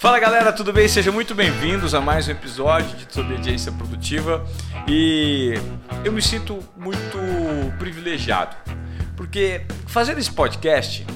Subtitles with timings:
[0.00, 0.88] Fala galera, tudo bem?
[0.88, 4.42] Sejam muito bem-vindos a mais um episódio de Desobediência Produtiva
[4.88, 5.52] e
[6.02, 7.18] eu me sinto muito
[7.78, 8.56] privilegiado
[9.14, 11.06] porque fazer esse podcast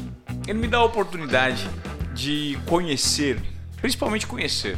[0.47, 1.67] ele me dá a oportunidade
[2.13, 3.41] de conhecer,
[3.81, 4.77] principalmente conhecer,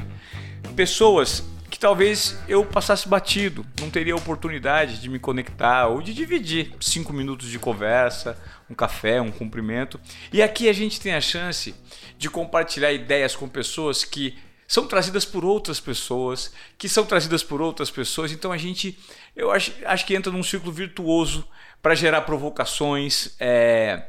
[0.77, 1.43] pessoas
[1.77, 7.13] que talvez eu passasse batido, não teria oportunidade de me conectar ou de dividir cinco
[7.13, 10.01] minutos de conversa, um café, um cumprimento.
[10.33, 11.75] E aqui a gente tem a chance
[12.17, 17.61] de compartilhar ideias com pessoas que são trazidas por outras pessoas, que são trazidas por
[17.61, 18.33] outras pessoas.
[18.33, 18.99] Então a gente,
[19.37, 21.47] eu acho, acho que entra num círculo virtuoso
[21.83, 24.03] para gerar provocações, é,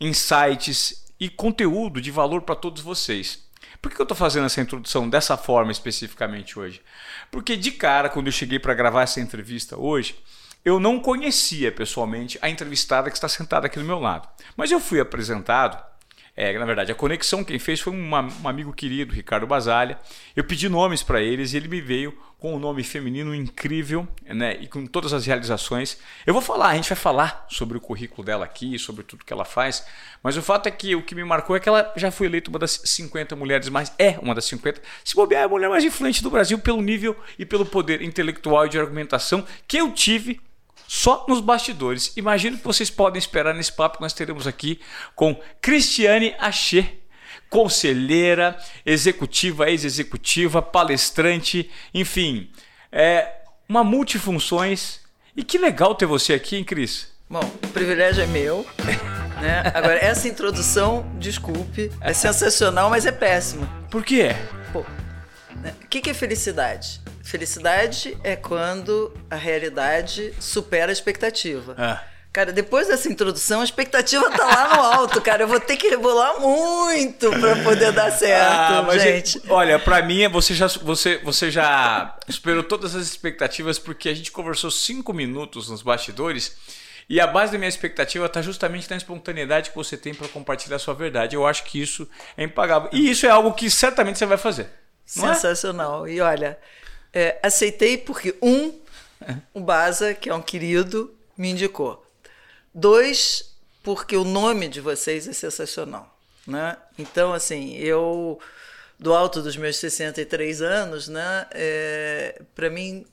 [0.00, 3.44] insights e conteúdo de valor para todos vocês.
[3.82, 6.80] Por que eu estou fazendo essa introdução dessa forma especificamente hoje?
[7.32, 10.16] Porque de cara, quando eu cheguei para gravar essa entrevista hoje,
[10.64, 14.28] eu não conhecia pessoalmente a entrevistada que está sentada aqui do meu lado.
[14.56, 15.82] Mas eu fui apresentado
[16.34, 19.98] é, na verdade, a conexão quem fez foi um, um amigo querido, Ricardo Basalha.
[20.34, 24.58] Eu pedi nomes para eles e ele me veio com um nome feminino incrível né,
[24.60, 25.96] e com todas as realizações.
[26.26, 29.32] Eu vou falar, a gente vai falar sobre o currículo dela aqui, sobre tudo que
[29.32, 29.86] ela faz,
[30.24, 32.50] mas o fato é que o que me marcou é que ela já foi eleita
[32.50, 33.92] uma das 50 mulheres mais.
[33.96, 34.82] É uma das 50.
[35.04, 38.66] Se bobear, é a mulher mais influente do Brasil pelo nível e pelo poder intelectual
[38.66, 40.40] e de argumentação que eu tive
[40.88, 42.12] só nos bastidores.
[42.16, 44.80] Imagino que vocês podem esperar nesse papo que nós teremos aqui
[45.14, 47.01] com Cristiane Axê,
[47.52, 52.50] conselheira, executiva, ex-executiva, palestrante, enfim,
[52.90, 53.28] é
[53.68, 55.00] uma multifunções.
[55.36, 57.08] E que legal ter você aqui, hein, Cris?
[57.28, 58.66] Bom, o privilégio é meu.
[59.42, 59.72] Né?
[59.74, 63.68] Agora, essa introdução, desculpe, é sensacional, mas é péssima.
[63.90, 64.36] Por quê?
[64.72, 64.86] Pô,
[65.56, 65.74] né?
[65.82, 67.00] o que é felicidade?
[67.24, 71.74] Felicidade é quando a realidade supera a expectativa.
[71.76, 72.04] Ah.
[72.32, 75.42] Cara, depois dessa introdução, a expectativa tá lá no alto, cara.
[75.42, 79.42] Eu vou ter que rebolar muito para poder dar certo, ah, gente.
[79.50, 84.32] Olha, para mim, você já, você, você já superou todas as expectativas porque a gente
[84.32, 86.56] conversou cinco minutos nos bastidores
[87.06, 90.76] e a base da minha expectativa está justamente na espontaneidade que você tem para compartilhar
[90.76, 91.36] a sua verdade.
[91.36, 92.88] Eu acho que isso é impagável.
[92.94, 94.62] E isso é algo que certamente você vai fazer.
[94.62, 94.68] É?
[95.04, 96.06] Sensacional.
[96.06, 96.12] É?
[96.12, 96.58] E olha,
[97.12, 98.72] é, aceitei porque, um,
[99.52, 102.02] o Baza, que é um querido, me indicou.
[102.74, 106.18] Dois, porque o nome de vocês é sensacional.
[106.46, 106.76] Né?
[106.98, 108.40] Então, assim, eu,
[108.98, 113.06] do alto dos meus 63 anos, né, é, para mim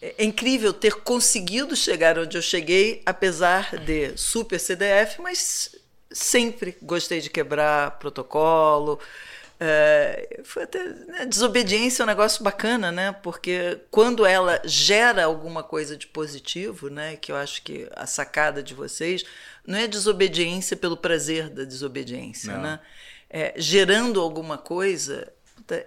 [0.00, 5.74] é incrível ter conseguido chegar onde eu cheguei, apesar de super CDF, mas
[6.12, 9.00] sempre gostei de quebrar protocolo,
[9.58, 13.12] é, foi até né, desobediência é um negócio bacana, né?
[13.22, 17.16] Porque quando ela gera alguma coisa de positivo, né?
[17.16, 19.24] Que eu acho que a sacada de vocês
[19.66, 22.62] não é desobediência pelo prazer da desobediência, não.
[22.62, 22.80] né?
[23.28, 25.32] É, gerando alguma coisa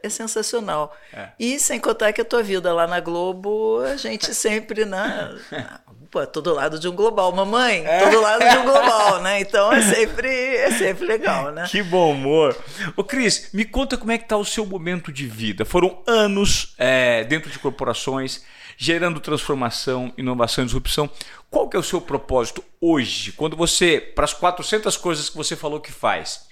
[0.03, 0.96] é sensacional.
[1.13, 1.29] É.
[1.40, 5.29] E sem contar que a tua vida lá na Globo, a gente sempre, né?
[6.12, 8.00] Pô, todo lado de um global, mamãe, é.
[8.00, 9.42] todo lado de um global, né?
[9.42, 11.68] Então é sempre, é sempre legal, né?
[11.70, 12.58] Que bom humor.
[12.96, 15.66] Ô Cris, me conta como é que tá o seu momento de vida.
[15.66, 18.44] Foram anos é, dentro de corporações,
[18.75, 21.08] gerando transformação, inovação e disrupção.
[21.52, 25.56] Qual que é o seu propósito hoje, quando você, para as 400 coisas que você
[25.56, 26.47] falou que faz,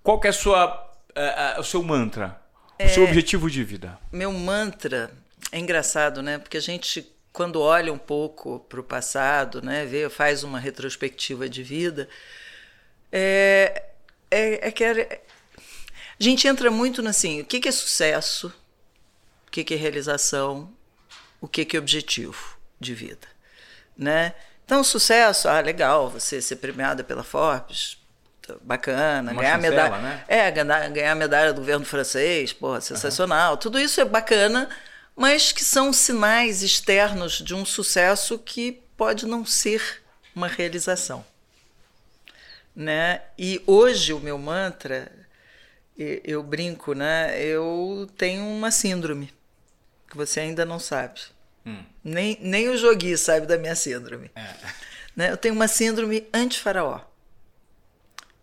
[0.00, 2.40] qual que é a sua, é, o seu mantra?
[2.80, 3.98] O seu é, objetivo de vida?
[4.12, 5.10] Meu mantra
[5.50, 6.38] é engraçado, né?
[6.38, 11.48] Porque a gente, quando olha um pouco para o passado, né, vê, faz uma retrospectiva
[11.48, 12.08] de vida,
[13.10, 13.84] é,
[14.30, 15.18] é, é que a
[16.18, 18.52] gente entra muito assim: o que, que é sucesso,
[19.46, 20.72] o que, que é realização,
[21.40, 23.28] o que, que é objetivo de vida,
[23.96, 24.34] né?
[24.64, 27.98] Então, sucesso, ah, legal, você ser premiada pela Forbes,
[28.62, 30.02] bacana, Uma ganhar chancela, medalha.
[30.02, 30.24] Né?
[30.28, 33.52] É, ganhar, ganhar a medalha do governo francês, porra, sensacional.
[33.52, 33.58] Uhum.
[33.58, 34.68] Tudo isso é bacana,
[35.16, 40.02] mas que são sinais externos de um sucesso que pode não ser
[40.34, 41.24] uma realização.
[42.74, 43.22] Né?
[43.38, 45.12] E hoje o meu mantra,
[45.96, 47.38] eu brinco, né?
[47.40, 49.32] Eu tenho uma síndrome
[50.08, 51.20] que você ainda não sabe.
[51.66, 51.84] Hum.
[52.02, 54.30] Nem, nem o Jogui sabe da minha síndrome.
[54.34, 54.54] É.
[55.14, 55.30] Né?
[55.30, 57.02] Eu tenho uma síndrome anti-faraó.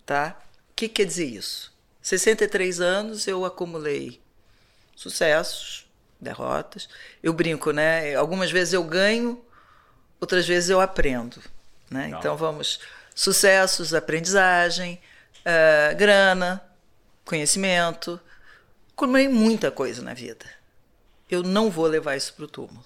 [0.06, 0.40] Tá?
[0.70, 1.74] O que quer dizer isso?
[2.00, 4.22] 63 anos eu acumulei
[4.96, 5.89] sucessos,
[6.20, 6.90] derrotas.
[7.24, 8.16] Eu brinco, né?
[8.16, 9.44] Algumas vezes eu ganho,
[10.20, 11.42] outras vezes eu aprendo.
[11.90, 12.12] Né?
[12.18, 12.80] Então vamos.
[13.16, 15.02] Sucessos, aprendizagem,
[15.40, 16.64] uh, grana,
[17.26, 18.20] conhecimento.
[18.92, 20.46] Acumulei muita coisa na vida.
[21.30, 22.86] Eu não vou levar isso para o túmulo.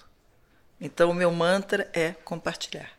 [0.80, 2.90] Então o meu mantra é compartilhar.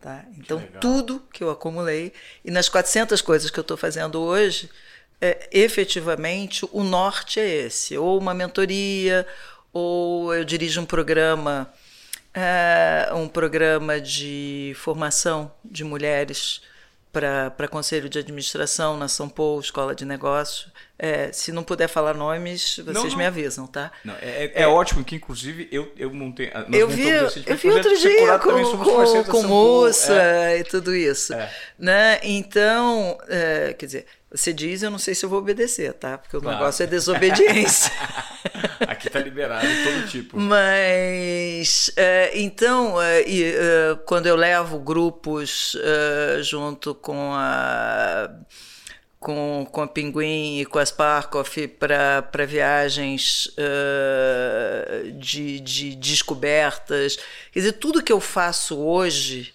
[0.00, 0.24] Tá?
[0.36, 2.12] Então, tudo que eu acumulei,
[2.44, 4.70] e nas 400 coisas que eu estou fazendo hoje,
[5.20, 9.26] é, efetivamente, o norte é esse: ou uma mentoria,
[9.72, 11.72] ou eu dirijo um programa,
[12.34, 16.60] é, um programa de formação de mulheres
[17.12, 20.70] para conselho de administração na São Paulo, escola de negócio.
[20.98, 23.16] É, se não puder falar nomes, vocês não, não.
[23.16, 23.90] me avisam, tá?
[24.04, 26.50] Não, é, é, é, ótimo que, inclusive, eu, eu montei.
[26.72, 28.50] Eu vi, eu vi outro dia com,
[28.84, 30.58] com, com moça é.
[30.58, 31.32] e tudo isso.
[31.32, 31.50] É.
[31.78, 32.20] Né?
[32.22, 36.18] Então, é, quer dizer, você diz, eu não sei se eu vou obedecer, tá?
[36.18, 36.58] Porque o claro.
[36.58, 37.90] negócio é desobediência.
[38.86, 40.38] Aqui tá liberado todo tipo.
[40.38, 45.76] Mas, é, então, é, é, quando eu levo grupos
[46.42, 48.28] junto com a
[49.26, 57.16] com, com a Pinguim e com a Sparkoff para viagens uh, de, de, descobertas.
[57.50, 59.52] Quer dizer, tudo que eu faço hoje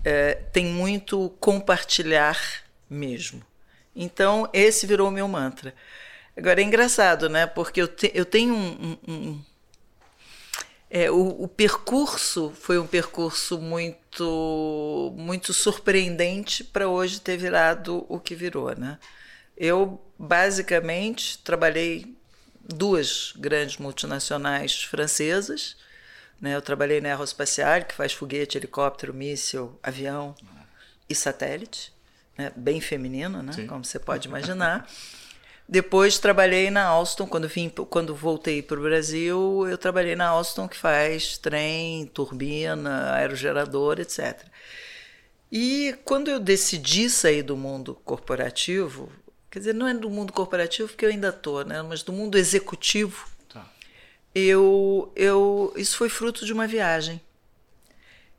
[0.00, 2.38] uh, tem muito compartilhar
[2.90, 3.42] mesmo.
[3.94, 5.74] Então, esse virou o meu mantra.
[6.36, 7.46] Agora, é engraçado, né?
[7.46, 8.98] Porque eu, te, eu tenho um.
[9.06, 9.44] um, um
[10.90, 18.20] é, o, o, percurso foi um percurso muito, muito surpreendente para hoje ter virado o
[18.20, 18.98] que virou, né?
[19.56, 22.16] Eu, basicamente, trabalhei
[22.60, 25.76] duas grandes multinacionais francesas.
[26.40, 26.54] Né?
[26.54, 30.34] Eu trabalhei na Aeroespacial, que faz foguete, helicóptero, míssil, avião
[31.08, 31.93] e satélite
[32.36, 34.88] né, bem feminino, né, como você pode imaginar.
[35.66, 40.68] Depois trabalhei na Alstom, quando, vim, quando voltei para o Brasil, eu trabalhei na Alstom,
[40.68, 44.44] que faz trem, turbina, aerogerador, etc.
[45.50, 49.10] E quando eu decidi sair do mundo corporativo,
[49.50, 52.36] quer dizer, não é do mundo corporativo porque eu ainda estou, né, mas do mundo
[52.36, 53.66] executivo, tá.
[54.34, 57.20] eu, eu, isso foi fruto de uma viagem.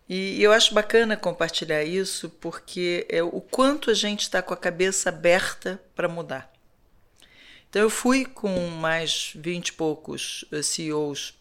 [0.08, 4.58] E eu acho bacana compartilhar isso porque é o quanto a gente está com a
[4.58, 6.52] cabeça aberta para mudar.
[7.70, 11.34] Então eu fui com mais vinte e poucos eh, CEOs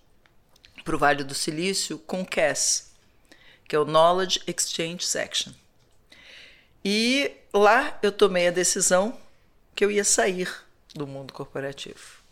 [0.83, 2.93] para o Vale do Silício com o CAS,
[3.69, 5.53] que é o Knowledge Exchange Section.
[6.85, 9.19] E lá eu tomei a decisão
[9.75, 10.53] que eu ia sair
[10.95, 12.23] do mundo corporativo.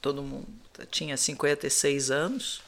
[0.00, 0.46] Todo mundo
[0.90, 2.62] tinha 56 anos,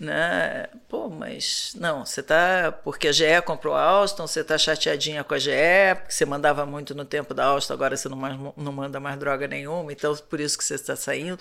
[0.00, 0.66] né?
[0.88, 2.72] Pô, mas não, você tá.
[2.82, 5.50] Porque a GE comprou a Alstom, você tá chateadinha com a GE,
[5.96, 9.18] porque você mandava muito no tempo da Alstom, agora você não, mais, não manda mais
[9.18, 11.38] droga nenhuma, então por isso que você está saindo.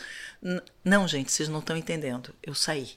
[0.83, 2.35] não, gente, vocês não estão entendendo.
[2.43, 2.91] Eu saí.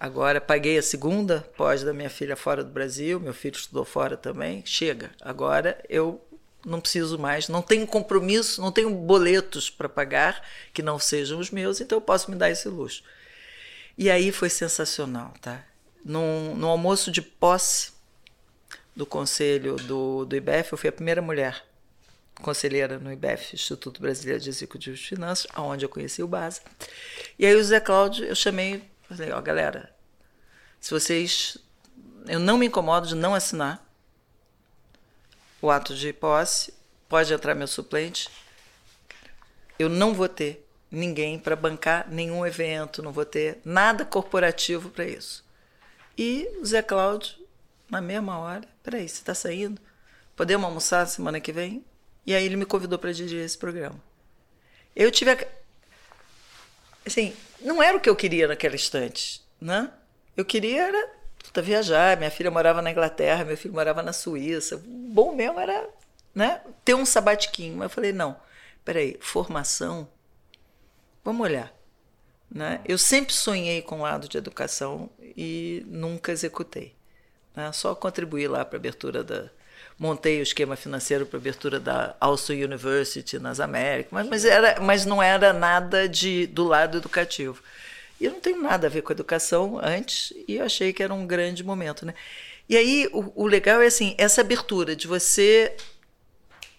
[0.00, 4.16] Agora paguei a segunda pós da minha filha fora do Brasil, meu filho estudou fora
[4.16, 4.64] também.
[4.66, 5.10] Chega.
[5.20, 6.20] Agora eu
[6.66, 11.50] não preciso mais, não tenho compromisso, não tenho boletos para pagar que não sejam os
[11.52, 13.04] meus, então eu posso me dar esse luxo.
[13.98, 15.64] E aí foi sensacional, tá?
[16.04, 17.90] No, almoço de posse
[18.94, 21.66] do conselho do, do IBEF, eu fui a primeira mulher
[22.40, 26.62] conselheira no IBEF, Instituto Brasileiro de Executivos de Finanças, onde eu conheci o BASA.
[27.36, 29.92] E aí o Zé Cláudio, eu chamei, falei, ó, galera,
[30.80, 31.58] se vocês...
[32.28, 33.84] Eu não me incomodo de não assinar
[35.60, 36.72] o ato de posse,
[37.08, 38.28] pode entrar meu suplente,
[39.76, 45.04] eu não vou ter ninguém para bancar nenhum evento, não vou ter nada corporativo para
[45.04, 45.44] isso.
[46.16, 47.34] E o Zé Cláudio,
[47.90, 49.80] na mesma hora, peraí, você está saindo?
[50.34, 51.84] Podemos almoçar semana que vem?
[52.26, 54.00] E aí ele me convidou para dirigir esse programa.
[54.94, 55.38] Eu tive a...
[57.06, 59.90] assim, não era o que eu queria naquela instante, né?
[60.36, 62.16] Eu queria era puta, viajar.
[62.16, 64.80] Minha filha morava na Inglaterra, meu filho morava na Suíça.
[64.84, 65.88] Bom mesmo era,
[66.34, 67.76] né, ter um sabatiquinho.
[67.76, 68.36] Mas eu falei, não,
[68.84, 70.08] peraí, formação
[71.24, 71.72] Vamos olhar.
[72.50, 72.80] Né?
[72.84, 76.94] Eu sempre sonhei com o lado de educação e nunca executei.
[77.54, 77.70] Né?
[77.72, 79.50] Só contribuí lá para a abertura da.
[79.98, 84.80] Montei o esquema financeiro para a abertura da Alstom University nas Américas, mas, mas, era,
[84.80, 87.60] mas não era nada de, do lado educativo.
[88.20, 91.12] E eu não tenho nada a ver com educação antes e eu achei que era
[91.12, 92.06] um grande momento.
[92.06, 92.14] Né?
[92.68, 95.76] E aí o, o legal é assim, essa abertura de você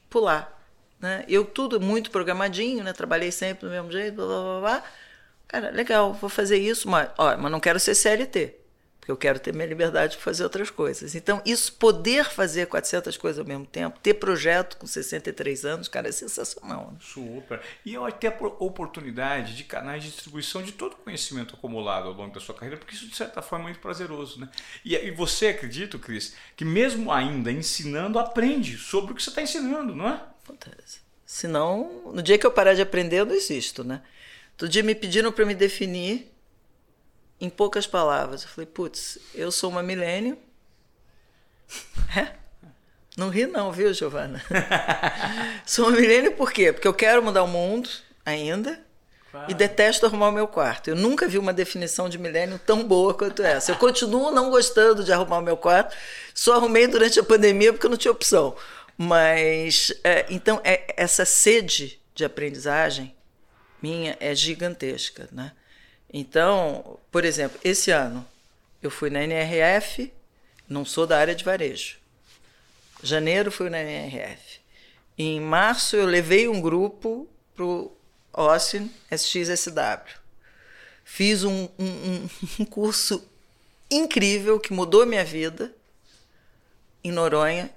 [0.10, 0.59] pular
[1.00, 1.24] né?
[1.28, 2.94] Eu tudo muito programadinho, né?
[2.94, 4.84] Trabalhei sempre do mesmo jeito, blá, blá, blá, blá.
[5.48, 8.56] Cara, legal, vou fazer isso, mas, ó, mas não quero ser CLT,
[9.00, 11.16] porque eu quero ter minha liberdade de fazer outras coisas.
[11.16, 16.08] Então, isso, poder fazer 400 coisas ao mesmo tempo, ter projeto com 63 anos, cara,
[16.08, 16.92] é sensacional.
[16.92, 17.00] Né?
[17.02, 17.62] Super.
[17.84, 22.14] E eu ter a oportunidade de canais de distribuição de todo o conhecimento acumulado ao
[22.14, 24.40] longo da sua carreira, porque isso, de certa forma, é muito prazeroso.
[24.40, 24.50] Né?
[24.86, 29.42] E, e você acredita, Cris, que mesmo ainda ensinando, aprende sobre o que você está
[29.42, 30.22] ensinando, não é?
[30.50, 31.00] Acontece.
[31.26, 34.02] Senão, no dia que eu parar de aprender, eu não existo, né?
[34.54, 36.32] Outro dia me pediram para me definir
[37.40, 38.44] em poucas palavras.
[38.44, 40.38] Eu falei, putz, eu sou uma milênio.
[42.18, 42.40] é?
[43.16, 44.42] Não ri não, viu, Giovana?
[45.66, 46.72] Sou uma milênio por quê?
[46.72, 47.90] Porque eu quero mudar o mundo
[48.26, 48.80] ainda
[49.30, 49.52] claro.
[49.52, 50.90] e detesto arrumar o meu quarto.
[50.90, 53.74] Eu nunca vi uma definição de milênio tão boa quanto essa.
[53.74, 55.96] Eu continuo não gostando de arrumar o meu quarto,
[56.34, 58.56] só arrumei durante a pandemia porque eu não tinha opção.
[59.02, 63.16] Mas, é, então, é, essa sede de aprendizagem
[63.82, 65.54] minha é gigantesca, né?
[66.12, 68.28] Então, por exemplo, esse ano
[68.84, 70.12] eu fui na NRF,
[70.68, 71.98] não sou da área de varejo.
[73.02, 74.60] Janeiro fui na NRF.
[75.18, 77.26] Em março eu levei um grupo
[77.56, 77.96] para o
[78.34, 80.20] Austin SXSW.
[81.06, 82.30] Fiz um, um,
[82.60, 83.26] um curso
[83.90, 85.74] incrível que mudou minha vida
[87.02, 87.74] em Noronha,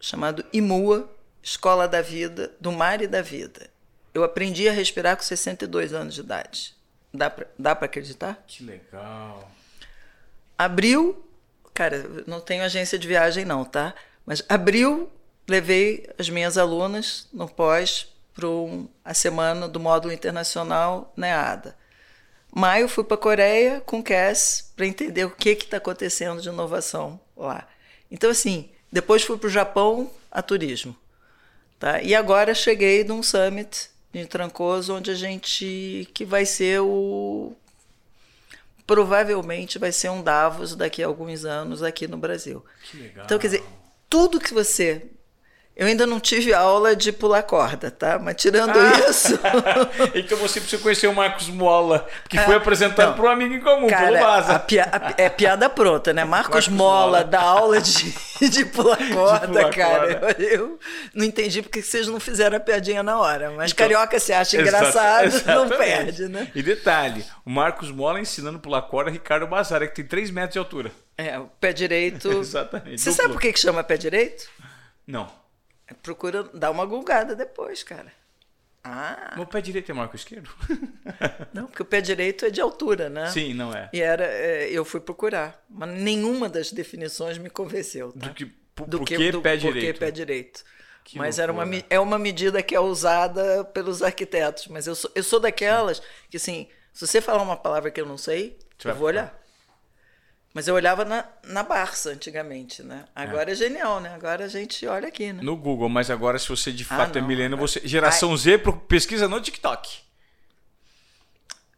[0.00, 1.08] chamado IMUA,
[1.42, 3.70] Escola da Vida, do Mar e da Vida.
[4.12, 6.74] Eu aprendi a respirar com 62 anos de idade.
[7.12, 8.42] Dá para dá acreditar?
[8.46, 9.50] Que legal.
[10.56, 11.24] Abril,
[11.72, 13.94] cara, não tenho agência de viagem não, tá?
[14.26, 15.10] Mas abril,
[15.48, 18.46] levei as minhas alunas no pós para
[19.04, 21.76] a semana do módulo internacional NEADA.
[22.54, 27.20] Maio fui para a Coreia com Cass para entender o que está acontecendo de inovação
[27.36, 27.66] lá.
[28.10, 30.96] Então, assim, depois fui para o Japão a turismo.
[31.78, 32.02] Tá?
[32.02, 36.08] E agora cheguei num summit em Trancoso, onde a gente.
[36.12, 37.52] que vai ser o.
[38.86, 42.64] Provavelmente vai ser um Davos daqui a alguns anos aqui no Brasil.
[42.90, 43.26] Que legal.
[43.26, 43.64] Então, quer dizer,
[44.08, 45.06] tudo que você.
[45.78, 48.18] Eu ainda não tive aula de pular corda, tá?
[48.18, 49.08] Mas tirando ah.
[49.08, 49.38] isso.
[50.12, 53.60] então você precisa conhecer o Marcos Mola, que foi ah, apresentado para um amigo em
[53.60, 54.56] comum, cara, pelo Baza.
[54.56, 56.24] A pia, a, é piada pronta, né?
[56.24, 58.12] Marcos, Marcos Mola, Mola dá aula de,
[58.50, 60.14] de pular corda, de pular cara.
[60.16, 60.42] Corda.
[60.42, 60.78] Eu, eu,
[61.14, 63.52] não entendi porque vocês não fizeram a piadinha na hora.
[63.52, 65.70] Mas então, carioca se acha engraçado, exatamente.
[65.70, 66.50] não perde, né?
[66.56, 70.58] E detalhe: o Marcos Mola ensinando pular corda Ricardo Bazar, que tem 3 metros de
[70.58, 70.90] altura.
[71.16, 72.32] É, o pé direito.
[72.42, 73.00] Exatamente.
[73.00, 74.48] Você sabe por que, que chama pé direito?
[75.06, 75.38] Não.
[76.02, 78.12] Procura dar uma gulgada depois, cara.
[78.84, 79.34] Ah.
[79.36, 80.48] o pé direito é maior que o esquerdo?
[81.52, 83.30] não, porque o pé direito é de altura, né?
[83.30, 83.90] Sim, não é.
[83.92, 88.12] E era, é, eu fui procurar, mas nenhuma das definições me convenceu.
[88.12, 88.28] Tá?
[88.28, 89.86] Do que, por, do que, que do, pé direito?
[89.86, 90.64] Por que pé direito?
[91.04, 94.68] Que mas era uma, é uma medida que é usada pelos arquitetos.
[94.68, 98.06] Mas eu sou, eu sou daquelas que, assim, se você falar uma palavra que eu
[98.06, 99.38] não sei, você eu vou olhar.
[100.58, 103.04] Mas eu olhava na, na Barça antigamente, né?
[103.14, 103.52] Agora é.
[103.52, 103.54] é.
[103.54, 104.12] genial, né?
[104.12, 105.40] Agora a gente olha aqui, né?
[105.40, 108.36] No Google, mas agora se você de ah, fato ah, é milênio, você geração Ai.
[108.38, 110.00] Z pesquisa no TikTok.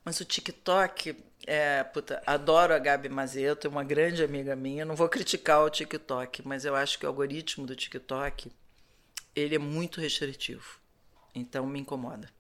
[0.03, 1.15] Mas o TikTok,
[1.47, 4.87] é, puta, adoro a Gabi Mazeto, é uma grande amiga minha.
[4.87, 8.51] Não vou criticar o TikTok, mas eu acho que o algoritmo do TikTok
[9.37, 10.81] ele é muito restritivo.
[11.35, 12.31] Então me incomoda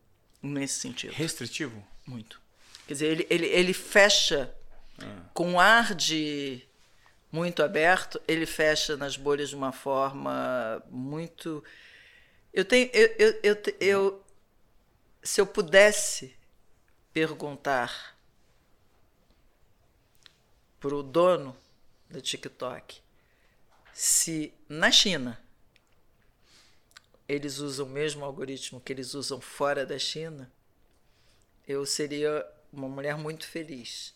[0.43, 1.13] nesse sentido.
[1.13, 1.87] Restritivo?
[2.07, 2.41] Muito.
[2.87, 4.51] Quer dizer, ele, ele, ele fecha
[5.33, 6.63] com um ar de
[7.33, 11.63] muito aberto, ele fecha nas bolhas de uma forma muito.
[12.53, 12.91] Eu tenho.
[12.93, 14.25] Eu, eu, eu, eu
[15.23, 16.35] se eu pudesse
[17.13, 18.17] perguntar
[20.79, 21.57] para o dono
[22.09, 23.01] do TikTok
[23.93, 25.39] se na China
[27.29, 30.51] eles usam o mesmo algoritmo que eles usam fora da China,
[31.69, 34.15] eu seria uma mulher muito feliz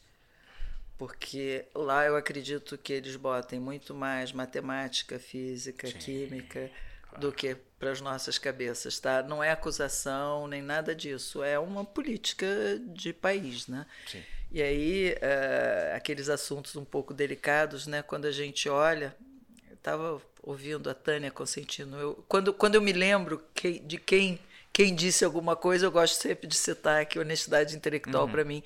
[0.96, 6.70] porque lá eu acredito que eles botem muito mais matemática, física, Sim, química
[7.02, 7.20] claro.
[7.20, 9.22] do que para as nossas cabeças, tá?
[9.22, 12.46] Não é acusação nem nada disso, é uma política
[12.86, 13.86] de país, né?
[14.06, 14.22] Sim.
[14.52, 18.02] E aí uh, aqueles assuntos um pouco delicados, né?
[18.02, 19.14] Quando a gente olha,
[19.68, 24.38] eu estava ouvindo a Tânia Consentino, eu, quando quando eu me lembro que, de quem
[24.72, 28.30] quem disse alguma coisa, eu gosto sempre de citar aqui honestidade intelectual uhum.
[28.30, 28.62] para mim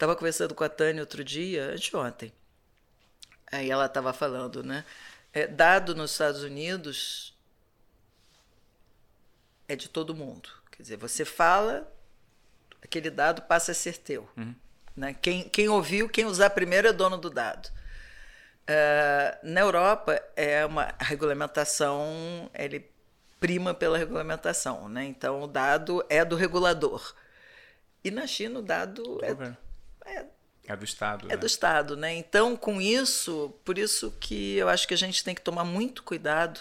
[0.00, 2.32] Estava conversando com a Tânia outro dia, anteontem.
[3.52, 4.82] Aí ela estava falando, né?
[5.30, 7.38] É, dado nos Estados Unidos
[9.68, 10.48] é de todo mundo.
[10.70, 11.86] Quer dizer, você fala,
[12.82, 14.26] aquele dado passa a ser teu.
[14.38, 14.54] Uhum.
[14.96, 15.12] Né?
[15.20, 17.68] Quem, quem ouviu, quem usar primeiro é dono do dado.
[17.68, 22.90] Uh, na Europa é uma regulamentação, ele
[23.38, 25.04] prima pela regulamentação, né?
[25.04, 27.14] Então o dado é do regulador.
[28.02, 29.34] E na China o dado é,
[30.06, 30.24] é,
[30.66, 31.26] é do Estado.
[31.26, 31.36] É né?
[31.36, 32.14] do Estado, né?
[32.14, 36.02] Então, com isso, por isso que eu acho que a gente tem que tomar muito
[36.02, 36.60] cuidado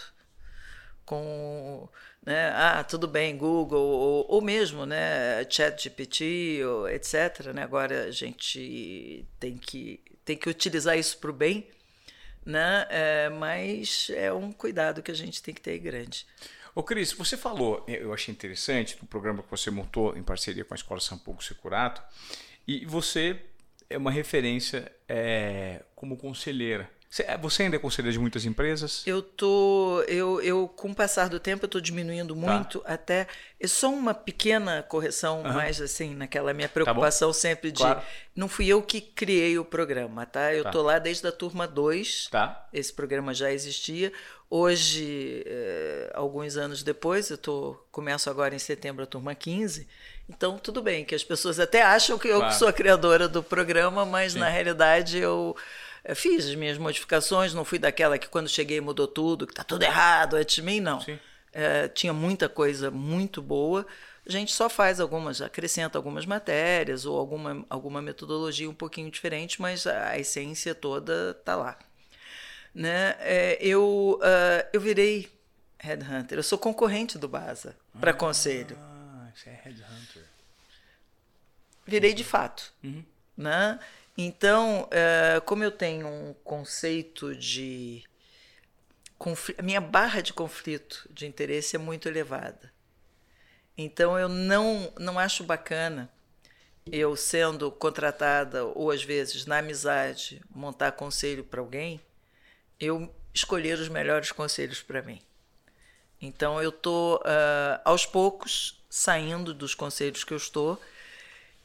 [1.06, 1.88] com.
[2.26, 2.50] Né?
[2.54, 7.54] Ah, tudo bem, Google, ou, ou mesmo né, ChatGPT, etc.
[7.54, 7.64] Né?
[7.64, 11.68] Agora a gente tem que, tem que utilizar isso para o bem,
[12.46, 12.86] né?
[12.90, 16.28] É, mas é um cuidado que a gente tem que ter grande.
[16.76, 20.74] Ô Cris, você falou, eu achei interessante, no programa que você montou em parceria com
[20.74, 22.02] a Escola São Paulo Securato,
[22.70, 23.36] e você
[23.90, 26.88] é uma referência é, como conselheira.
[27.42, 29.02] Você ainda é conselheiro de muitas empresas?
[29.08, 32.40] Eu tô, eu, eu com o passar do tempo eu estou diminuindo tá.
[32.40, 32.94] muito tá.
[32.94, 33.28] até
[33.60, 35.52] é só uma pequena correção, uhum.
[35.52, 38.04] mais assim naquela minha tá preocupação tá sempre de claro.
[38.36, 40.54] não fui eu que criei o programa, tá?
[40.54, 40.70] Eu tá.
[40.70, 42.28] tô lá desde a turma 2.
[42.30, 42.70] Tá.
[42.72, 44.14] Esse programa já existia.
[44.48, 49.88] Hoje, eh, alguns anos depois, eu tô começo agora em setembro a turma 15.
[50.30, 52.54] Então, tudo bem, que as pessoas até acham que eu claro.
[52.54, 54.40] sou a criadora do programa, mas Sim.
[54.40, 55.56] na realidade eu
[56.04, 59.64] eu fiz as minhas modificações, não fui daquela que quando cheguei mudou tudo, que está
[59.64, 61.04] tudo errado, é de mim, não.
[61.52, 63.86] É, tinha muita coisa muito boa.
[64.26, 69.62] A gente só faz algumas, acrescenta algumas matérias ou alguma, alguma metodologia um pouquinho diferente,
[69.62, 71.78] mas a, a essência toda está lá.
[72.74, 73.16] Né?
[73.20, 75.30] É, eu, uh, eu virei
[75.80, 78.78] headhunter, eu sou concorrente do Baza para ah, conselho.
[79.40, 80.24] Você é headhunter.
[81.86, 82.74] Virei de fato.
[82.84, 83.06] Uhum.
[83.38, 83.80] Né?
[84.18, 88.04] Então, uh, como eu tenho um conceito de.
[89.58, 92.72] A minha barra de conflito de interesse é muito elevada.
[93.78, 96.10] Então, eu não, não acho bacana
[96.92, 102.02] eu sendo contratada, ou às vezes na amizade, montar conselho para alguém,
[102.80, 105.22] eu escolher os melhores conselhos para mim.
[106.22, 110.82] Então, eu estou, uh, aos poucos, saindo dos conselhos que eu estou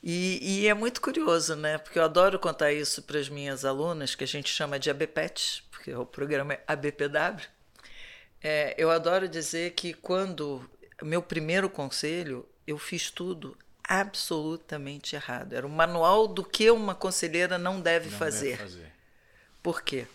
[0.07, 1.79] e, e, é muito curioso, né?
[1.79, 5.65] Porque eu adoro contar isso para as minhas alunas, que a gente chama de ABPET,
[5.71, 7.43] porque o programa é ABPW.
[8.43, 10.69] É, eu adoro dizer que quando
[11.03, 15.55] meu primeiro conselho, eu fiz tudo absolutamente errado.
[15.55, 18.59] Era o manual do que uma conselheira não deve não fazer.
[18.59, 18.93] Deve fazer.
[19.63, 20.07] Por quê?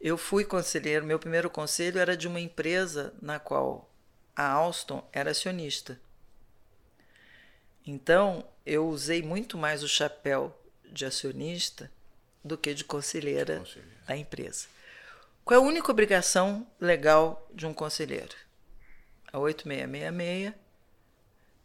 [0.00, 3.88] Eu fui conselheiro, meu primeiro conselho era de uma empresa na qual
[4.34, 6.00] a Alstom era acionista.
[7.86, 11.90] Então, eu usei muito mais o chapéu de acionista
[12.44, 13.96] do que de conselheira, conselheira.
[14.06, 14.66] da empresa.
[15.44, 18.34] Qual é a única obrigação legal de um conselheiro?
[19.32, 20.54] A 8666,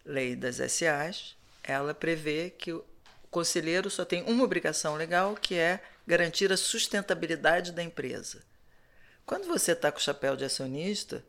[0.05, 2.83] lei das SAs, ela prevê que o
[3.29, 8.41] conselheiro só tem uma obrigação legal, que é garantir a sustentabilidade da empresa.
[9.25, 11.23] Quando você está com o chapéu de acionista,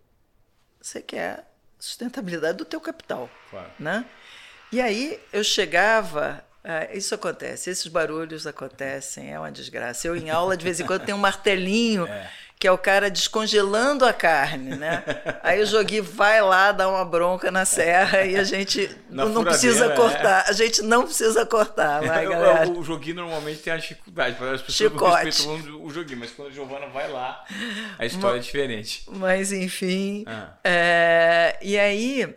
[0.80, 3.72] você quer sustentabilidade do teu capital, claro.
[3.78, 4.08] né?
[4.70, 10.06] E aí eu chegava ah, isso acontece, esses barulhos acontecem, é uma desgraça.
[10.06, 12.28] Eu em aula de vez em quando tenho um martelinho, é.
[12.58, 15.02] que é o cara descongelando a carne, né?
[15.42, 19.44] Aí o Jogui vai lá dar uma bronca na serra e a gente na não
[19.44, 19.96] precisa é.
[19.96, 20.46] cortar.
[20.46, 20.50] É.
[20.50, 22.68] A gente não precisa cortar, vai, galera.
[22.68, 25.24] O, o Jogui normalmente tem a dificuldade, as pessoas Chicote.
[25.24, 27.44] respeitam o Jogui, mas quando a Giovana vai lá,
[27.98, 29.04] a história mas, é diferente.
[29.10, 30.50] Mas enfim, ah.
[30.62, 32.36] é, e aí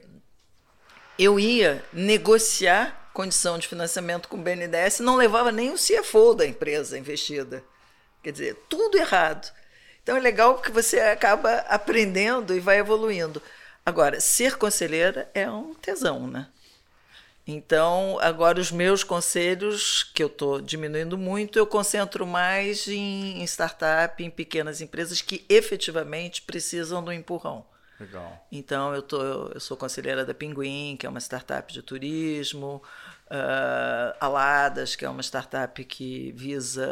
[1.24, 6.48] eu ia negociar condição de financiamento com o BNDES, não levava nem o CFO da
[6.48, 7.64] empresa investida.
[8.24, 9.52] Quer dizer, tudo errado.
[10.02, 13.42] Então é legal porque você acaba aprendendo e vai evoluindo.
[13.86, 16.48] Agora, ser conselheira é um tesão, né?
[17.46, 24.24] Então, agora os meus conselhos, que eu estou diminuindo muito, eu concentro mais em startup,
[24.24, 27.66] em pequenas empresas que efetivamente precisam do empurrão.
[28.02, 28.48] Legal.
[28.52, 32.82] Então, eu, tô, eu sou conselheira da Pinguim, que é uma startup de turismo,
[33.28, 36.88] uh, Aladas, que é uma startup que visa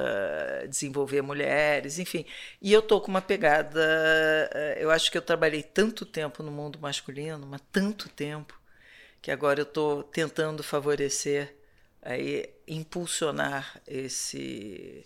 [0.70, 2.28] desenvolver mulheres, enfim.
[2.62, 3.80] E eu estou com uma pegada.
[3.80, 8.60] Uh, eu acho que eu trabalhei tanto tempo no mundo masculino, mas tanto tempo,
[9.20, 11.56] que agora eu estou tentando favorecer,
[12.04, 15.04] aí, impulsionar esse.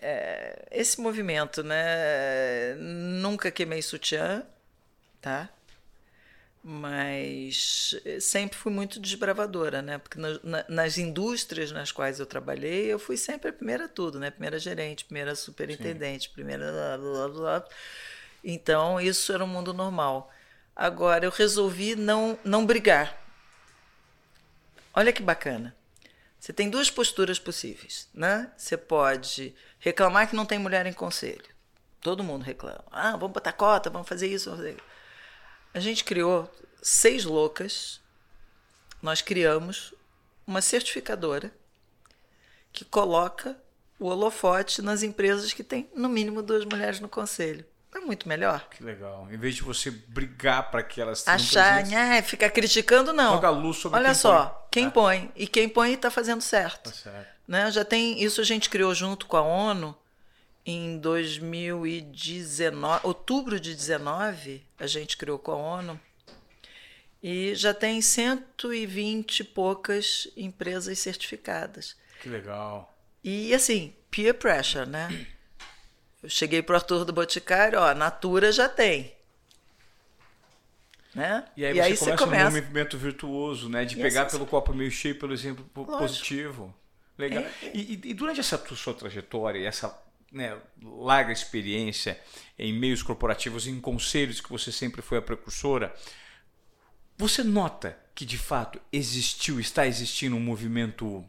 [0.00, 2.74] É, esse movimento, né?
[2.76, 4.44] Nunca queimei sutiã,
[5.20, 5.48] tá?
[6.62, 9.98] Mas eh, sempre fui muito desbravadora, né?
[9.98, 14.30] Porque na, nas indústrias nas quais eu trabalhei, eu fui sempre a primeira tudo, né?
[14.30, 16.34] Primeira gerente, primeira superintendente, Sim.
[16.34, 17.68] primeira blá, blá, blá.
[18.42, 20.32] Então, isso era um mundo normal.
[20.74, 23.18] Agora, eu resolvi não, não brigar.
[24.94, 25.74] Olha que bacana.
[26.38, 28.50] Você tem duas posturas possíveis, né?
[28.56, 31.44] Você pode reclamar que não tem mulher em conselho.
[32.00, 32.84] Todo mundo reclama.
[32.92, 34.97] Ah, vamos botar cota, vamos fazer isso, vamos fazer isso.
[35.78, 36.50] A gente criou
[36.82, 38.00] seis loucas.
[39.00, 39.94] Nós criamos
[40.44, 41.52] uma certificadora
[42.72, 43.56] que coloca
[43.96, 47.64] o holofote nas empresas que tem no mínimo duas mulheres no conselho.
[47.94, 48.68] É muito melhor.
[48.70, 49.28] Que legal.
[49.30, 53.34] Em vez de você brigar para que elas achar, né, ficar criticando não.
[53.34, 54.68] Joga luz sobre Olha quem só, põe.
[54.72, 54.90] quem é.
[54.90, 56.90] põe e quem põe está fazendo certo.
[56.90, 57.28] Tá certo.
[57.46, 57.70] Né?
[57.70, 59.96] Já tem isso a gente criou junto com a ONU
[60.70, 65.98] em 2019, outubro de 19, a gente criou com a ONU
[67.22, 71.96] e já tem 120 e poucas empresas certificadas.
[72.20, 72.94] Que legal.
[73.24, 75.26] E assim, peer pressure, né?
[76.22, 79.12] Eu cheguei pro Arthur do Boticário, ó, a Natura já tem.
[81.14, 81.44] Né?
[81.56, 82.50] E aí, E você, aí começa, você começa.
[82.50, 83.84] um movimento virtuoso, né?
[83.84, 85.98] De E pegar assim- pelo copo meio cheio, pelo exemplo Lógico.
[85.98, 86.74] positivo.
[87.16, 87.42] Legal.
[87.42, 87.50] É.
[87.74, 89.88] E, e- durante essa sua trajetória, essa
[90.30, 92.20] né, larga experiência
[92.58, 95.94] em meios corporativos, em conselhos que você sempre foi a precursora,
[97.16, 101.24] você nota que de fato existiu, está existindo um movimento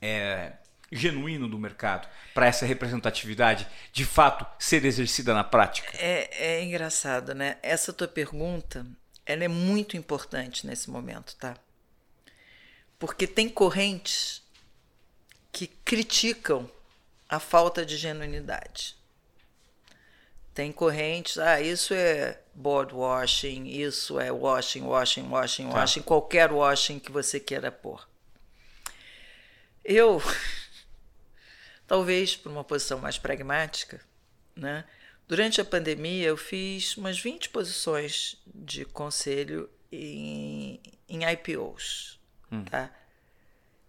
[0.00, 0.52] é,
[0.90, 5.90] genuíno do mercado para essa representatividade de fato ser exercida na prática?
[5.94, 7.58] É, é engraçado, né?
[7.62, 8.86] Essa tua pergunta,
[9.24, 11.56] ela é muito importante nesse momento, tá?
[12.98, 14.42] Porque tem correntes
[15.52, 16.70] que criticam
[17.28, 18.96] a falta de genuinidade.
[20.54, 25.74] Tem correntes, ah, isso é board washing, isso é washing, washing, washing, Tá.
[25.74, 28.08] washing, qualquer washing que você queira pôr.
[29.84, 30.22] Eu,
[31.86, 34.00] talvez por uma posição mais pragmática,
[34.54, 34.84] né?
[35.28, 42.18] Durante a pandemia, eu fiz umas 20 posições de conselho em, em IPOs.
[42.70, 42.90] Tá?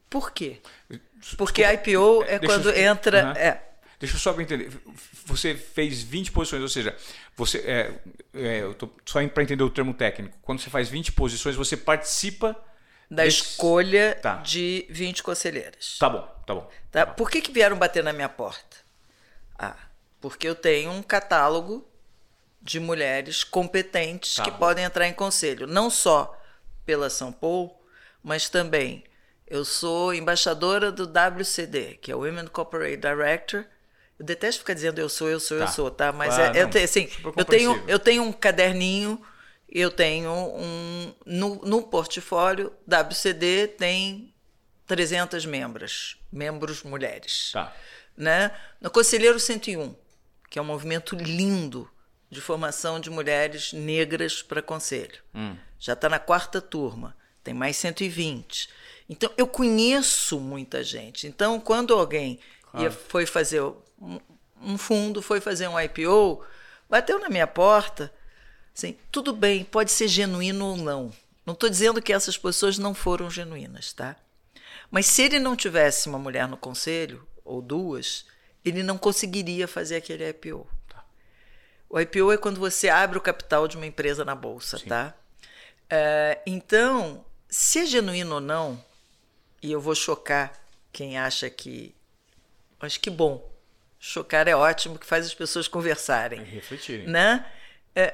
[0.10, 0.60] Por quê?
[1.38, 3.22] Porque IPO é Deixa eu- quando entra.
[3.24, 3.34] Aham.
[3.38, 3.62] É,
[4.00, 4.70] Deixa eu só pra entender.
[5.26, 6.96] Você fez 20 posições, ou seja,
[7.36, 7.92] você é,
[8.32, 10.38] é, eu tô só para entender o termo técnico.
[10.44, 12.56] Quando você faz 20 posições, você participa
[13.10, 14.36] da desse- escolha Tá.
[14.36, 15.98] de 20 conselheiras.
[15.98, 16.70] Tá bom, tá bom.
[16.92, 17.08] Tá?
[17.08, 18.78] Por que, que vieram bater na minha porta?
[19.58, 19.76] Ah,
[20.22, 21.84] porque eu tenho um catálogo
[22.62, 24.58] de mulheres competentes Tá que bom.
[24.60, 26.40] podem entrar em conselho, não só
[26.86, 27.72] pela São Paulo,
[28.22, 29.04] mas também
[29.48, 33.66] eu sou embaixadora do WCD, que é o Women Corporate Director.
[34.20, 35.72] Eu detesto ficar dizendo eu sou, eu sou, eu Tá.
[35.72, 36.12] sou, tá?
[36.12, 39.22] Mas Claro, é, eu, não, te- assim, eu tenho, eu tenho um caderninho,
[39.70, 41.14] eu tenho um.
[41.26, 44.34] No, no portfólio, WCD tem
[44.88, 47.52] 300 membros, membros mulheres.
[47.54, 47.74] Tá.
[48.16, 48.52] Né?
[48.82, 49.96] No Conselheiro 101,
[50.50, 51.90] que é um movimento lindo
[52.30, 55.20] de formação de mulheres negras para conselho.
[55.80, 58.68] Já está na quarta turma, tem mais 120.
[59.10, 61.28] Então, eu conheço muita gente.
[61.28, 62.40] Então, quando alguém
[62.78, 64.20] ia, foi fazer um,
[64.62, 66.44] um fundo, foi fazer um IPO,
[66.90, 68.14] bateu na minha porta,
[68.76, 71.14] assim, tudo bem, pode ser genuíno ou não.
[71.46, 74.16] Não estou dizendo que essas pessoas não foram genuínas, tá?
[74.92, 78.26] Mas se ele não tivesse uma mulher no conselho, ou duas,
[78.64, 80.68] ele não conseguiria fazer aquele IPO.
[81.90, 85.14] O IPO é quando você abre o capital de uma empresa na bolsa, tá?
[85.90, 88.84] É, então, se é genuíno ou não,
[89.62, 90.54] e eu vou chocar
[90.92, 91.94] quem acha que.
[92.80, 93.48] Acho que bom.
[94.00, 97.08] Chocar é ótimo, que faz as pessoas conversarem refletirem.
[97.08, 97.46] né?
[97.96, 98.14] É,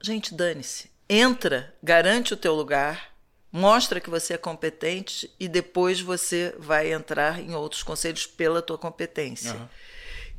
[0.00, 0.90] gente, dane-se.
[1.08, 3.12] Entra, garante o teu lugar,
[3.50, 8.78] mostra que você é competente e depois você vai entrar em outros conselhos pela tua
[8.78, 9.52] competência.
[9.52, 9.68] Aham.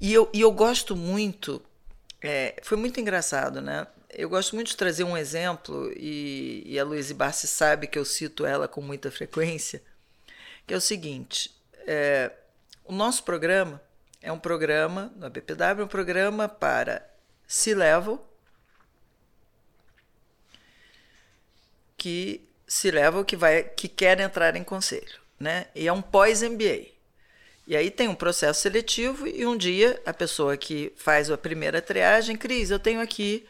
[0.01, 1.61] E, eu, e eu gosto muito,
[2.21, 3.85] é, foi muito engraçado, né?
[4.09, 8.03] Eu gosto muito de trazer um exemplo, e, e a Luísa Barsi sabe que eu
[8.05, 9.81] cito ela com muita frequência,
[10.65, 11.53] que é o seguinte:
[11.87, 12.31] é,
[12.83, 13.81] o nosso programa
[14.21, 17.07] é um programa, no BPW, é um programa para
[17.47, 18.25] C-Level,
[21.97, 25.67] que se level que vai que quer entrar em conselho, né?
[25.75, 26.87] E é um pós-MBA.
[27.65, 31.81] E aí tem um processo seletivo e um dia a pessoa que faz a primeira
[31.81, 33.47] triagem, Cris, eu tenho aqui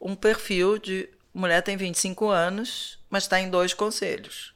[0.00, 4.52] um perfil de mulher tem 25 anos, mas está em dois conselhos.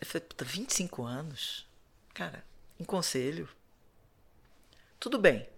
[0.00, 1.66] Eu falei, puta, 25 anos?
[2.14, 2.44] Cara,
[2.78, 3.48] em conselho?
[4.98, 5.48] Tudo bem.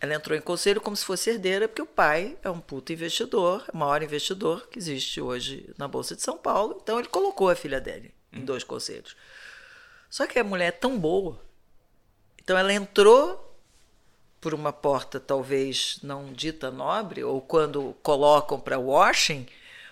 [0.00, 3.64] Ela entrou em conselho como se fosse herdeira, porque o pai é um puto investidor,
[3.66, 6.78] é o maior investidor que existe hoje na Bolsa de São Paulo.
[6.80, 9.16] Então ele colocou a filha dele em dois conselhos.
[10.08, 11.42] Só que a mulher é tão boa.
[12.40, 13.44] Então ela entrou
[14.40, 19.46] por uma porta talvez não dita nobre, ou quando colocam para washing,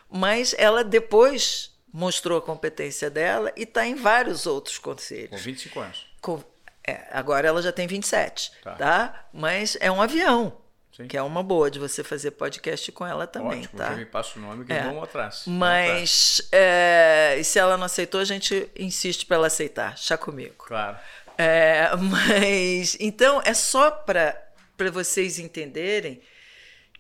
[0.09, 5.41] mas ela depois mostrou a competência dela e está em vários outros Com conselhos.
[5.43, 6.07] 25 anos.
[6.21, 6.45] Com-
[6.87, 8.73] é, agora ela já tem 27, Tá.
[8.75, 9.27] tá?
[9.33, 10.59] Mas é um avião,
[10.95, 11.09] Sim.
[11.09, 13.91] que é uma boa de você fazer podcast com ela também, Ótimo, tá?
[13.93, 14.83] me passa o nome que É.
[14.83, 15.45] vamos atrás.
[15.47, 19.97] Mas é, e se ela não aceitou, a gente insiste para ela aceitar.
[19.97, 20.55] Chá comigo.
[20.59, 20.99] Claro.
[21.39, 24.43] É, mas então é só para
[24.77, 26.21] para vocês entenderem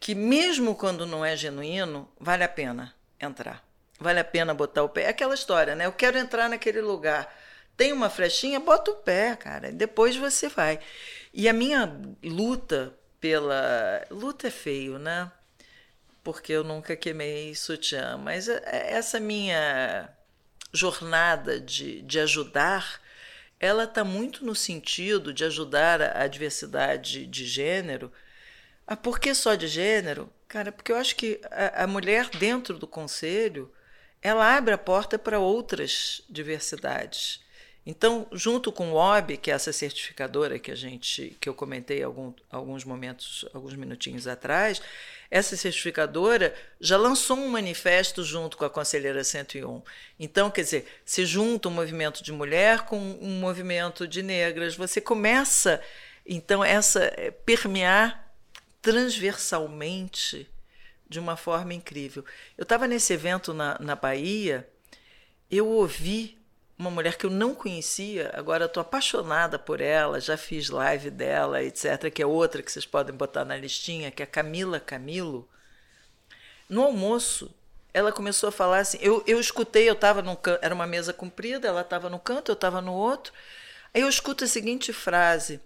[0.00, 3.62] que mesmo quando não é genuíno, vale a pena entrar.
[3.98, 5.04] Vale a pena botar o pé.
[5.04, 5.87] É aquela história, né?
[5.87, 7.32] Eu quero entrar naquele lugar.
[7.76, 9.72] Tem uma flechinha, bota o pé, cara.
[9.72, 10.78] Depois você vai.
[11.32, 11.90] E a minha
[12.22, 14.04] luta pela.
[14.11, 15.30] Luta é feio, né?
[16.22, 18.16] Porque eu nunca queimei sutiã.
[18.18, 20.09] Mas é- é essa minha
[20.72, 23.00] jornada de, de ajudar
[23.59, 28.12] ela está muito no sentido de ajudar a, a diversidade de gênero.
[28.87, 30.32] Ah, por que só de gênero?
[30.48, 33.72] Cara, porque eu acho que a, a mulher dentro do conselho
[34.26, 37.40] ela abre a porta para outras diversidades.
[37.86, 42.02] Então, junto com o OB, que é essa certificadora que a gente que eu comentei
[42.02, 44.82] algum, alguns momentos, alguns minutinhos atrás,
[45.30, 49.80] essa certificadora já lançou um manifesto junto com a Conselheira 101.
[50.18, 55.00] Então, quer dizer, se junta um movimento de mulher com um movimento de negras, você
[55.00, 55.80] começa
[56.26, 58.34] então essa é, permear
[58.82, 60.48] transversalmente
[61.09, 62.25] de uma forma incrível.
[62.57, 64.69] Eu estava nesse evento na, na Bahia,
[65.51, 66.37] eu ouvi
[66.79, 71.62] uma mulher que eu não conhecia, agora estou apaixonada por ela, já fiz live dela,
[71.62, 75.49] etc., que é outra que vocês podem botar na listinha, que é a Camila Camilo.
[76.69, 77.55] No almoço,
[77.95, 81.14] ela começou a falar assim, eu, eu escutei, eu estava num canto, era uma mesa
[81.14, 83.33] comprida, ela estava no canto, eu estava no outro,
[83.95, 85.61] aí eu escuto a seguinte frase,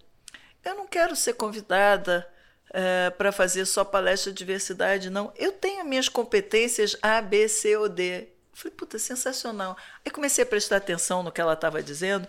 [0.63, 2.25] eu não quero ser convidada
[2.73, 5.31] é, para fazer só palestra de diversidade, não.
[5.35, 8.29] Eu tenho minhas competências A, B, C ou D.
[8.53, 9.77] Falei, puta, sensacional.
[10.05, 12.27] Aí comecei a prestar atenção no que ela estava dizendo.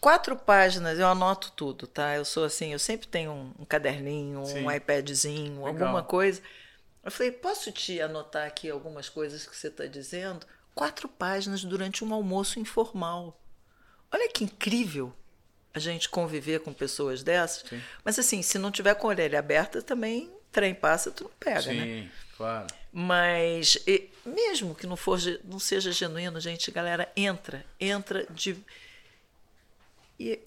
[0.00, 2.14] Quatro páginas, eu anoto tudo, tá?
[2.14, 4.64] Eu sou assim, eu sempre tenho um, um caderninho, Sim.
[4.64, 5.66] um iPadzinho, Legal.
[5.66, 6.40] alguma coisa.
[7.02, 10.46] Eu falei, posso te anotar aqui algumas coisas que você está dizendo?
[10.74, 13.40] Quatro páginas durante um almoço informal.
[14.12, 15.12] Olha que incrível
[15.78, 17.68] a gente conviver com pessoas dessas.
[17.68, 17.82] Sim.
[18.04, 21.62] Mas assim, se não tiver com a orelha aberta, também trem passa, tu não pega,
[21.62, 21.84] Sim, né?
[21.84, 22.66] Sim, claro.
[22.92, 28.56] Mas e, mesmo que não for não seja genuíno, gente, galera, entra, entra de
[30.18, 30.40] e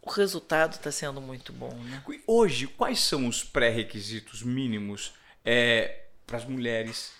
[0.00, 2.02] o resultado está sendo muito bom, né?
[2.26, 7.12] Hoje, quais são os pré-requisitos mínimos é, para as mulheres?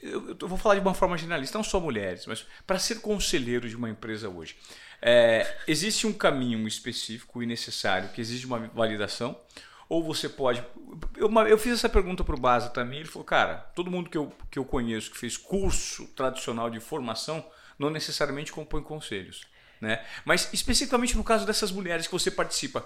[0.00, 3.68] Eu, eu, vou falar de uma forma generalista, não só mulheres, mas para ser conselheiro
[3.68, 4.56] de uma empresa hoje.
[5.00, 9.38] É, existe um caminho específico e necessário que exige uma validação?
[9.88, 10.62] Ou você pode.
[11.16, 13.00] Eu, eu fiz essa pergunta para o Baza também.
[13.00, 16.80] Ele falou: cara, todo mundo que eu, que eu conheço que fez curso tradicional de
[16.80, 17.44] formação
[17.78, 19.46] não necessariamente compõe conselhos.
[19.80, 20.04] Né?
[20.24, 22.84] Mas especificamente no caso dessas mulheres que você participa,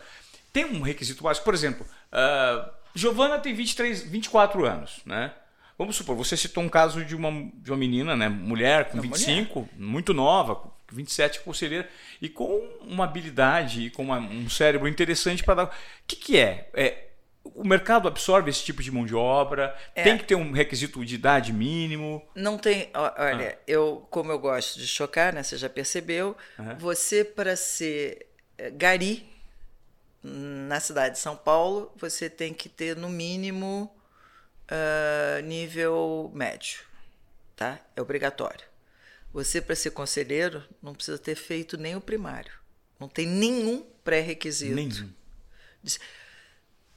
[0.52, 1.44] tem um requisito básico.
[1.44, 5.00] Por exemplo, uh, Giovana tem 23, 24 anos.
[5.04, 5.32] Né?
[5.78, 8.28] Vamos supor, você citou um caso de uma, de uma menina, né?
[8.28, 9.72] mulher com 25, mulher.
[9.76, 11.88] muito nova, 27 conselheira,
[12.20, 15.64] e com uma habilidade e com uma, um cérebro interessante para dar.
[15.64, 15.70] O
[16.06, 16.68] que, que é?
[16.74, 17.08] é?
[17.44, 19.76] O mercado absorve esse tipo de mão de obra?
[19.94, 20.02] É.
[20.02, 22.22] Tem que ter um requisito de idade mínimo?
[22.34, 22.88] Não tem.
[22.94, 23.62] Olha, ah.
[23.66, 25.42] eu, como eu gosto de chocar, né?
[25.42, 26.36] Você já percebeu,
[26.78, 29.26] você, para ser eh, gari
[30.22, 33.90] na cidade de São Paulo, você tem que ter no mínimo
[34.72, 36.80] uh, nível médio.
[37.54, 37.78] Tá?
[37.94, 38.64] É obrigatório.
[39.32, 42.52] Você, para ser conselheiro, não precisa ter feito nem o primário.
[42.98, 44.74] Não tem nenhum pré-requisito.
[44.74, 45.10] Nenhum.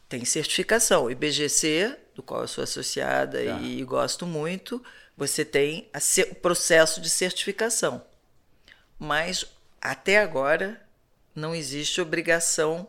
[0.07, 1.09] Tem certificação.
[1.09, 3.59] IBGC, do qual eu sou associada tá.
[3.61, 4.83] e gosto muito,
[5.17, 5.89] você tem
[6.29, 8.05] o processo de certificação.
[8.99, 9.45] Mas,
[9.81, 10.81] até agora,
[11.33, 12.87] não existe obrigação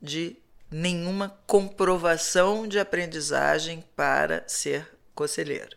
[0.00, 0.36] de
[0.76, 4.84] nenhuma comprovação de aprendizagem para ser
[5.14, 5.76] conselheiro.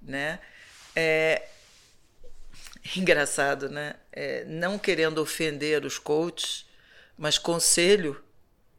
[0.00, 0.38] Né?
[0.94, 1.48] É,
[2.96, 3.96] engraçado, né?
[4.12, 6.64] É, não querendo ofender os coaches,
[7.16, 8.22] mas conselho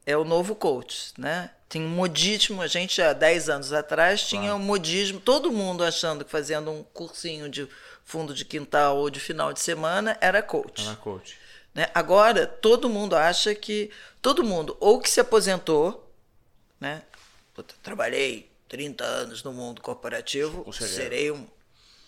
[0.05, 1.51] é o novo coach, né?
[1.67, 6.23] Tem um modismo, a gente há 10 anos atrás tinha um modismo, todo mundo achando
[6.23, 7.67] que fazendo um cursinho de
[8.05, 10.87] fundo de quintal ou de final de semana era coach.
[10.87, 11.37] Era coach.
[11.73, 11.87] Né?
[11.93, 13.91] Agora, todo mundo acha que.
[14.21, 16.11] Todo mundo, ou que se aposentou,
[16.79, 17.03] né?
[17.81, 20.95] trabalhei 30 anos no mundo corporativo, conselheiro.
[20.95, 21.47] serei um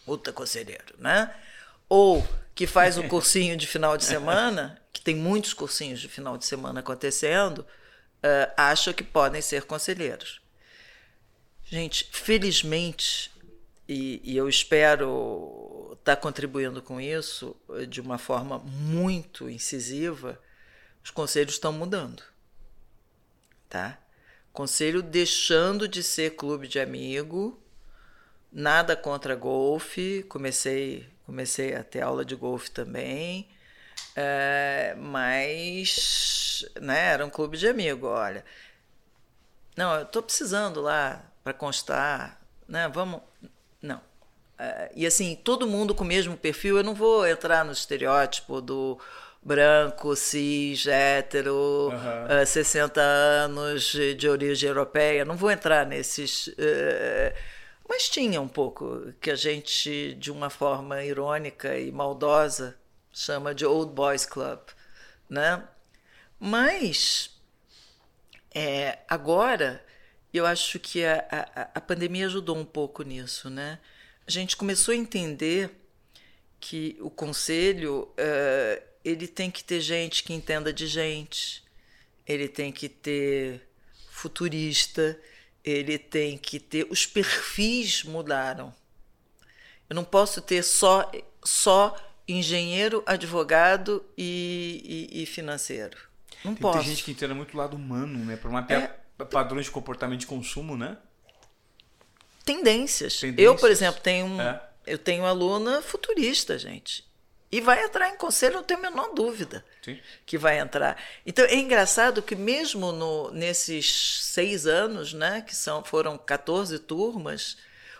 [0.05, 1.33] puta conselheiro, né?
[1.91, 6.37] ou que faz o cursinho de final de semana, que tem muitos cursinhos de final
[6.37, 10.39] de semana acontecendo, uh, acham que podem ser conselheiros.
[11.65, 13.29] Gente, felizmente,
[13.89, 20.39] e, e eu espero estar tá contribuindo com isso eh, de uma forma muito incisiva,
[21.03, 22.23] os conselhos estão mudando.
[23.69, 23.97] Tá?
[24.51, 27.59] Conselho deixando de ser clube de amigo,
[28.51, 33.47] nada contra golfe, comecei comecei a ter aula de golfe também,
[34.15, 38.43] é, mas né, era um clube de amigo, olha.
[39.77, 42.89] Não, eu estou precisando lá para constar, né?
[42.89, 43.21] Vamos,
[44.95, 48.99] e assim, todo mundo com o mesmo perfil, eu não vou entrar no estereótipo do
[49.41, 52.43] branco, cis, hétero, uhum.
[52.43, 56.47] uh, 60 anos de, de, origem europeia, não vou entrar nesses.
[56.47, 57.33] Uh,
[57.89, 62.77] mas tinha um pouco que a gente, de uma forma irônica e maldosa,
[63.11, 64.59] chama de Old Boys Club,
[65.29, 65.63] né?
[66.39, 67.37] Mas
[68.53, 69.83] é, agora
[70.33, 73.79] eu acho que a, a, a pandemia ajudou um pouco nisso, né?
[74.27, 75.71] A gente começou a entender
[76.59, 81.63] que o conselho uh, ele tem que ter gente que entenda de gente,
[82.25, 83.67] ele tem que ter
[84.11, 85.19] futurista,
[85.63, 88.73] ele tem que ter os perfis mudaram.
[89.89, 91.11] Eu não posso ter só
[91.43, 91.95] só
[92.27, 95.97] engenheiro, advogado e, e, e financeiro.
[96.45, 96.79] Não tem posso.
[96.79, 98.35] Tem gente que entenda muito o lado humano, né?
[98.35, 100.97] Para mapear é, padrões de comportamento de consumo, né?
[102.43, 103.19] Tendências.
[103.19, 103.45] Tendências.
[103.45, 104.61] Eu, por exemplo, tenho um, é.
[104.85, 107.09] eu tenho aluna futurista, gente.
[107.51, 109.99] E vai entrar em conselho, não tenho a menor dúvida Sim.
[110.25, 110.97] que vai entrar.
[111.25, 117.57] Então é engraçado que mesmo no, nesses seis anos, né, que são, foram 14 turmas,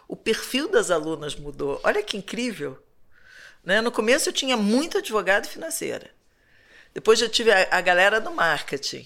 [0.08, 1.82] o perfil das alunas mudou.
[1.84, 2.82] Olha que incrível.
[3.64, 3.82] Né?
[3.82, 6.10] No começo eu tinha muito advogado financeira.
[6.94, 9.06] Depois já tive a, a galera do marketing.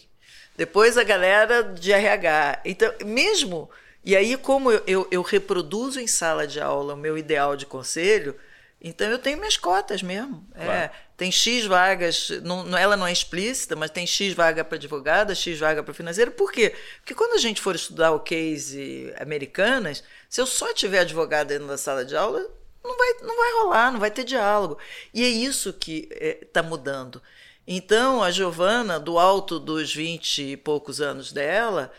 [0.55, 2.61] Depois a galera de RH.
[2.65, 3.69] Então, mesmo.
[4.05, 7.65] E aí, como eu, eu, eu reproduzo em sala de aula o meu ideal de
[7.65, 8.35] conselho,
[8.79, 10.47] então eu tenho minhas cotas mesmo.
[10.53, 10.79] É, claro.
[10.79, 15.33] É, tem X vagas, não, ela não é explícita, mas tem X vaga para advogada,
[15.33, 16.29] X vaga para financeiro.
[16.31, 16.75] Por quê?
[16.99, 21.67] Porque quando a gente for estudar o case americanas, se eu só tiver advogada dentro
[21.67, 22.47] da sala de aula,
[22.83, 24.77] não vai, não vai rolar, não vai ter diálogo.
[25.11, 27.19] E é isso que está é, tá mudando.
[27.67, 31.91] Então, a Giovana, do alto dos 20 e poucos anos dela,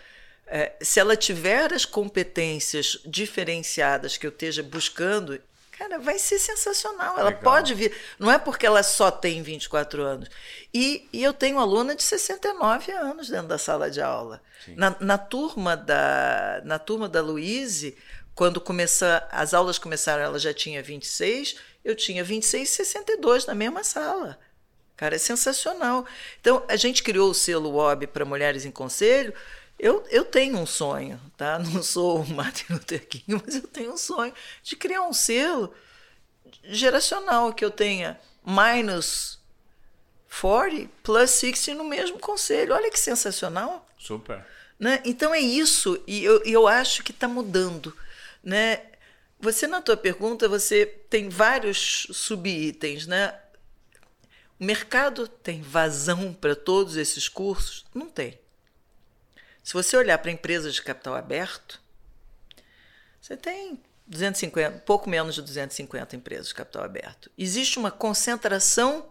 [0.46, 5.40] é, se ela tiver as competências diferenciadas que eu esteja buscando
[5.78, 7.18] Cara, vai ser sensacional.
[7.18, 7.42] Ela Legal.
[7.42, 7.94] pode vir.
[8.18, 10.30] Não é porque ela só tem 24 anos.
[10.72, 14.40] E, e eu tenho aluna de 69 anos dentro da sala de aula.
[14.68, 17.94] Na, na, turma da, na turma da Luíse,
[18.35, 23.54] quando começa, as aulas começaram, ela já tinha 26, eu tinha 26 e 62 na
[23.54, 24.38] mesma sala.
[24.96, 26.06] Cara, é sensacional.
[26.40, 29.35] Então, a gente criou o selo WOB para Mulheres em Conselho
[29.79, 31.59] eu, eu tenho um sonho, tá?
[31.73, 35.75] Não sou o Martin Luther King, mas eu tenho um sonho de criar um selo
[36.65, 39.39] geracional que eu tenha minus
[40.41, 42.75] 40 plus 60 no mesmo conselho.
[42.75, 43.87] Olha que sensacional.
[43.99, 44.45] Super.
[44.79, 45.01] Né?
[45.05, 47.97] Então é isso, e eu, eu acho que está mudando.
[48.43, 48.83] Né?
[49.41, 53.07] Você, na tua pergunta, você tem vários subitens.
[53.07, 53.35] Né?
[54.59, 57.85] O mercado tem vazão para todos esses cursos?
[57.95, 58.39] Não tem.
[59.66, 61.83] Se você olhar para empresas de capital aberto,
[63.20, 67.33] você tem 250, pouco menos de 250 empresas de capital aberto.
[67.37, 69.11] Existe uma concentração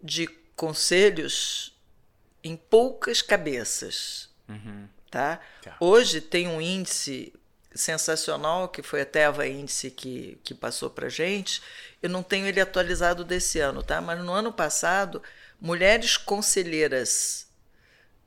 [0.00, 1.76] de conselhos
[2.44, 4.28] em poucas cabeças.
[4.48, 4.88] Uhum.
[5.10, 5.40] Tá?
[5.64, 5.76] tá?
[5.80, 7.32] Hoje tem um índice
[7.74, 11.60] sensacional, que foi até a índice que, que passou para gente.
[12.00, 14.00] Eu não tenho ele atualizado desse ano, tá?
[14.00, 15.20] mas no ano passado,
[15.60, 17.49] mulheres conselheiras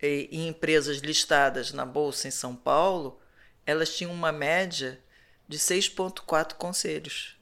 [0.07, 3.19] em empresas listadas na Bolsa em São Paulo,
[3.65, 4.99] elas tinham uma média
[5.47, 7.35] de 6,4 conselhos.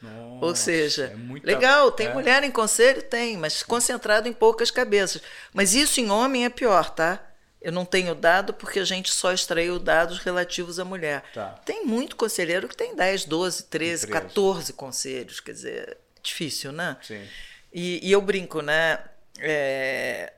[0.00, 1.46] Nossa, Ou seja, é muita...
[1.46, 2.14] legal, tem é.
[2.14, 3.02] mulher em conselho?
[3.02, 5.20] Tem, mas concentrado em poucas cabeças.
[5.52, 7.26] Mas isso em homem é pior, tá?
[7.60, 11.22] Eu não tenho dado porque a gente só extraiu dados relativos à mulher.
[11.34, 11.60] Tá.
[11.66, 15.40] Tem muito conselheiro que tem 10, 12, 13, 14 conselhos.
[15.40, 16.96] Quer dizer, é difícil, né?
[17.02, 17.22] Sim.
[17.70, 19.00] E, e eu brinco, né?
[19.38, 20.32] É,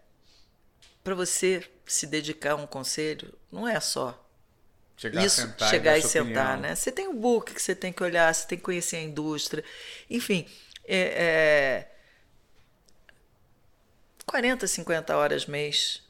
[1.02, 4.18] para você se dedicar a um conselho, não é só
[4.96, 6.74] chegar isso, sentar chegar e, sentar, né?
[6.74, 9.64] Você tem o book que você tem que olhar, você tem que conhecer a indústria,
[10.08, 10.46] enfim,
[10.86, 11.92] é, é
[14.26, 16.02] 40, 50 horas mês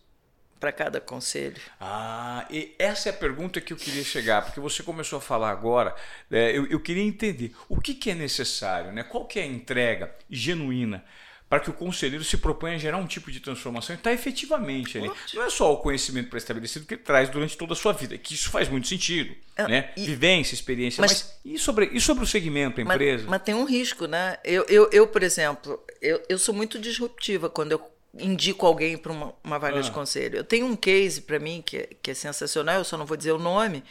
[0.60, 1.60] para cada conselho.
[1.80, 5.50] Ah, e essa é a pergunta que eu queria chegar, porque você começou a falar
[5.50, 5.92] agora,
[6.30, 9.02] é, eu, eu, queria entender o que, que é necessário, né?
[9.02, 11.04] qual que é a entrega genuína
[11.52, 14.96] para que o conselheiro se proponha a gerar um tipo de transformação e está efetivamente
[14.96, 15.10] ali.
[15.34, 18.32] Não é só o conhecimento pré-estabelecido que ele traz durante toda a sua vida, que
[18.32, 19.36] isso faz muito sentido.
[19.54, 19.92] É, né?
[19.94, 23.24] E, Vivência, experiência, mas, mas, e, sobre, e sobre o segmento, a empresa?
[23.24, 24.38] Mas, mas tem um risco, né?
[24.42, 27.82] Eu, eu, eu por exemplo, eu, eu sou muito disruptiva quando eu
[28.18, 29.82] indico alguém para uma, uma vaga ah.
[29.82, 30.38] de conselho.
[30.38, 33.16] Eu tenho um case para mim que é, que é sensacional, eu só não vou
[33.18, 33.84] dizer o nome,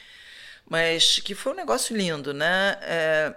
[0.68, 2.80] mas que foi um negócio lindo, né?
[2.82, 3.36] É,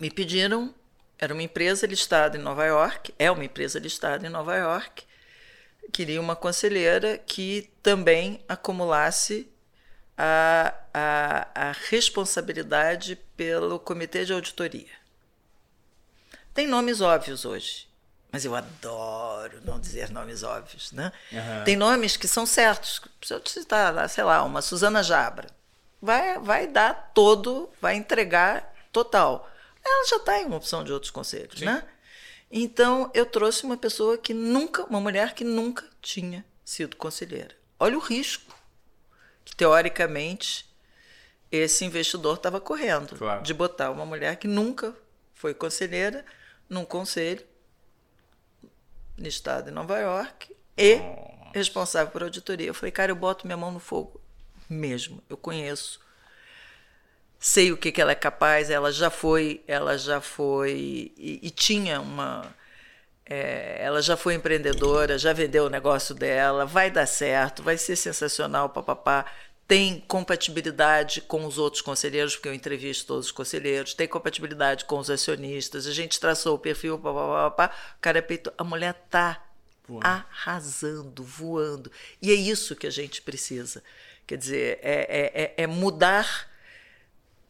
[0.00, 0.74] me pediram
[1.20, 5.04] era uma empresa listada em Nova York, é uma empresa listada em Nova York,
[5.92, 9.52] queria uma conselheira que também acumulasse
[10.16, 14.98] a, a, a responsabilidade pelo comitê de auditoria.
[16.54, 17.86] Tem nomes óbvios hoje,
[18.32, 20.90] mas eu adoro não dizer nomes óbvios.
[20.92, 21.12] Né?
[21.30, 21.64] Uhum.
[21.64, 23.02] Tem nomes que são certos.
[23.22, 25.48] Se eu te citar, sei lá, uma Suzana Jabra,
[26.00, 29.49] vai, vai dar todo, vai entregar total
[29.84, 31.64] ela já está em uma opção de outros conselhos, Sim.
[31.66, 31.86] né?
[32.50, 37.54] Então eu trouxe uma pessoa que nunca, uma mulher que nunca tinha sido conselheira.
[37.78, 38.54] Olha o risco
[39.44, 40.68] que teoricamente
[41.50, 43.42] esse investidor estava correndo Claro.
[43.42, 44.94] de botar uma mulher que nunca
[45.34, 46.24] foi conselheira
[46.68, 47.44] num conselho
[49.16, 51.00] no estado de Nova York e
[51.52, 52.68] responsável por auditoria.
[52.68, 54.20] Eu falei, cara, eu boto minha mão no fogo
[54.68, 55.22] mesmo.
[55.28, 56.00] Eu conheço,
[57.40, 58.70] sei o que, que ela é capaz.
[58.70, 62.54] Ela já foi, ela já foi e, e tinha uma
[63.24, 67.96] é, ela já foi empreendedora, já vendeu o negócio dela, vai dar certo, vai ser
[67.96, 69.24] sensacional, papapá.
[69.68, 74.98] Tem compatibilidade com os outros conselheiros, porque eu entrevisto todos os conselheiros, tem compatibilidade com
[74.98, 78.94] os acionistas, a gente traçou o perfil, papapá, papá, o cara é peito, a mulher
[79.08, 79.40] tá
[79.86, 80.04] Voando.
[80.06, 81.90] arrasando, voando.
[82.20, 83.80] E é isso que a gente precisa.
[84.26, 86.49] Quer dizer, é, é, é- é mudar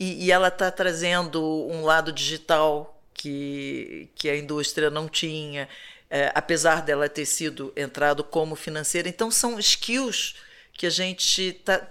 [0.01, 5.69] e, e ela está trazendo um lado digital que, que a indústria não tinha,
[6.09, 9.11] é, apesar dela ter sido entrado como financeira.
[9.11, 10.37] Então, são skills
[10.73, 11.87] que a gente está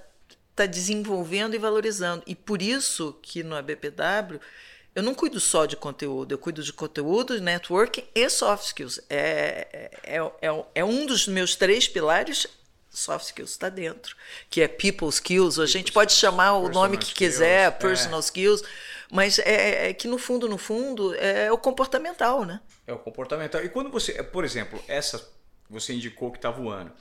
[0.56, 2.24] tá desenvolvendo e valorizando.
[2.26, 4.40] E por isso que no ABPW
[4.96, 9.00] eu não cuido só de conteúdo, eu cuido de conteúdo, networking e soft skills.
[9.08, 12.48] É, é, é, é um dos meus três pilares
[12.90, 14.16] soft skills está dentro,
[14.50, 15.60] que é people skills.
[15.60, 17.72] A gente pode chamar o nome que skills, quiser, é.
[17.72, 18.64] personal skills,
[19.12, 22.62] mas é, é que no fundo, no fundo, é o comportamental, né?
[22.86, 23.64] É o comportamental.
[23.64, 25.38] E quando você, por exemplo, essa
[25.70, 26.92] você indicou que está voando.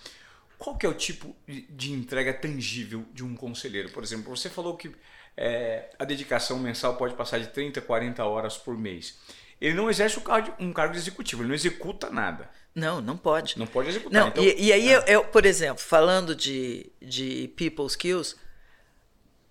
[0.59, 3.89] Qual que é o tipo de- entrega tangível de um conselheiro?
[3.91, 4.95] Por exemplo, você falou que
[5.37, 9.19] é, a dedicação mensal pode passar de 30, 40 horas por mês.
[9.61, 12.51] Ele não exerce um cargo, um executivo, ele não executa nada.
[12.79, 13.59] Não, não pode.
[13.59, 14.13] Não pode executar.
[14.13, 18.37] Não, então, e, e aí, eu, eu, por exemplo, falando de, de people skills,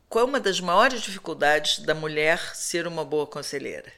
[0.07, 3.91] qual é uma das maiores dificuldades da mulher ser uma boa conselheira?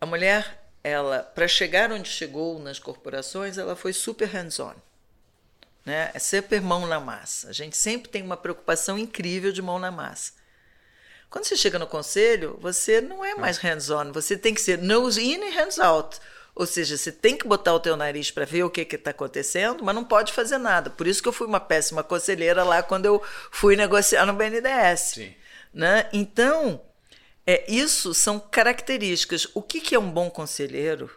[0.00, 4.74] A mulher, ela, para chegar onde chegou nas corporações, ela foi super hands-on.
[5.86, 6.10] Né?
[6.12, 7.48] É sempre mão na massa.
[7.48, 10.32] A gente sempre tem uma preocupação incrível de mão na massa.
[11.30, 15.22] Quando você chega no conselho, você não é mais hands-on, você tem que ser nose
[15.22, 16.18] in e hands out.
[16.58, 19.84] Ou seja, você tem que botar o teu nariz para ver o que está acontecendo,
[19.84, 20.90] mas não pode fazer nada.
[20.90, 25.00] Por isso que eu fui uma péssima conselheira lá quando eu fui negociar no BNDES.
[25.14, 25.34] Sim.
[25.72, 26.08] Né?
[26.12, 26.82] Então,
[27.46, 29.46] é, isso são características.
[29.54, 31.08] O que, que é um bom conselheiro?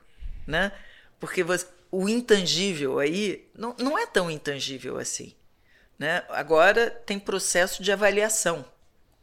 [0.46, 0.72] Né?
[1.20, 5.34] Porque você- o intangível aí não, não é tão intangível assim.
[5.98, 6.24] Né?
[6.30, 8.64] Agora tem processo de avaliação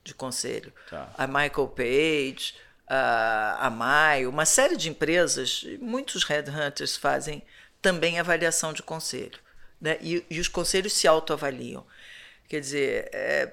[0.02, 0.72] de conselho.
[0.90, 1.12] Tá.
[1.16, 2.54] A Michael Page,
[2.88, 7.42] a, Maio, uma série de empresas, muitos headhunters fazem
[7.82, 9.38] também avaliação de conselho.
[9.80, 9.98] Né?
[10.00, 11.86] E, e os conselhos se autoavaliam.
[12.48, 13.52] Quer dizer, é,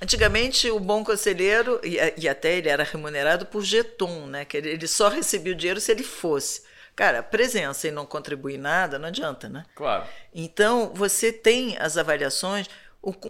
[0.00, 4.44] Antigamente, o bom conselheiro, e, e até ele era remunerado por jeton, né?
[4.44, 6.62] Que ele, ele só recebia o dinheiro se ele fosse.
[6.94, 9.64] Cara, presença e não contribuir nada, não adianta, né?
[9.74, 10.06] Claro.
[10.34, 12.68] Então, você tem as avaliações.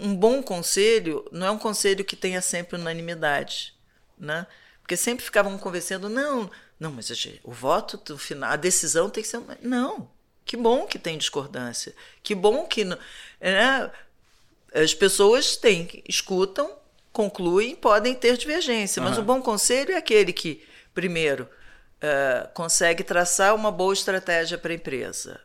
[0.01, 3.75] Um bom conselho não é um conselho que tenha sempre unanimidade,
[4.19, 4.47] né?
[4.87, 9.21] Porque sempre ficavam conversando, não, não, mas gente, o voto do final, a decisão tem
[9.21, 9.39] que ser.
[9.39, 10.09] uma-" Não,
[10.45, 12.97] que bom que tem discordância, que bom que não-
[13.41, 13.91] né?
[14.73, 16.71] as pessoas têm, escutam,
[17.13, 19.23] concluem, podem ter divergência, mas Aham.
[19.23, 20.65] o bom conselho é aquele que,
[20.95, 21.49] primeiro,
[22.01, 25.41] eh, consegue traçar uma boa estratégia para a empresa,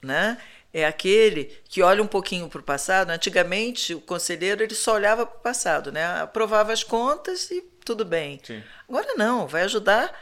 [0.00, 0.40] né?
[0.72, 3.10] É aquele que olha um pouquinho para o passado.
[3.10, 6.04] Antigamente, o conselheiro ele só olhava para o passado, né?
[6.20, 8.38] Aprovava as contas e tudo bem.
[8.44, 8.62] Sim.
[8.88, 10.12] Agora não, vai ajudar.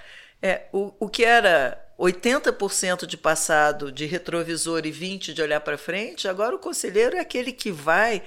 [0.40, 5.78] É, o, o que era 80% de passado de retrovisor e 20% de olhar para
[5.78, 8.22] frente, agora o conselheiro é aquele que vai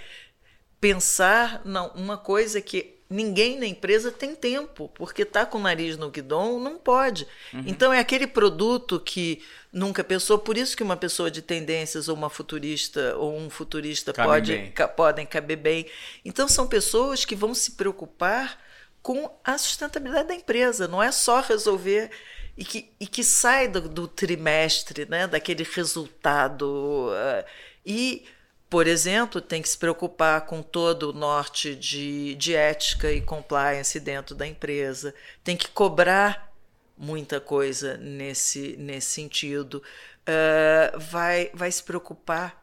[0.80, 5.96] pensar não, uma coisa que ninguém na empresa tem tempo, porque está com o nariz
[5.98, 7.26] no guidão, não pode.
[7.66, 12.16] Então é aquele produto que nunca pensou, por isso que uma pessoa de tendências ou
[12.16, 15.86] uma futurista ou um futurista Cabe pode, ca- podem caber bem.
[16.26, 18.60] Então são pessoas que vão se preocupar
[19.08, 22.12] com a sustentabilidade da empresa, não é só resolver
[22.58, 27.10] e que, e que sai do, do trimestre, né, daquele resultado.
[27.16, 27.45] eh,
[27.86, 28.26] e,
[28.70, 33.97] por exemplo, tem que se preocupar com todo o norte de, de ética e compliance
[33.97, 36.53] dentro da empresa, tem que cobrar
[36.97, 39.82] muita coisa nesse, nesse sentido,
[40.26, 42.62] eh, vai, vai se preocupar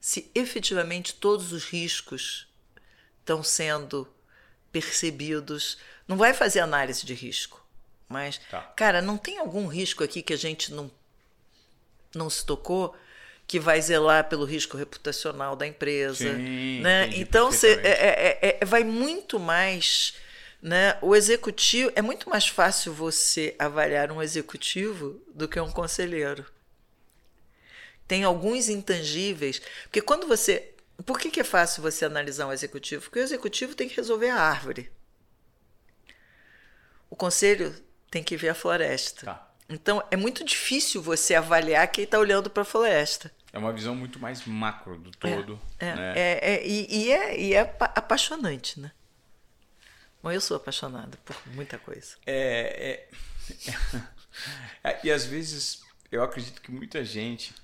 [0.00, 2.48] se efetivamente todos os riscos
[3.20, 4.12] estão sendo
[4.74, 5.78] percebidos.
[6.08, 7.64] Não vai fazer análise de risco,
[8.08, 8.60] mas, Tá.
[8.76, 10.90] cara, não tem algum risco aqui que a gente não,
[12.14, 12.94] não se tocou
[13.46, 17.08] que vai zelar pelo risco reputacional da empresa, Sim, né?
[17.14, 18.02] Então cê, perfeitamente.
[18.02, 20.14] é, é- é- vai muito mais
[20.62, 20.96] Né?
[21.02, 26.42] O executivo é muito mais fácil você avaliar um executivo do que um conselheiro.
[28.08, 30.72] Tem alguns intangíveis, porque quando você
[31.02, 33.02] por que, que é fácil você analisar um executivo?
[33.02, 34.90] Porque o executivo tem que resolver a árvore.
[37.10, 37.74] O conselho
[38.10, 39.26] tem que ver a floresta.
[39.26, 39.54] Tá.
[39.68, 43.32] Então é muito difícil você avaliar quem está olhando para a floresta.
[43.52, 45.60] É uma visão muito mais macro do todo.
[45.78, 46.12] É, né?
[46.16, 48.90] é, é, e, e é, e é apaixonante, né?
[50.22, 52.16] Bom, eu sou apaixonada por muita coisa.
[52.26, 53.06] É,
[53.84, 53.94] é,
[54.90, 57.54] é, e às vezes eu acredito que muita gente,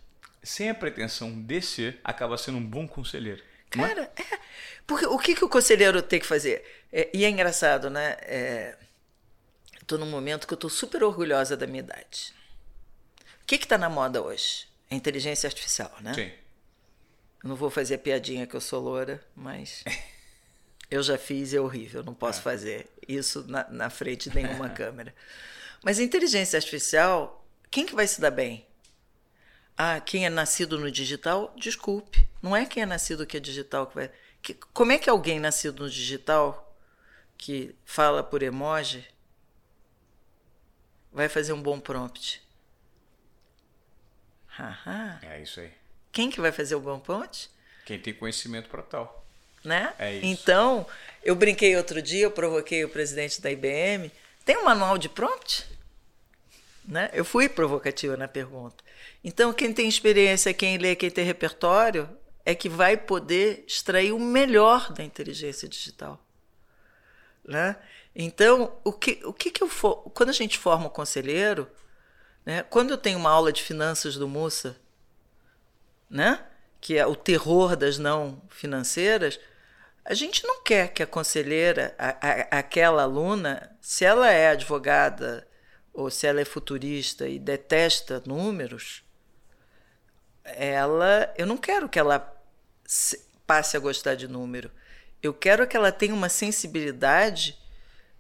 [0.42, 3.42] sem a pretensão de ser, acaba sendo um bom conselheiro.
[3.72, 3.76] é?
[3.76, 4.38] Cara, é.
[4.86, 6.64] Porque o que, que o conselheiro tem que fazer?
[6.92, 8.16] É, e é engraçado, né?
[8.22, 8.76] É,
[9.80, 12.32] Estou num momento que eu estou super orgulhosa da minha idade.
[13.42, 14.68] O que está na moda hoje?
[14.88, 16.14] A inteligência artificial, né?
[16.14, 16.30] Sim.
[17.42, 19.82] Eu não vou fazer a piadinha que eu sou loura, mas
[20.90, 22.04] eu já fiz e é horrível.
[22.04, 22.42] Não posso É.
[22.42, 25.12] fazer isso na, na frente de nenhuma câmera.
[25.82, 28.64] Mas inteligência artificial, quem que vai se dar bem?
[29.82, 32.28] Ah, quem é nascido no digital, desculpe.
[32.42, 34.10] Não é quem é nascido que é digital que vai.
[34.42, 36.76] Que, como é que alguém nascido no digital,
[37.38, 39.02] que fala por emoji,
[41.10, 42.42] vai fazer um bom prompt?
[44.48, 45.18] Haha.
[45.22, 45.72] É isso aí.
[46.12, 47.48] Quem que vai fazer o bom prompt?
[47.86, 49.24] Quem tem conhecimento para tal.
[49.64, 49.94] né?
[49.98, 50.26] É isso.
[50.26, 50.86] Então,
[51.22, 54.12] eu brinquei outro dia, eu provoquei o presidente da IBM.
[54.44, 55.66] Tem um manual de prompt?
[56.84, 57.10] Né?
[57.12, 58.82] Eu fui provocativa na pergunta.
[59.22, 62.08] Então, quem tem experiência, quem lê, quem tem repertório,
[62.44, 66.18] é que vai poder extrair o melhor da inteligência digital.
[67.44, 67.76] Né?
[68.14, 71.68] Então, o que, o que, que eu for, quando a gente forma o conselheiro,
[72.44, 72.62] né?
[72.64, 74.76] quando eu tenho uma aula de finanças do Mussa,
[76.08, 76.44] né?
[76.80, 79.38] que é o terror das não financeiras,
[80.04, 85.46] a gente não quer que a conselheira, a, a, aquela aluna, se ela é advogada
[85.92, 89.02] ou se ela é futurista e detesta números,
[90.44, 92.34] ela, eu não quero que ela
[92.84, 94.70] se- passe a gostar de número.
[95.22, 97.58] Eu quero que ela tenha uma sensibilidade,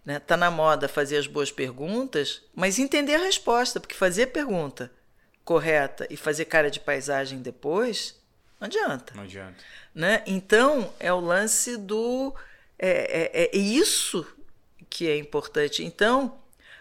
[0.04, 0.18] né?
[0.18, 4.90] Tá na moda fazer as boas perguntas, mas entender a resposta, porque fazer pergunta
[5.44, 8.14] correta e fazer cara de paisagem depois,
[8.60, 9.56] não adianta Não adianta.
[9.94, 10.22] né?
[10.26, 12.34] Então é o lance do
[12.78, 14.26] é, é, é isso
[14.88, 15.82] que é importante.
[15.84, 16.38] Então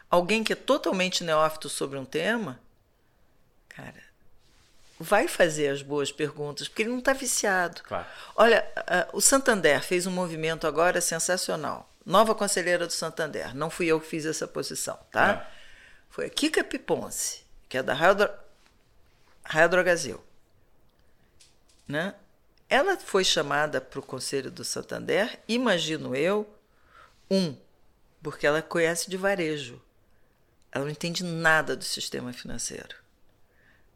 [0.10, 2.60] alguém que é totalmente neófito sobre um tema,
[3.68, 4.04] cara,
[5.00, 7.82] vai fazer as boas perguntas porque ele não está viciado.
[7.84, 8.08] Claro.
[8.36, 11.90] Olha, ah, o Santander fez um movimento agora sensacional.
[12.06, 13.56] Nova conselheira do Santander.
[13.56, 15.32] Não fui eu que fiz essa posição, tá?
[15.32, 15.60] É.
[16.10, 20.24] Foi a Kika Piponce, que é da Raio Drogazil
[21.90, 22.14] né?
[22.70, 26.48] Ela foi chamada para o Conselho do Santander, imagino eu,
[27.30, 27.58] um,
[28.22, 29.82] porque ela conhece de varejo.
[30.72, 32.96] Ela não entende nada do sistema financeiro,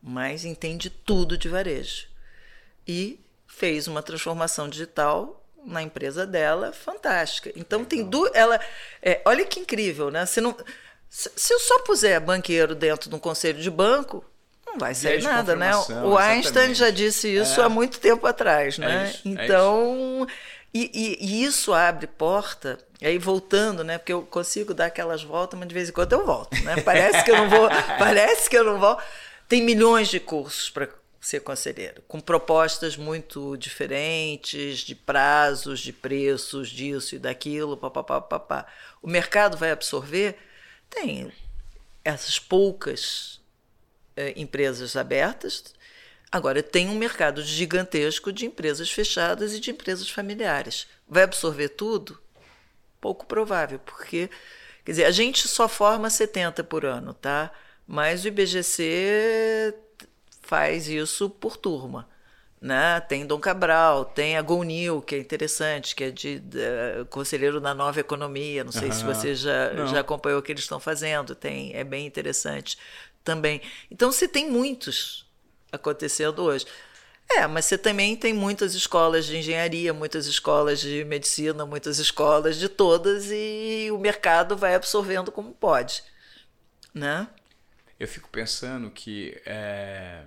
[0.01, 2.07] mas entende tudo de varejo.
[2.87, 7.51] E fez uma transformação digital na empresa dela fantástica.
[7.55, 8.59] Então tem du ela,
[9.01, 10.25] é, olha que incrível, né?
[10.25, 10.55] Se não
[11.09, 14.25] se se eu só puser banqueiro dentro de um conselho de banco,
[14.65, 15.71] não vai sair de nada, né?
[16.03, 16.79] O Einstein exatamente.
[16.79, 19.09] já disse isso há muito tempo atrás, né?
[19.09, 20.27] isso, é então,
[20.73, 22.79] e, e- e isso abre porta.
[23.01, 23.97] Aí voltando, né?
[23.97, 26.81] Porque eu consigo dar aquelas voltas, mas de vez em quando eu volto, né?
[26.81, 27.67] Parece que eu não vou,
[27.99, 28.97] parece que eu não vou.
[29.47, 30.87] Tem milhões de cursos para
[31.19, 38.65] ser conselheiro, com propostas muito diferentes, de prazos, de preços, disso e daquilo, papapá, papá.
[39.01, 40.37] O mercado vai absorver?
[40.89, 41.31] Tem
[42.03, 43.39] essas poucas
[44.17, 45.73] eh, empresas abertas.
[46.33, 50.87] Agora, tem um mercado gigantesco de empresas fechadas e de empresas familiares.
[51.07, 52.19] Vai absorver tudo?
[52.99, 54.31] Pouco provável, porque,
[54.83, 57.51] quer dizer, a gente só forma 70 por ano, tá?
[57.85, 59.75] Mas o IBGC
[60.41, 62.09] faz isso por turma.
[62.59, 62.99] Né?
[63.01, 66.41] Tem Dom Cabral, tem a Gonil, que é interessante, que é de,
[67.11, 68.63] conselheiro da nova economia.
[68.63, 69.13] Não sei se Aham.
[69.13, 69.85] você já, Não.
[69.85, 72.75] já acompanhou o que eles estão fazendo, tem, é bem interessante
[73.23, 73.61] também.
[73.91, 75.31] Então você tem muitos
[75.73, 76.65] acontecendo hoje.
[77.29, 82.57] É, mas você também tem muitas escolas de engenharia, muitas escolas de medicina, muitas escolas
[82.57, 86.03] de todas, e o mercado vai absorvendo como pode.
[86.93, 87.27] Né?
[87.99, 90.23] Eu fico pensando que é,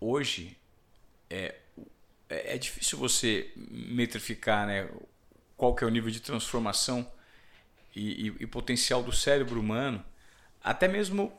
[0.00, 0.56] hoje
[1.30, 1.54] é,
[2.28, 4.88] é é difícil você metrificar né,
[5.56, 7.10] qual que é o nível de transformação
[7.94, 10.04] e, e- e potencial do cérebro humano,
[10.62, 11.32] até mesmo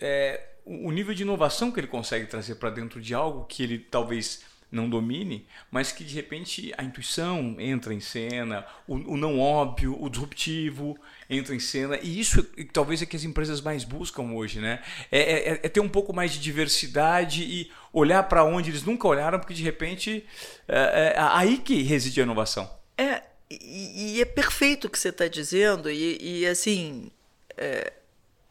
[0.00, 3.78] é, o nível de inovação que ele consegue trazer para dentro de algo que ele
[3.78, 9.38] talvez não domine, mas que de repente a intuição entra em cena, o, o não
[9.38, 10.98] óbvio, o disruptivo
[11.30, 12.42] entra em cena, e isso
[12.72, 14.82] talvez é que as empresas mais buscam hoje, né?
[15.10, 19.06] É, é, é ter um pouco mais de diversidade e olhar para onde eles nunca
[19.06, 20.26] olharam, porque de repente
[20.66, 22.68] é, é aí que reside a inovação.
[22.98, 27.10] É, e, e é perfeito o que você está dizendo, e, e assim.
[27.56, 27.92] É,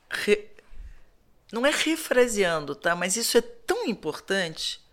[0.09, 0.54] re,
[1.51, 2.95] não é refraseando, tá?
[2.95, 4.85] Mas isso é tão importante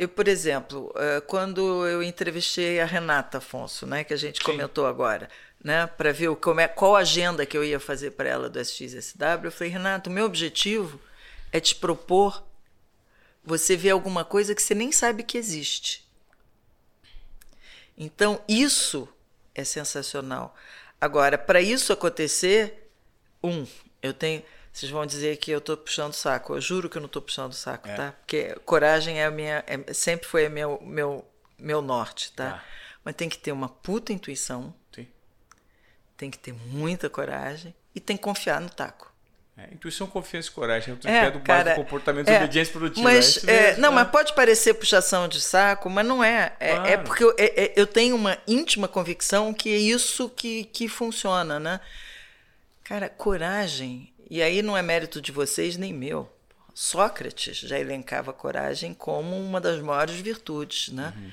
[0.00, 4.44] eu, por exemplo, eh, quando eu entrevistei a Renata Afonso, né, que a gente Sim.
[4.44, 5.28] comentou agora,
[5.62, 9.44] né, para ver como é, qual agenda que eu ia fazer para ela do SXSW,
[9.44, 10.98] eu falei, Renata, o meu objetivo
[11.52, 12.42] é te propor
[13.44, 16.08] você ver alguma coisa que você nem sabe que existe.
[17.94, 19.06] Então, isso
[19.54, 20.56] é sensacional.
[20.98, 22.90] Agora, para isso acontecer,
[23.44, 23.66] um,
[24.00, 24.42] eu tenho
[24.72, 26.54] vocês vão dizer que eu estou puxando saco.
[26.54, 27.94] Eu juro que eu não estou puxando saco, é.
[27.94, 28.12] tá?
[28.12, 31.24] Porque coragem é a minha, é, sempre foi meu, meu,
[31.58, 32.62] meu norte, tá?
[32.62, 32.64] Ah.
[33.04, 34.74] Mas tem que ter uma puta intuição.
[34.94, 35.08] Sim.
[36.16, 39.10] Tem que ter muita coragem e tem que confiar no taco.
[39.56, 40.98] É, intuição, confiança e coragem.
[41.04, 43.02] É, é do cara, comportamento é, obediência produtiva.
[43.02, 43.96] Mas, é, não, né?
[43.96, 46.54] mas pode parecer puxação de saco, mas não é.
[46.60, 47.02] É, é claro.
[47.04, 51.80] porque eu, é, eu tenho uma íntima convicção que é isso que, que funciona, né?
[52.84, 56.30] Cara, coragem e aí não é mérito de vocês nem meu.
[56.72, 61.12] Sócrates já elencava a coragem como uma das maiores virtudes, né?
[61.16, 61.30] Uhum.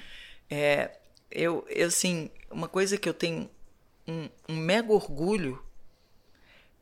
[0.50, 0.92] É,
[1.30, 3.48] eu, eu, assim, uma coisa que eu tenho
[4.08, 5.64] um, um, mega orgulho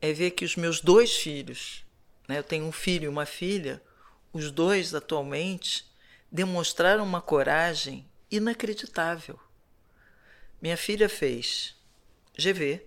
[0.00, 1.84] é ver que os meus dois filhos,
[2.26, 2.38] né?
[2.38, 3.82] Eu tenho um filho e uma filha,
[4.32, 5.84] os dois atualmente
[6.32, 9.38] demonstraram uma coragem inacreditável.
[10.62, 11.74] Minha filha fez
[12.38, 12.82] GV,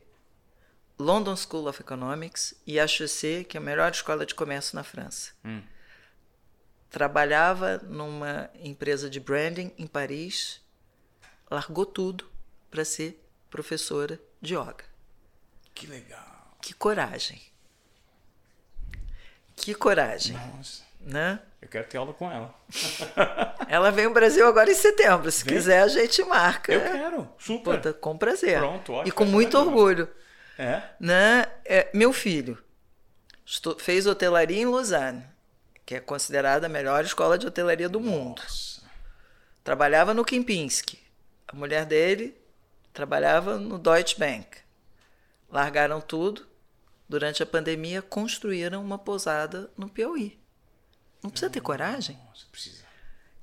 [0.99, 5.31] London School of Economics e HEC, que é a melhor escola de comércio na França.
[5.45, 5.63] Hum.
[6.89, 10.61] Trabalhava numa empresa de branding em Paris,
[11.49, 12.29] largou tudo
[12.69, 14.83] para ser professora de yoga.
[15.73, 16.57] Que legal.
[16.61, 17.41] Que coragem.
[19.55, 20.35] Que coragem.
[20.35, 20.83] Nossa.
[20.99, 21.39] Né?
[21.61, 22.53] Eu quero ter aula com ela.
[23.69, 25.31] ela vem ao Brasil agora em setembro.
[25.31, 25.55] Se vem?
[25.55, 26.73] quiser, a gente marca.
[26.73, 27.75] Eu quero, super.
[27.77, 28.59] Puta, com prazer.
[28.59, 29.07] Pronto, ótimo.
[29.07, 30.09] E com muito orgulho.
[30.59, 30.83] É?
[30.99, 31.45] Né?
[31.63, 32.61] É, meu filho
[33.77, 35.23] fez hotelaria em Lausanne,
[35.85, 38.41] que é considerada a melhor escola de hotelaria do mundo.
[38.41, 38.81] Nossa.
[39.63, 40.99] Trabalhava no Kempinski.
[41.47, 42.37] A mulher dele
[42.91, 44.57] trabalhava no Deutsche Bank.
[45.49, 46.45] Largaram tudo.
[47.07, 50.37] Durante a pandemia, construíram uma pousada no Piauí.
[51.23, 52.19] Não precisa ter coragem?
[52.27, 52.83] Nossa, precisa.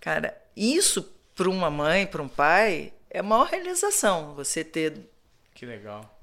[0.01, 1.03] Cara, isso
[1.35, 4.35] para uma mãe, para um pai, é a maior realização.
[4.35, 5.11] Você ter.
[5.53, 6.16] Que legal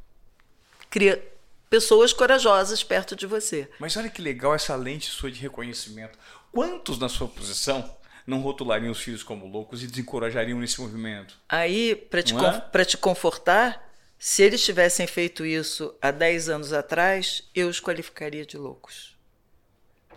[0.93, 1.27] cria
[1.71, 3.67] pessoas corajosas perto de você.
[3.79, 6.19] Mas olha que legal essa lente sua de reconhecimento.
[6.51, 11.35] Quantos na sua posição não rotulariam os filhos como loucos e desencorajariam nesse movimento?
[11.49, 12.85] Aí, para te, é?
[12.85, 18.55] te confortar, se eles tivessem feito isso há 10 anos atrás, eu os qualificaria de
[18.55, 19.17] loucos.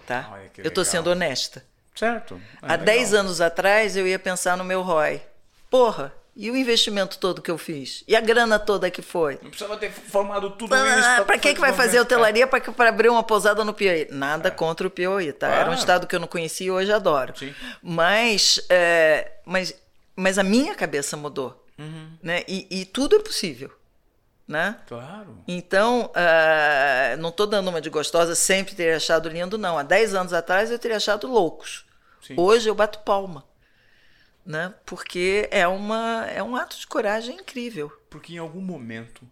[0.06, 0.38] Tá?
[0.58, 1.64] eu estou sendo honesta.
[1.94, 2.38] Certo.
[2.60, 5.22] É há 10 anos atrás, eu ia pensar no meu ROI.
[5.70, 8.04] Porra, e o investimento todo que eu fiz?
[8.06, 9.38] E a grana toda que foi?
[9.42, 11.24] Não precisava ter formado tudo ah, isso.
[11.24, 14.06] Para que, que vai fazer hotelaria para abrir uma pousada no Piauí?
[14.10, 14.50] Nada é.
[14.50, 15.46] contra o Piauí, tá?
[15.46, 15.62] Claro.
[15.62, 17.32] Era um estado que eu não conhecia e hoje adoro.
[17.38, 17.54] Sim.
[17.82, 19.74] Mas, é, mas,
[20.14, 21.64] mas a minha cabeça mudou.
[21.78, 22.10] Uhum.
[22.22, 22.42] Né?
[22.46, 23.70] E, e, tudo é possível.
[24.46, 24.76] Né?
[24.86, 25.42] Claro.
[25.48, 29.78] Então, uh, não estou dando uma de gostosa, sempre ter achado lindo, não.
[29.78, 31.86] Há 10 anos atrás eu teria achado loucos.
[32.20, 32.34] Sim.
[32.36, 33.42] Hoje eu bato palma
[34.46, 34.72] né?
[34.86, 37.90] Porque é uma é um ato de coragem incrível.
[38.08, 39.28] Porque em algum momento,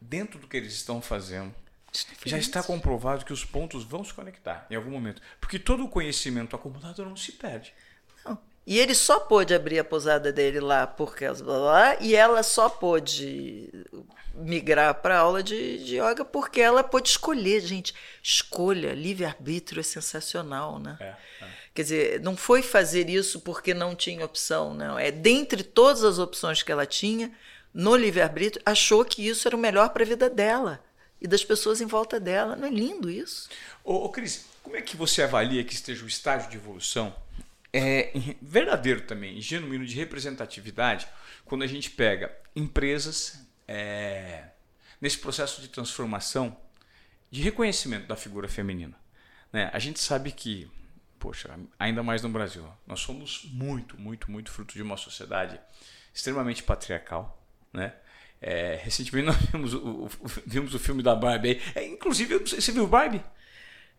[0.00, 1.54] dentro do que eles estão fazendo,
[2.24, 5.88] já está comprovado que os pontos vão se conectar em algum momento, porque todo o
[5.88, 7.74] conhecimento acumulado não se perde.
[8.66, 12.42] E ele só pôde abrir a posada dele lá porque blá, blá, blá, e ela
[12.42, 13.70] só pôde
[14.34, 17.94] migrar para aula de, de yoga porque ela pôde escolher, gente.
[18.22, 20.96] Escolha, livre-arbítrio é sensacional, né?
[21.00, 21.04] É,
[21.44, 21.48] é.
[21.74, 24.98] Quer dizer, não foi fazer isso porque não tinha opção, não.
[24.98, 27.32] É dentre todas as opções que ela tinha,
[27.72, 30.82] no livre-arbítrio, achou que isso era o melhor para a vida dela
[31.20, 32.56] e das pessoas em volta dela.
[32.56, 33.48] Não é lindo isso?
[33.84, 37.14] Ô, ô Cris, como é que você avalia que esteja o estágio de evolução
[37.72, 41.06] é, verdadeiro também, genuíno de representatividade,
[41.44, 44.48] quando a gente pega empresas é,
[45.00, 46.56] nesse processo de transformação,
[47.30, 48.96] de reconhecimento da figura feminina.
[49.52, 49.70] Né?
[49.72, 50.68] A gente sabe que
[51.20, 52.66] poxa, ainda mais no Brasil.
[52.86, 55.60] Nós somos muito, muito, muito fruto de uma sociedade
[56.12, 57.40] extremamente patriarcal,
[57.72, 57.92] né?
[58.40, 60.10] É, recentemente nós vimos o, o,
[60.46, 61.60] vimos o filme da Barbie.
[61.74, 63.22] É, inclusive, você viu Barbie?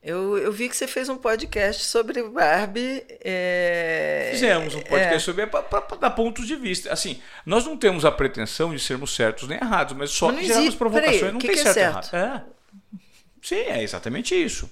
[0.03, 3.05] Eu, eu vi que você fez um podcast sobre Barbie.
[3.23, 4.29] É...
[4.31, 5.19] Fizemos um podcast é...
[5.19, 6.91] sobre para dar pontos de vista.
[6.91, 10.73] Assim, nós não temos a pretensão de sermos certos nem errados, mas só mas geramos
[10.73, 11.19] provocações.
[11.19, 12.13] Peraí, não que tem que certo, é certo?
[12.15, 12.45] errado.
[12.47, 12.97] É.
[13.43, 14.71] Sim, é exatamente isso.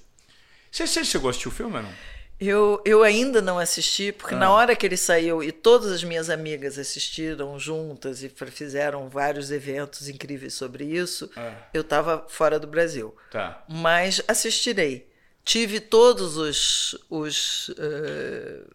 [0.70, 1.92] Você, você chegou a assistir o filme ou não?
[2.40, 4.38] Eu, eu ainda não assisti, porque ah.
[4.38, 9.52] na hora que ele saiu, e todas as minhas amigas assistiram juntas e fizeram vários
[9.52, 11.52] eventos incríveis sobre isso, ah.
[11.72, 13.14] eu estava fora do Brasil.
[13.30, 13.62] Tá.
[13.68, 15.09] Mas assistirei.
[15.44, 16.94] Tive todos os.
[17.08, 18.74] os uh,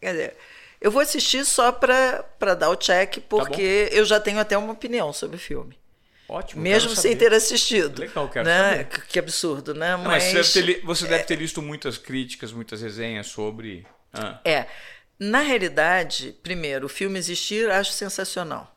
[0.00, 0.36] quer dizer,
[0.80, 4.56] eu vou assistir só para dar o check, tá porque tá eu já tenho até
[4.56, 5.78] uma opinião sobre o filme.
[6.28, 6.60] Ótimo.
[6.60, 8.00] Mesmo sem ter assistido.
[8.00, 8.70] Legal, quero né?
[8.70, 9.06] saber.
[9.06, 9.92] Que absurdo, né?
[9.92, 13.86] Não, mas, mas você, deve ter, você deve ter visto muitas críticas, muitas resenhas sobre.
[14.12, 14.40] Ah.
[14.44, 14.66] É.
[15.18, 18.76] Na realidade, primeiro, o filme existir acho sensacional.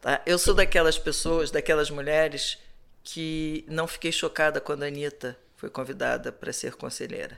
[0.00, 0.22] Tá?
[0.24, 2.58] Eu sou daquelas pessoas, daquelas mulheres
[3.04, 7.36] que não fiquei chocada quando a Anitta foi convidada para ser conselheira.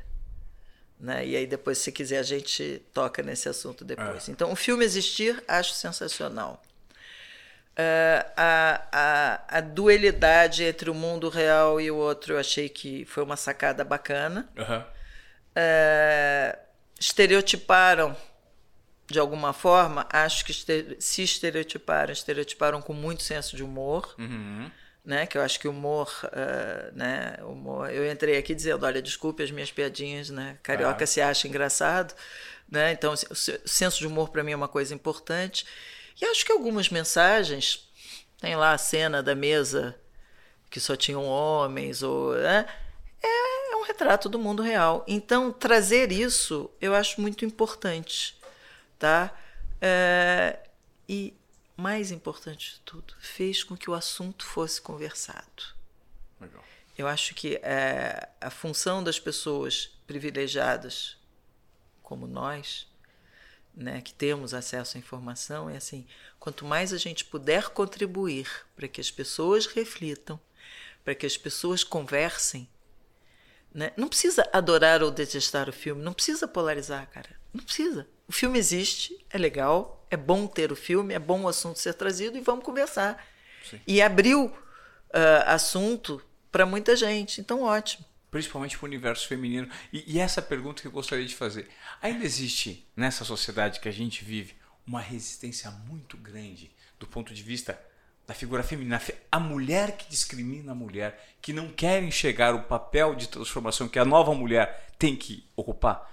[1.00, 1.26] Né?
[1.26, 4.28] E aí depois, se quiser, a gente toca nesse assunto depois.
[4.28, 4.32] É.
[4.32, 6.62] Então, o filme existir, acho sensacional.
[7.70, 13.06] Uh, a, a, a, dualidade entre o mundo real e o outro eu achei que
[13.06, 14.46] foi uma sacada bacana.
[14.54, 14.80] Uhum.
[14.80, 16.58] Uh,
[16.98, 18.14] estereotiparam
[19.06, 24.14] de alguma forma, acho que se estereotiparam, estereotiparam com muito senso de humor.
[24.18, 24.70] Uhum.
[25.02, 29.00] Né, que eu acho que o humor, uh, né, humor, eu entrei aqui dizendo, olha,
[29.00, 32.14] desculpe as minhas piadinhas, né, carioca se acha engraçado,
[32.70, 33.34] né, então o
[33.66, 35.64] senso de humor para mim é uma coisa importante.
[36.20, 37.90] E acho que algumas mensagens,
[38.38, 39.98] tem lá a cena da mesa
[40.68, 42.66] que só tinham homens, ou né?
[43.22, 45.04] é, é um retrato do mundo real.
[45.06, 48.38] Então, trazer isso eu acho muito importante.
[48.98, 49.34] Tá?
[49.80, 50.58] É,
[51.08, 51.34] e,
[51.80, 55.74] mais importante de tudo, fez com que o assunto fosse conversado.
[56.40, 56.64] Legal.
[56.96, 61.16] Eu acho que é, a função das pessoas privilegiadas
[62.02, 62.90] como nós
[63.74, 66.06] né, que temos acesso à informação, é assim:
[66.38, 70.38] quanto mais a gente puder contribuir para que as pessoas reflitam,
[71.04, 72.68] para que as pessoas conversem,
[73.72, 73.92] né?
[73.96, 78.08] não precisa adorar ou detestar o filme, não precisa polarizar, cara, não precisa.
[78.30, 81.94] O filme existe, é legal, é bom ter o filme, é bom o assunto ser
[81.94, 83.26] trazido e vamos conversar.
[83.68, 83.80] Sim.
[83.84, 84.54] E abriu uh,
[85.46, 89.68] assunto para muita gente, então ótimo principalmente para o universo feminino.
[89.92, 91.68] E, e, essa pergunta que eu gostaria de fazer:
[92.00, 94.54] ainda existe nessa sociedade que a gente vive
[94.86, 96.70] uma resistência muito grande
[97.00, 97.76] do ponto de vista
[98.28, 99.02] da figura feminina,
[99.32, 103.98] a mulher que discrimina a mulher, que não quer enxergar o papel de transformação que
[103.98, 106.08] a nova mulher tem que ocupar?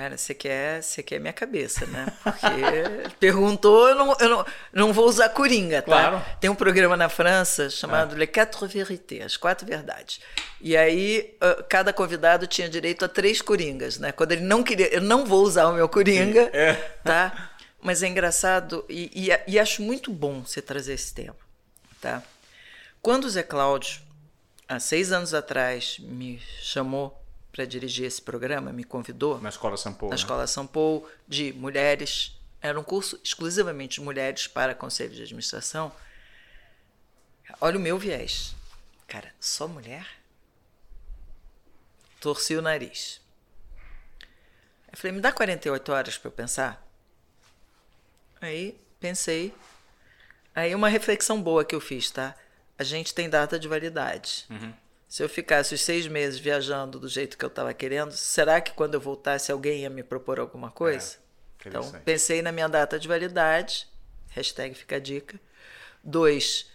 [0.00, 2.10] Cara, você quer, você quer minha cabeça, né?
[2.24, 6.08] Porque perguntou, eu não, eu não, não vou usar coringa, tá?
[6.08, 6.24] Claro.
[6.40, 8.20] Tem um programa na França chamado é.
[8.20, 10.18] Les Quatre Vérités, as quatro verdades.
[10.58, 11.36] E aí
[11.68, 14.10] cada convidado tinha direito a três coringas, né?
[14.10, 16.72] Quando ele não queria, eu não vou usar o meu coringa, é.
[17.04, 17.50] tá?
[17.82, 21.36] Mas é engraçado e, e, e acho muito bom você trazer esse tema,
[22.00, 22.22] tá?
[23.02, 24.00] Quando o Zé Cláudio,
[24.66, 27.19] há seis anos atrás, me chamou
[27.52, 29.40] para dirigir esse programa, me convidou.
[29.40, 30.10] Na Escola São Paulo.
[30.10, 30.20] Na né?
[30.20, 32.38] Escola São Paulo, de mulheres.
[32.60, 35.92] Era um curso exclusivamente de mulheres para conselho de administração.
[37.60, 38.54] Olha o meu viés.
[39.06, 40.06] Cara, só mulher?
[42.20, 43.20] Torci o nariz.
[44.92, 46.86] Eu falei, me dá 48 horas para eu pensar?
[48.40, 49.54] Aí pensei.
[50.54, 52.34] Aí uma reflexão boa que eu fiz, tá?
[52.78, 54.46] A gente tem data de validade.
[54.50, 54.72] Uhum.
[55.10, 58.72] Se eu ficasse os seis meses viajando do jeito que eu estava querendo, será que
[58.72, 61.18] quando eu voltasse alguém ia me propor alguma coisa?
[61.64, 63.88] É, então, pensei na minha data de validade,
[64.28, 65.40] hashtag fica a dica.
[66.04, 66.70] Dois,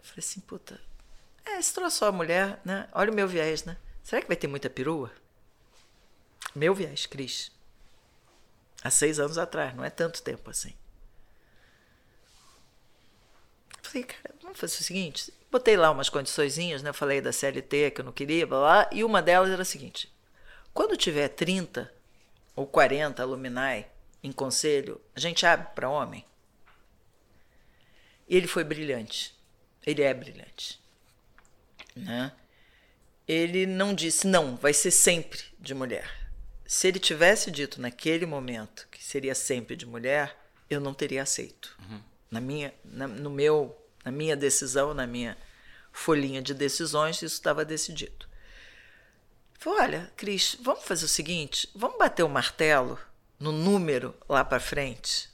[0.00, 0.80] falei assim, puta,
[1.44, 2.88] é, se trouxe só a mulher, né?
[2.92, 3.76] Olha o meu viés, né?
[4.02, 5.12] Será que vai ter muita perua?
[6.54, 7.52] Meu viés, Cris.
[8.82, 10.74] Há seis anos atrás, não é tanto tempo assim.
[13.82, 16.92] Falei, cara, vamos fazer o seguinte: botei lá umas condiçõezinhas, né?
[16.92, 20.12] Falei da CLT que eu não queria, blá, blá, e uma delas era a seguinte:
[20.72, 21.92] quando tiver 30
[22.54, 23.86] ou 40 alumni
[24.22, 26.24] em conselho, a gente abre para homem.
[28.28, 29.34] E ele foi brilhante.
[29.86, 30.80] Ele é brilhante.
[31.94, 32.32] Né?
[33.28, 36.28] Ele não disse, não, vai ser sempre de mulher.
[36.66, 40.36] Se ele tivesse dito naquele momento que seria sempre de mulher,
[40.68, 41.76] eu não teria aceito.
[41.78, 43.76] Uhum na minha, na, no meu,
[44.06, 45.36] na minha decisão, na minha
[45.92, 48.24] folhinha de decisões, isso estava decidido.
[49.58, 52.96] Falei, olha, Cris, vamos fazer o seguinte, vamos bater o martelo
[53.40, 55.28] no número lá para frente.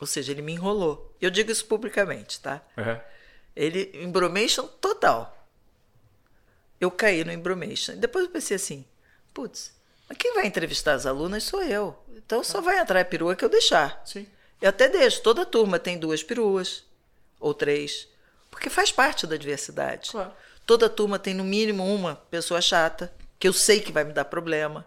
[0.00, 1.14] Ou seja, ele me enrolou.
[1.20, 2.60] Eu digo isso publicamente, tá?
[2.76, 3.00] Uhum.
[3.54, 5.48] Ele, embromation total.
[6.80, 7.94] eu caí no embromation.
[7.96, 8.84] Depois eu pensei assim,
[9.32, 9.72] putz,
[10.08, 11.96] mas quem vai entrevistar as alunas sou eu.
[12.16, 14.02] Então só vai entrar a perua que eu deixar.
[14.04, 14.26] Sim.
[14.60, 15.22] Eu até deixo.
[15.22, 16.84] Toda turma tem duas peruas,
[17.44, 18.08] ou três,
[18.50, 20.10] porque faz parte da diversidade.
[20.10, 20.32] Claro.
[20.64, 24.24] Toda turma tem no mínimo uma pessoa chata, que eu sei que vai me dar
[24.24, 24.86] problema,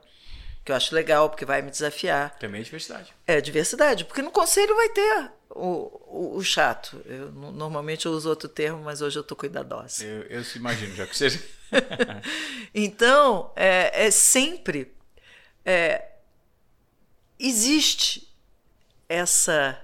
[0.66, 2.36] que eu acho legal, porque vai me desafiar.
[2.39, 3.14] Também é diversidade.
[3.28, 6.99] É diversidade, porque no conselho vai ter o, o, o chato.
[7.05, 10.03] Eu, normalmente eu uso outro termo, mas hoje eu tô cuidadosa.
[10.03, 11.39] Eu, eu se imagino, já que seja.
[12.74, 14.91] então, é, é sempre.
[15.64, 16.05] É,
[17.39, 18.28] existe
[19.08, 19.80] essa.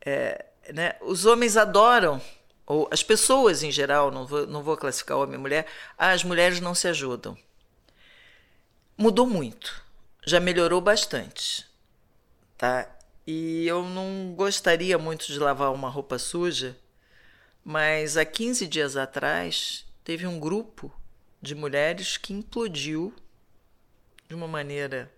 [0.00, 2.20] É, né, os homens adoram,
[2.66, 5.66] ou as pessoas em geral, não vou, não vou classificar homem e mulher,
[5.98, 7.36] as mulheres não se ajudam.
[8.96, 9.82] Mudou muito,
[10.24, 11.66] já melhorou bastante.
[12.56, 12.88] Tá?
[13.26, 16.76] E eu não gostaria muito de lavar uma roupa suja,
[17.64, 20.92] mas há 15 dias atrás teve um grupo
[21.40, 23.14] de mulheres que implodiu
[24.28, 25.12] de uma maneira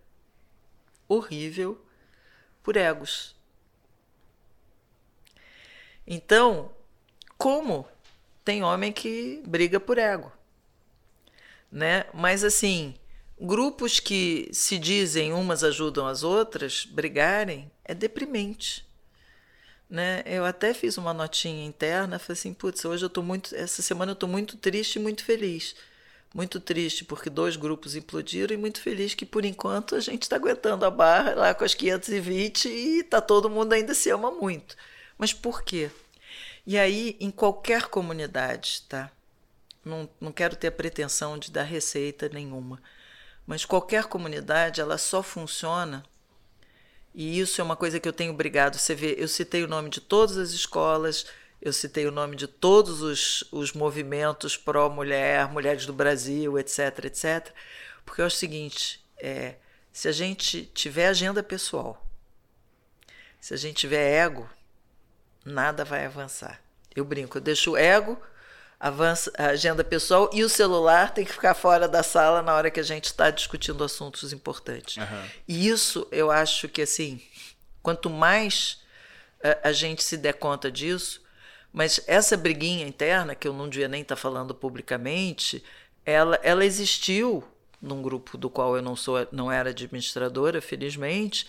[1.09, 1.81] horrível
[2.63, 3.36] por egos.
[6.07, 6.71] Então,
[7.37, 7.87] como
[8.45, 10.31] tem homem que briga por ego,
[11.71, 12.05] né?
[12.15, 12.95] Mas assim,
[13.41, 18.87] grupos que se dizem umas ajudam as outras brigarem é deprimente.
[19.89, 20.23] Né?
[20.27, 24.13] Eu até fiz uma notinha interna, falei assim, putz, hoje eu tô muito, essa semana
[24.13, 25.77] eu tô muito triste e muito feliz.
[26.35, 30.37] Muito triste porque dois grupos implodiram e muito feliz que por enquanto a gente está
[30.37, 34.77] aguentando a barra lá com as 520 e tá todo mundo ainda se ama muito.
[35.19, 35.91] Mas por quê?
[36.67, 39.11] E aí, em qualquer comunidade, tá?
[39.85, 42.83] Não, não quero ter a pretensão de dar receita nenhuma,
[43.47, 46.05] mas qualquer comunidade ela só funciona
[47.19, 48.77] e isso é uma coisa que eu tenho brigado.
[48.77, 51.25] Você vê, eu citei o nome de todas as escolas,
[51.63, 57.55] eu citei o nome de todos os, os movimentos pró-mulher, mulheres do Brasil, etc, etc.
[58.05, 59.55] Porque é o seguinte: é,
[59.91, 62.07] se a gente tiver agenda pessoal,
[63.41, 64.47] se a gente tiver ego,
[65.47, 66.61] nada vai avançar.
[66.95, 68.21] Eu brinco, eu deixo o ego
[68.79, 72.71] avança a agenda pessoal e o celular tem que ficar fora da sala na hora
[72.71, 74.97] que a gente está discutindo assuntos importantes.
[74.99, 75.25] Uhum.
[75.49, 77.21] E isso eu acho que assim,
[77.83, 78.83] quanto mais
[79.43, 81.23] a, eh, a, gente se der conta disso,
[81.73, 85.65] mas essa briguinha interna que eu não devia nem estar tá falando publicamente,
[86.05, 87.43] ela, ela existiu
[87.81, 91.47] num grupo do qual eu não sou, não era administradora, felizmente,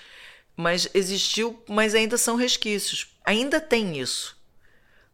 [0.57, 3.15] mas existiu, mas ainda são resquícios.
[3.23, 4.35] Ainda tem isso.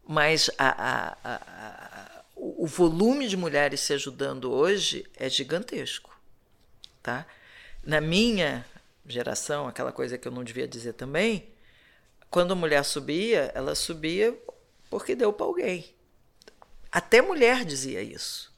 [0.06, 6.18] Mas a, a, a, o volume de mulheres se ajudando hoje é gigantesco.
[7.02, 7.26] Tá?
[7.82, 8.64] Na minha
[9.06, 11.50] geração, aquela coisa que eu não devia dizer também,
[12.30, 14.34] quando a mulher subia, ela subia
[14.88, 15.94] porque deu para alguém.
[16.90, 18.50] Até mulher dizia isso.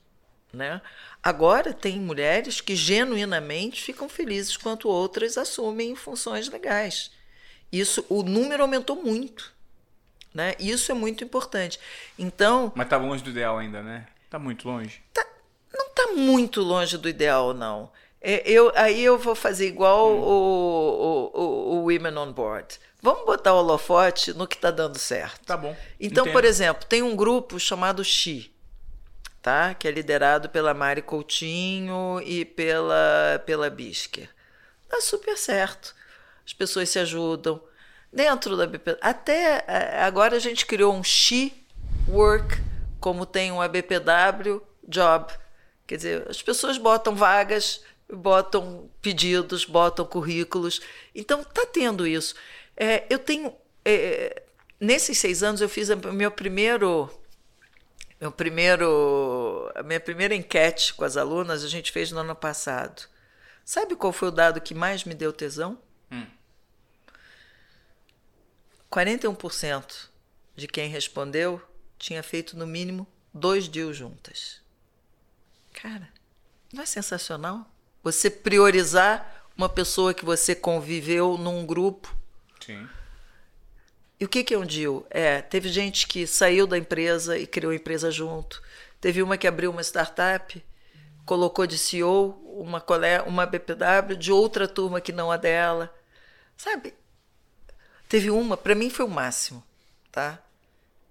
[0.52, 0.80] Né?
[1.26, 7.10] Agora tem mulheres que genuinamente ficam felizes quanto outras assumem funções legais.
[7.72, 9.52] Isso, o número aumentou muito.
[10.32, 10.54] Né?
[10.60, 11.80] Isso é muito importante.
[12.16, 12.70] Então.
[12.76, 14.06] Mas está longe do ideal ainda, né?
[14.24, 15.02] Está muito longe.
[15.12, 15.26] Tá,
[15.76, 17.90] não está muito longe do ideal, não.
[18.20, 20.20] É, eu, aí eu vou fazer igual hum.
[20.20, 22.78] o, o, o, Women on Board.
[23.02, 25.44] Vamos botar o holofote no que está dando certo.
[25.44, 25.76] Tá bom.
[25.98, 26.32] Então, Entendo.
[26.32, 28.54] por exemplo, tem um grupo chamado Xi,
[29.46, 29.74] tá?
[29.74, 34.28] que é liderado pela Mari Coutinho e pela, pela Bisker.
[34.90, 35.94] Dá super certo.
[36.44, 37.62] As pessoas se ajudam
[38.12, 38.98] dentro da BP.
[39.00, 41.52] Até é, agora a gente criou um She
[42.08, 42.60] Work,
[42.98, 45.32] como tem um ABPW Job.
[45.86, 50.80] Quer dizer, as pessoas botam vagas, botam pedidos, botam currículos.
[51.14, 52.34] Então tá tendo isso.
[52.76, 53.54] É, eu tenho.
[53.84, 54.42] É,
[54.80, 57.08] nesses seis anos eu fiz o meu primeiro.
[58.18, 58.86] Meu primeiro,
[59.74, 63.08] a minha primeira enquete com as alunas a gente fez no ano passado.
[63.64, 65.78] Sabe qual foi o dado que mais me deu tesão?
[66.10, 66.26] Hum.
[68.90, 70.08] 41%
[70.54, 71.60] de quem respondeu
[71.98, 74.60] tinha feito no mínimo dois dias juntas.
[75.72, 76.08] Cara,
[76.72, 77.68] não é sensacional?
[78.02, 82.14] Você priorizar uma pessoa que você conviveu num grupo.
[82.64, 82.88] Sim.
[84.18, 85.06] E o que, que é um deal?
[85.10, 88.62] É, teve gente que saiu da empresa e criou a empresa junto.
[89.00, 90.64] Teve uma que abriu uma startup,
[91.24, 92.84] colocou de CEO uma,
[93.26, 95.94] uma BPW de outra turma que não a dela.
[96.56, 96.94] Sabe?
[98.08, 99.62] Teve uma, para mim foi o máximo,
[100.10, 100.40] tá?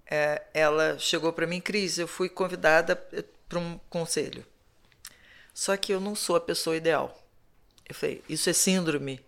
[0.10, 4.46] É, ela chegou para mim, Cris, eu fui convidada eh, para um conselho.
[5.54, 7.22] Só que eu não sou a pessoa ideal.
[7.88, 9.24] Eu falei, isso é síndrome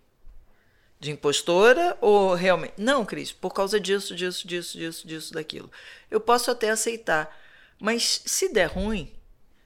[1.00, 2.74] de impostora ou realmente?
[2.78, 5.72] Não, Cris, por causa disso, disso, disso, disso, disso, daquilo.
[6.10, 7.36] Eu posso até aceitar,
[7.80, 9.14] mas se der ruim,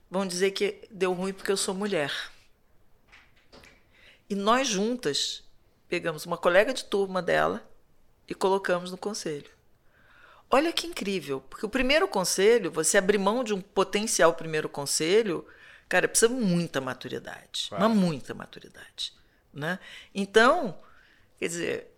[0.10, 2.12] vão dizer que deu ruim porque eu sou mulher.
[4.30, 5.44] E nós juntas
[5.88, 7.66] pegamos uma colega de turma dela
[8.28, 9.50] e colocamos no conselho.
[10.50, 15.46] Olha que incrível, porque o primeiro conselho, você abrir mão de um potencial primeiro conselho,
[15.88, 17.90] cara, precisa muita maturidade, claro.
[17.90, 19.14] mas muita maturidade,
[19.54, 19.80] né?
[20.14, 20.78] Então,
[21.40, 21.91] quer dizer,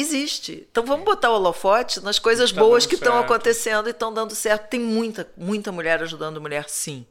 [0.00, 0.66] existe.
[0.70, 4.34] Então vamos botar o holofote nas coisas tá boas que estão acontecendo e estão dando
[4.34, 4.68] certo.
[4.68, 7.06] Tem muita, muita mulher ajudando mulher, sim.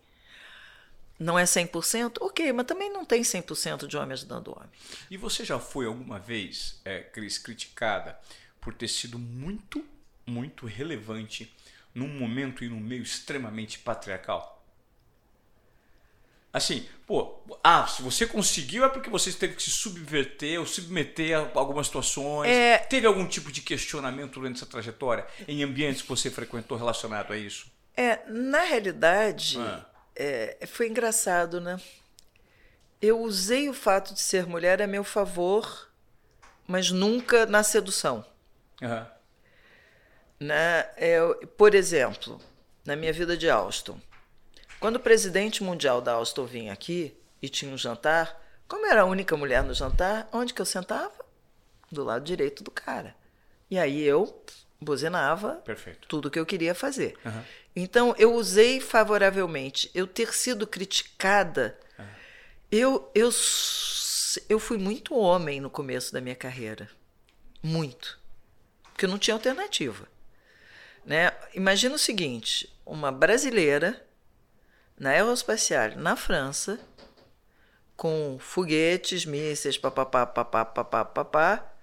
[1.20, 2.18] Não é 100%?
[2.22, 4.70] Ok, mas também não tem 100% de homem ajudando homem.
[5.10, 8.18] E você já foi alguma vez, é, Cris, criticada
[8.62, 9.84] por ter sido muito
[10.28, 11.52] muito relevante
[11.96, 14.57] num momento e num meio extremamente patriarcal?
[16.58, 21.38] Assim, pô, ah, se você conseguiu é porque você teve que se subverter ou submeter
[21.38, 22.50] a algumas situações.
[22.50, 22.80] É...
[22.80, 27.38] Teve algum tipo de questionamento durante essa trajetória em ambientes que você frequentou relacionado a
[27.38, 27.68] isso?
[27.96, 29.86] É, na realidade, ah.
[30.16, 31.80] é, foi engraçado, né?
[33.00, 35.90] Eu usei o fato de ser mulher a meu favor,
[36.66, 38.26] mas nunca na sedução.
[38.82, 39.06] Uhum.
[40.40, 40.90] Né?
[40.98, 42.42] Eu, por exemplo,
[42.84, 44.00] na minha vida de Alston,
[44.80, 49.06] quando o presidente mundial da Alstom vinha aqui e tinha um jantar, como era a
[49.06, 51.14] única mulher no jantar, onde que eu sentava?
[51.92, 53.16] Do lado direito do cara.
[53.70, 54.44] E aí eu
[54.80, 56.08] buzinava Perfeito.
[56.08, 57.18] tudo que eu queria fazer.
[57.26, 57.44] Uhum.
[57.76, 59.90] Então eu usei favoravelmente.
[59.94, 62.06] Eu ter sido criticada, uhum.
[62.72, 63.30] eu, eu,
[64.50, 66.90] eu fui muito homem no começo da minha carreira.
[67.62, 68.20] Muito.
[68.84, 70.08] Porque eu não tinha alternativa.
[71.06, 71.32] Né?
[71.54, 74.07] Imagina o seguinte: uma brasileira
[75.00, 76.80] na aeroespacial na França,
[77.96, 81.74] com foguetes, mísseis, papapá, papapá, papapá, papá,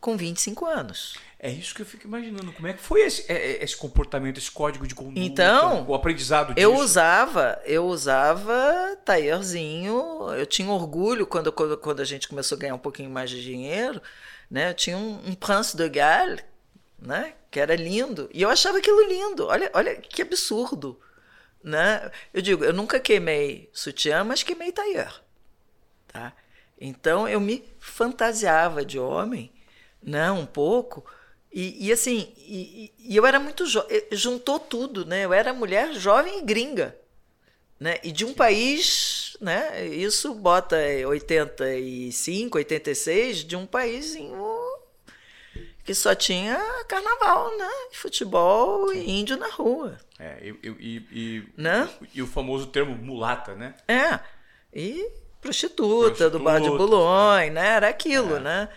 [0.00, 1.14] com 25 anos.
[1.38, 2.52] É isso que eu fico imaginando.
[2.52, 5.94] Como é que foi esse, é, é, esse comportamento, esse código de conduta, então, o
[5.94, 6.60] aprendizado disso?
[6.60, 12.58] Eu usava, eu usava taierzinho, eu tinha orgulho quando, quando, quando a gente começou a
[12.58, 14.00] ganhar um pouquinho mais de dinheiro,
[14.50, 14.70] né?
[14.70, 16.42] Eu tinha um, um Prince de Galles,
[16.98, 17.34] né?
[17.50, 18.30] Que era lindo.
[18.32, 19.46] E eu achava aquilo lindo.
[19.46, 20.98] Olha, olha que absurdo.
[21.62, 22.10] Né?
[22.32, 25.12] Eu digo, eu nunca queimei sutiã, mas queimei taier.
[26.08, 26.32] Tá?
[26.80, 29.52] Então eu me fantasiava de homem,
[30.02, 30.30] né?
[30.30, 31.04] um pouco.
[31.52, 35.24] E, e assim, e, e, eu era muito jovem, juntou tudo, né?
[35.24, 36.94] Eu era mulher jovem e gringa,
[37.80, 37.98] né?
[38.04, 39.86] E de um país, né?
[39.86, 40.76] Isso bota
[41.06, 44.30] 85, 86, de um país em
[45.86, 46.58] que só tinha
[46.88, 47.70] carnaval, né?
[47.92, 49.96] Futebol e índio na rua.
[50.18, 51.88] É, e, e, e, né?
[52.12, 53.74] e, o famoso termo mulata, né?
[53.86, 54.18] É,
[54.74, 55.08] e
[55.40, 57.68] prostituta, prostituta do bar de Boulogne, né?
[57.68, 58.40] Era aquilo, é.
[58.40, 58.68] né?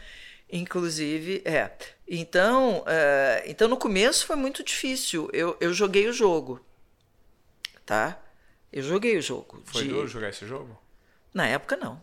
[0.52, 1.72] Inclusive, é.
[2.08, 5.30] Então, é, então, no começo foi muito difícil.
[5.34, 6.64] Eu, eu joguei o jogo,
[7.88, 8.22] tá?
[8.72, 9.64] Eu joguei o jogo.
[9.66, 9.90] Foi de...
[9.90, 10.80] duro jogar esse jogo?
[11.34, 12.00] Na época, não.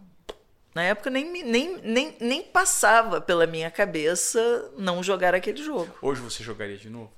[0.76, 5.90] Na época nem, nem, nem, nem passava pela minha cabeça não jogar aquele jogo.
[6.02, 7.10] Hoje você jogaria de novo?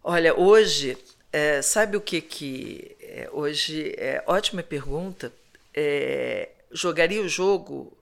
[0.00, 0.96] Olha, hoje,
[1.32, 2.96] é, sabe o que que.
[3.00, 5.32] É, hoje, é, ótima pergunta.
[5.74, 7.98] É, jogaria o jogo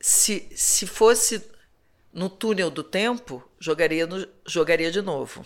[0.00, 1.44] se, se fosse
[2.12, 5.44] no túnel do tempo, jogaria, no, jogaria de novo.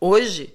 [0.00, 0.52] Hoje,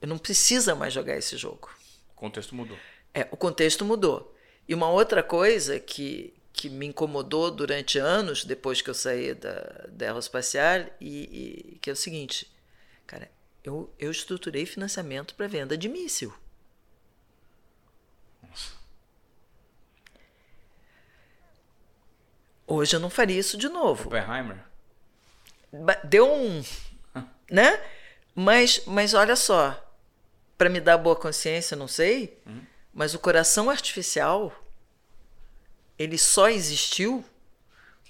[0.00, 1.68] eu não precisa mais jogar esse jogo.
[2.12, 2.78] O contexto mudou.
[3.12, 4.32] É, o contexto mudou.
[4.68, 9.86] E uma outra coisa que, que me incomodou durante anos, depois que eu saí da,
[9.88, 12.52] da aeroespacial, e, e que é o seguinte,
[13.06, 13.30] cara,
[13.64, 16.34] eu, eu estruturei financiamento para venda de míssil.
[18.42, 18.74] Nossa.
[22.66, 24.08] Hoje eu não faria isso de novo.
[24.08, 24.62] Oppenheimer?
[26.04, 26.62] Deu um.
[27.50, 27.82] né?
[28.34, 29.82] Mas, mas olha só,
[30.58, 32.60] para me dar boa consciência, não sei, hum.
[32.92, 34.52] mas o coração artificial
[36.00, 37.22] ele só existiu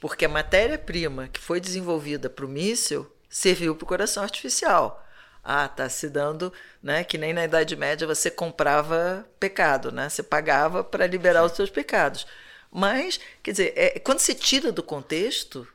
[0.00, 5.04] porque a matéria-prima que foi desenvolvida para o míssil serviu para o coração artificial.
[5.42, 7.02] Ah, tá se dando, né?
[7.02, 10.08] Que nem na Idade Média você comprava pecado, né?
[10.08, 12.28] Você pagava para liberar os seus pecados.
[12.70, 15.66] Mas, quer dizer, é, quando se tira do contexto,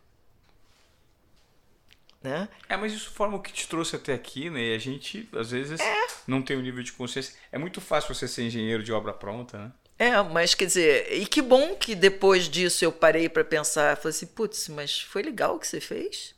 [2.24, 2.48] né?
[2.70, 4.62] É, mas isso forma o que te trouxe até aqui, né?
[4.62, 6.08] E a gente, às vezes, é.
[6.26, 7.36] não tem o um nível de consciência.
[7.52, 9.72] É muito fácil você ser engenheiro de obra pronta, né?
[9.98, 14.10] É, mas quer dizer, e que bom que depois disso eu parei para pensar, falei
[14.10, 16.36] assim, putz, mas foi legal o que você fez?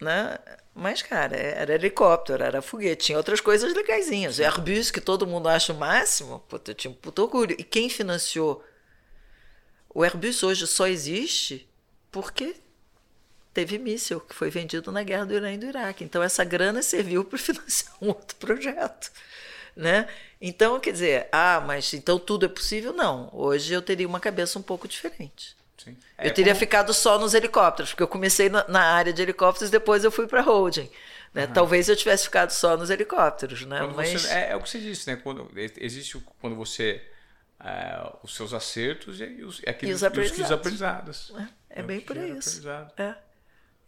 [0.00, 0.38] Né?
[0.72, 4.38] Mas, cara, era helicóptero, era foguete, tinha outras coisas legaisinhas.
[4.38, 7.56] Airbus, que todo mundo acha o máximo, puta, eu tinha um puto orgulho.
[7.58, 8.64] E quem financiou?
[9.92, 11.68] O Airbus hoje só existe
[12.12, 12.54] porque
[13.52, 16.04] teve míssil que foi vendido na guerra do Irã e do Iraque.
[16.04, 19.10] Então, essa grana serviu para financiar um outro projeto.
[19.74, 20.08] né?
[20.40, 22.92] Então, quer dizer, ah, mas então tudo é possível?
[22.92, 23.28] Não.
[23.32, 25.56] Hoje eu teria uma cabeça um pouco diferente.
[25.76, 25.96] Sim.
[26.16, 26.60] É eu teria como...
[26.60, 30.26] ficado só nos helicópteros, porque eu comecei na, na área de helicópteros, depois eu fui
[30.26, 30.90] para holding.
[31.34, 31.46] Né?
[31.46, 31.52] Uhum.
[31.52, 33.82] Talvez eu tivesse ficado só nos helicópteros, né?
[33.94, 34.22] Mas...
[34.22, 35.16] Você, é, é, o que você disse, né?
[35.16, 37.02] Quando existe quando você
[37.60, 40.38] é, os seus acertos e e os aprendizados.
[40.38, 41.32] E os aprendizados.
[41.70, 42.62] É, é bem por isso.
[42.96, 43.16] É.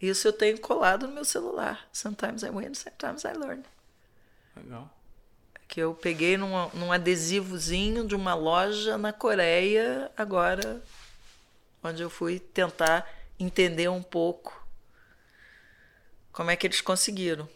[0.01, 1.86] Isso eu tenho colado no meu celular.
[1.92, 3.62] Sometimes I win, sometimes I learn.
[4.57, 4.90] Legal.
[5.71, 10.83] Que eu peguei num, num adesivozinho de uma loja na Coreia, agora,
[11.83, 13.09] onde eu fui tentar
[13.39, 14.66] entender um pouco
[16.33, 17.49] como é que eles conseguiram.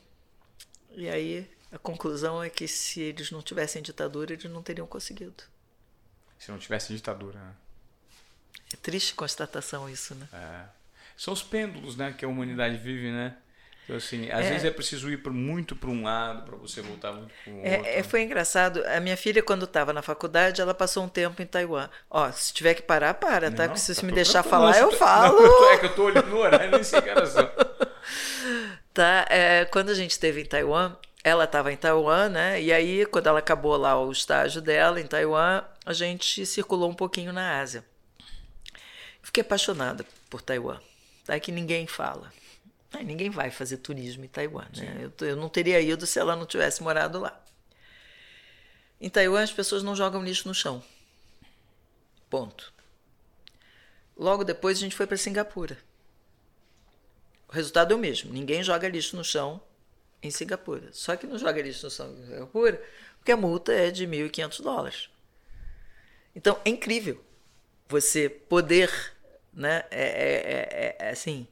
[0.93, 5.43] E aí a conclusão é que se eles não tivessem ditadura, eles não teriam conseguido.
[6.39, 7.39] Se não tivesse ditadura.
[7.39, 7.55] Né?
[8.73, 10.29] É triste constatação isso, né?
[10.33, 10.69] É.
[11.17, 13.37] São os pêndulos, né, que a humanidade vive, né?
[13.85, 14.49] Então, assim, às é.
[14.49, 17.77] vezes é preciso ir muito para um lado para você voltar muito para o é,
[17.77, 17.93] outro.
[17.93, 18.83] É, foi engraçado.
[18.87, 21.91] A minha filha, quando estava na faculdade, ela passou um tempo em Taiwan.
[22.11, 23.65] Ó, se tiver que parar, para, tá?
[23.65, 25.37] Porque se tá me deixar falar, eu falo.
[25.37, 27.11] Não, eu tô, é que eu estou olhando no horário, nem sei que
[28.95, 29.27] Tá?
[29.29, 32.63] É, quando a gente esteve em Taiwan, ela estava em Taiwan, né?
[32.63, 36.95] E aí, quando ela acabou lá o estágio dela em Taiwan, a gente circulou um
[36.95, 37.85] pouquinho na Ásia.
[39.23, 40.79] Fiquei apaixonada por Taiwan.
[41.27, 41.39] Tá?
[41.41, 42.33] Que ninguém fala.
[43.03, 45.11] Ninguém vai fazer turismo em Taiwan, né?
[45.21, 47.43] Eu, eu não teria ido se ela não tivesse morado lá.
[49.01, 50.83] Em Taiwan, as pessoas não jogam lixo no chão.
[52.31, 52.73] Ponto.
[54.17, 55.77] Logo depois, a gente foi para Singapura.
[57.49, 58.33] O resultado é o mesmo.
[58.33, 59.61] Ninguém joga lixo no chão
[60.23, 60.89] em Singapura.
[60.93, 62.83] Só que não joga lixo no chão em Singapura
[63.25, 65.09] porque a multa é de 1.500 dólares.
[66.37, 67.25] Então, é incrível
[67.89, 68.91] você poder,
[69.51, 71.47] né, é, é, é, é, assim,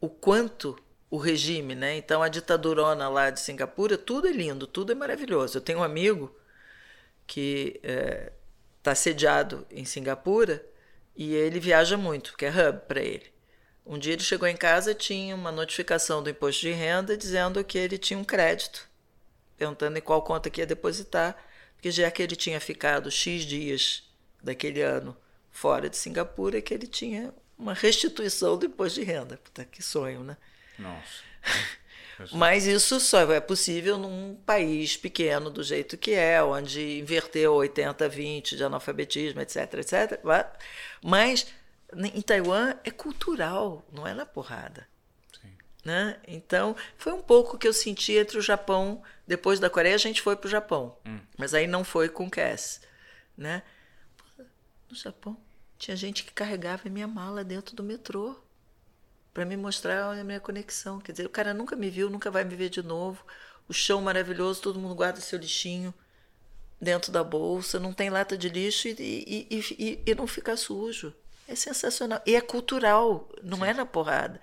[0.00, 0.78] o quanto
[1.10, 1.96] o regime, né?
[1.96, 5.58] Então, a ditadurona lá de Singapura, tudo é lindo, tudo é maravilhoso.
[5.58, 6.34] Eu tenho um amigo
[7.26, 7.80] que
[8.78, 10.64] está sediado em Singapura
[11.16, 13.32] e ele viaja muito, porque é hub para ele.
[13.84, 17.78] Um dia ele chegou em casa tinha uma notificação do imposto de renda dizendo que
[17.78, 18.86] ele tinha um crédito,
[19.56, 21.36] perguntando em qual conta que ia depositar,
[21.74, 24.02] porque já que ele tinha ficado X dias
[24.42, 25.16] daquele ano
[25.50, 29.36] fora de Singapura, que ele tinha uma restituição do imposto de renda.
[29.36, 30.36] Puta, que sonho, né?
[30.78, 31.28] Nossa.
[32.32, 38.56] Mas isso só é possível num país pequeno do jeito que é, onde inverteu 80-20
[38.56, 40.20] de analfabetismo, etc, etc.
[41.02, 41.46] Mas
[41.94, 44.88] em Taiwan é cultural, não é na porrada.
[45.40, 45.56] Sim.
[45.84, 46.18] Né?
[46.26, 49.02] Então, foi um pouco que eu senti entre o Japão.
[49.26, 50.98] Depois da Coreia, a gente foi para o Japão.
[51.06, 51.20] Hum.
[51.36, 52.80] Mas aí não foi com Cass.
[53.36, 53.62] Né?
[54.90, 55.40] No Japão,
[55.78, 58.36] tinha gente que carregava a minha mala dentro do metrô
[59.32, 61.00] para me mostrar a minha conexão.
[61.00, 63.24] Quer dizer, o cara nunca me viu, nunca vai me ver de novo.
[63.68, 65.94] O chão maravilhoso, todo mundo guarda seu lixinho
[66.80, 71.14] dentro da bolsa, não tem lata de lixo e, e, e, e não fica sujo.
[71.46, 72.20] É sensacional.
[72.26, 73.64] E é cultural, não Sim.
[73.64, 74.40] é na porrada.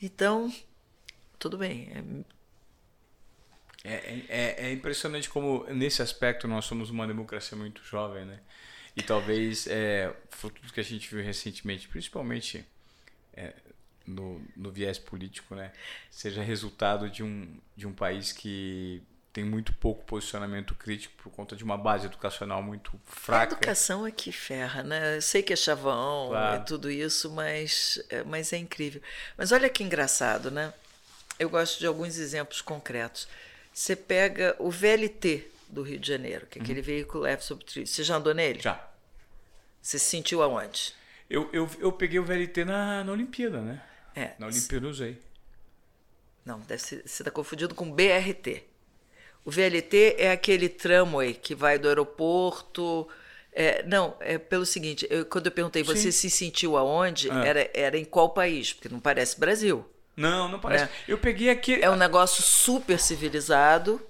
[0.00, 0.52] Então,
[1.38, 2.24] tudo bem.
[2.24, 2.38] É...
[3.84, 8.40] É, é, é, impressionante como, nesse aspecto, nós somos uma democracia muito jovem, né?
[8.98, 12.64] E talvez, é, tudo que a gente viu recentemente, principalmente
[13.32, 13.54] é,
[14.04, 15.70] no, no viés político, né?
[16.10, 19.00] Seja resultado de um, de um país que
[19.32, 23.54] tem muito pouco posicionamento crítico por conta de uma base educacional muito fraca.
[23.54, 25.18] A educação é que ferra, né?
[25.18, 26.60] Eu sei que é chavão claro.
[26.60, 29.00] e tudo isso, mas, é, mas é incrível.
[29.36, 30.74] Mas olha que engraçado, né?
[31.38, 33.28] Eu gosto de alguns exemplos concretos.
[33.72, 36.86] Você pega o VLT do Rio de Janeiro, que é aquele uhum.
[36.86, 37.86] veículo leve sobre trilho.
[37.86, 38.58] Você já andou nele?
[38.58, 38.88] Já.
[39.88, 40.92] Você se sentiu aonde?
[41.30, 43.82] Eu, eu, eu peguei o VLT na, na Olimpíada, né?
[44.14, 44.32] É.
[44.38, 45.18] Na Olimpíada eu usei.
[46.44, 48.64] Não, deve ser, você está confundido com BRT.
[49.46, 53.08] O VLT é aquele tramway que vai do aeroporto.
[53.50, 55.94] É, não, é pelo seguinte: eu, quando eu perguntei, Sim.
[55.94, 57.30] você se sentiu aonde?
[57.30, 57.48] É.
[57.48, 58.74] Era, era em qual país?
[58.74, 59.90] Porque não parece Brasil.
[60.14, 60.84] Não, não parece.
[60.84, 60.90] É.
[61.08, 61.80] Eu peguei aqui.
[61.80, 64.06] É um negócio super civilizado,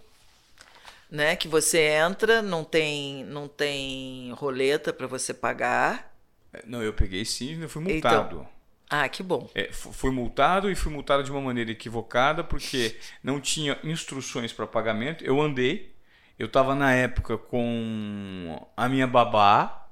[1.10, 1.36] né?
[1.36, 6.14] Que você entra, não tem, não tem roleta para você pagar.
[6.52, 8.36] É, não, eu peguei sim, eu fui multado.
[8.36, 8.58] Então,
[8.90, 9.50] ah, que bom.
[9.54, 14.66] É, fui multado e fui multado de uma maneira equivocada porque não tinha instruções para
[14.66, 15.22] pagamento.
[15.22, 15.94] Eu andei,
[16.38, 19.87] eu estava na época com a minha babá,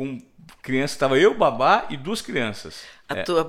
[0.00, 0.18] com
[0.62, 2.84] criança, estava eu, babá e duas crianças.
[3.06, 3.22] A é.
[3.22, 3.46] tua.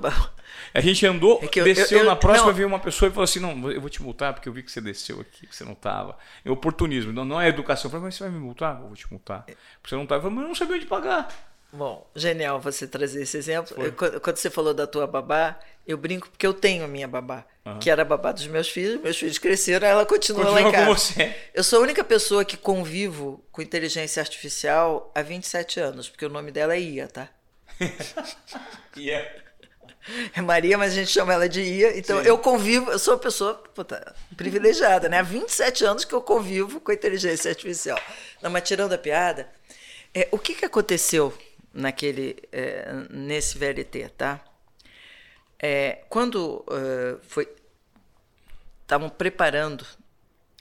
[0.74, 2.54] A gente andou, é eu, desceu eu, eu, na próxima, não.
[2.54, 4.70] veio uma pessoa e falou assim: Não, eu vou te multar porque eu vi que
[4.70, 6.18] você desceu aqui, que você não estava.
[6.44, 7.88] É oportunismo, não, não é educação.
[7.88, 8.78] Eu falei, mas você vai me multar?
[8.78, 9.44] Eu vou te multar.
[9.44, 10.18] Porque você não estava.
[10.18, 11.28] Eu falei, mas eu não sabia onde pagar.
[11.72, 13.74] Bom, genial você trazer esse exemplo.
[13.82, 17.46] Eu, quando você falou da tua babá, eu brinco porque eu tenho a minha babá,
[17.64, 17.78] uhum.
[17.78, 19.00] que era a babá dos meus filhos.
[19.00, 20.86] Meus filhos cresceram, ela continua, continua lá em casa.
[20.86, 21.36] Com você.
[21.54, 26.28] Eu sou a única pessoa que convivo com inteligência artificial há 27 anos, porque o
[26.28, 27.30] nome dela é Ia, tá?
[28.94, 29.42] Ia.
[30.34, 31.96] É Maria, mas a gente chama ela de Ia.
[31.96, 32.28] Então Sim.
[32.28, 35.20] eu convivo, eu sou uma pessoa puta, privilegiada, né?
[35.20, 37.98] Há 27 anos que eu convivo com inteligência artificial.
[38.42, 39.48] Não, mas tirando a piada,
[40.14, 41.32] é, o que, que aconteceu
[41.72, 44.44] naquele, é, nesse VLT, tá?
[45.58, 47.48] É, quando uh, foi
[48.82, 49.86] estavam preparando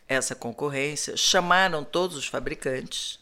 [0.08, 3.20] essa concorrência, chamaram todos os fabricantes.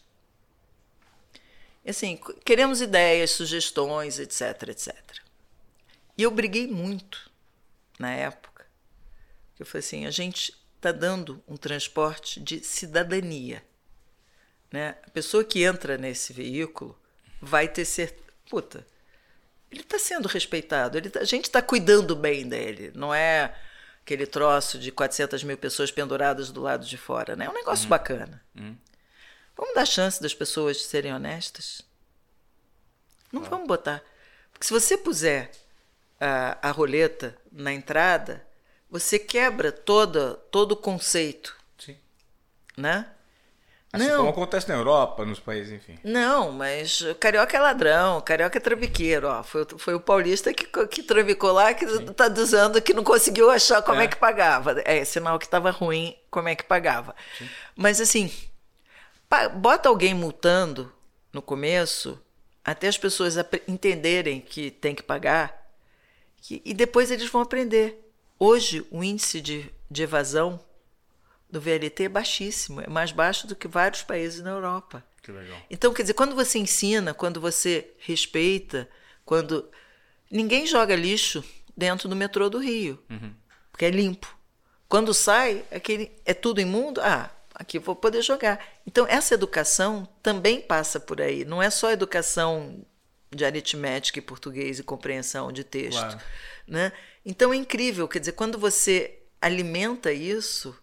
[1.86, 4.94] Assim, queremos ideias, sugestões, etc, etc.
[6.16, 7.30] E eu briguei muito
[7.98, 8.66] na época.
[9.58, 13.64] Eu falei assim, a gente está dando um transporte de cidadania.
[14.70, 14.96] Né?
[15.02, 16.99] A pessoa que entra nesse veículo
[17.40, 18.20] vai ter certeza.
[18.48, 18.86] Puta,
[19.70, 23.54] ele está sendo respeitado, ele tá, a gente está cuidando bem dele, não é
[24.02, 27.44] aquele troço de 400 mil pessoas penduradas do lado de fora, né?
[27.44, 27.90] É um negócio uhum.
[27.90, 28.42] bacana.
[28.56, 28.76] Uhum.
[29.56, 31.82] Vamos dar chance das pessoas serem honestas?
[33.30, 34.02] Não vamos botar.
[34.50, 35.50] Porque se você puser
[36.18, 38.44] a, a roleta na entrada,
[38.90, 41.56] você quebra toda, todo o conceito.
[41.78, 41.96] Sim.
[42.76, 43.06] Né?
[43.92, 44.18] Assim não.
[44.18, 45.98] como acontece na Europa, nos países, enfim.
[46.04, 49.26] Não, mas carioca é ladrão, carioca é trambiqueiro.
[49.26, 49.42] Ó.
[49.42, 53.82] Foi, foi o paulista que, que trambicou lá, que está dizendo que não conseguiu achar
[53.82, 54.80] como é, é que pagava.
[54.84, 57.16] É sinal que estava ruim como é que pagava.
[57.36, 57.48] Sim.
[57.74, 58.32] Mas assim,
[59.56, 60.92] bota alguém multando
[61.32, 62.20] no começo,
[62.64, 63.34] até as pessoas
[63.66, 65.68] entenderem que tem que pagar,
[66.36, 68.08] que, e depois eles vão aprender.
[68.38, 70.60] Hoje, o índice de, de evasão
[71.50, 75.04] do VLT é baixíssimo, é mais baixo do que vários países na Europa.
[75.22, 75.58] Que legal.
[75.70, 78.88] Então, quer dizer, quando você ensina, quando você respeita,
[79.24, 79.68] quando.
[80.30, 81.44] Ninguém joga lixo
[81.76, 83.34] dentro do metrô do Rio, uhum.
[83.72, 84.36] porque é limpo.
[84.88, 88.64] Quando sai, aquele, é tudo imundo, ah, aqui eu vou poder jogar.
[88.86, 91.44] Então, essa educação também passa por aí.
[91.44, 92.84] Não é só educação
[93.30, 96.00] de aritmética e português e compreensão de texto.
[96.00, 96.20] Claro.
[96.66, 96.92] Né?
[97.24, 98.08] Então, é incrível.
[98.08, 100.76] Quer dizer, quando você alimenta isso,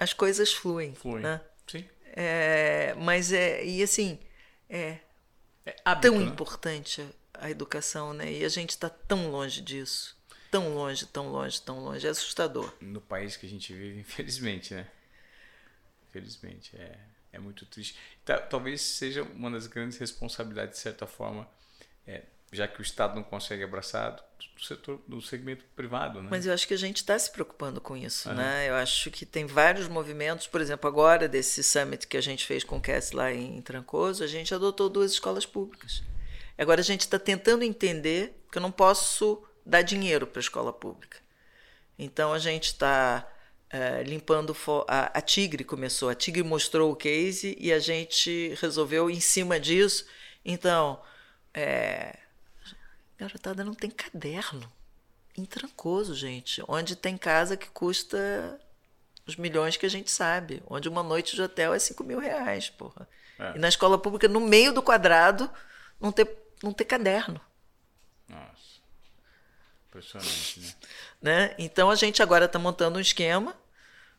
[0.00, 0.94] as coisas fluem.
[0.94, 1.22] Fluem.
[1.22, 1.40] Né?
[1.66, 1.84] Sim.
[2.16, 3.62] É, mas é.
[3.64, 4.18] E assim.
[4.68, 4.98] É,
[5.66, 6.26] é hábito, tão né?
[6.26, 8.32] importante a educação, né?
[8.32, 10.18] E a gente está tão longe disso.
[10.50, 12.06] Tão longe, tão longe, tão longe.
[12.06, 12.72] É assustador.
[12.80, 14.88] No país que a gente vive, infelizmente, né?
[16.08, 16.74] Infelizmente.
[16.76, 16.98] É,
[17.32, 17.96] é muito triste.
[18.48, 21.48] Talvez seja uma das grandes responsabilidades, de certa forma,
[22.06, 22.22] é,
[22.52, 26.28] já que o Estado não consegue abraçar do setor do segmento privado, né?
[26.30, 28.34] Mas eu acho que a gente está se preocupando com isso, uhum.
[28.34, 28.68] né?
[28.68, 32.64] Eu acho que tem vários movimentos, por exemplo, agora desse summit que a gente fez
[32.64, 36.02] com o Cass lá em Trancoso, a gente adotou duas escolas públicas.
[36.58, 40.72] Agora a gente está tentando entender que eu não posso dar dinheiro para a escola
[40.72, 41.18] pública.
[41.98, 43.26] Então a gente está
[43.70, 44.56] é, limpando
[44.88, 49.60] a, a Tigre começou, a Tigre mostrou o case e a gente resolveu em cima
[49.60, 50.06] disso.
[50.44, 51.00] Então
[51.54, 52.18] é,
[53.20, 54.72] Garotada não tem caderno.
[55.36, 56.62] Em Trancoso, gente.
[56.66, 58.58] Onde tem casa que custa
[59.26, 60.62] os milhões que a gente sabe.
[60.66, 63.06] Onde uma noite de hotel é 5 mil reais, porra.
[63.38, 63.56] É.
[63.56, 65.50] E na escola pública, no meio do quadrado,
[66.00, 67.38] não ter, não ter caderno.
[68.26, 68.80] Nossa.
[69.88, 70.74] Impressionante, né?
[71.20, 71.54] né?
[71.58, 73.54] Então a gente agora está montando um esquema,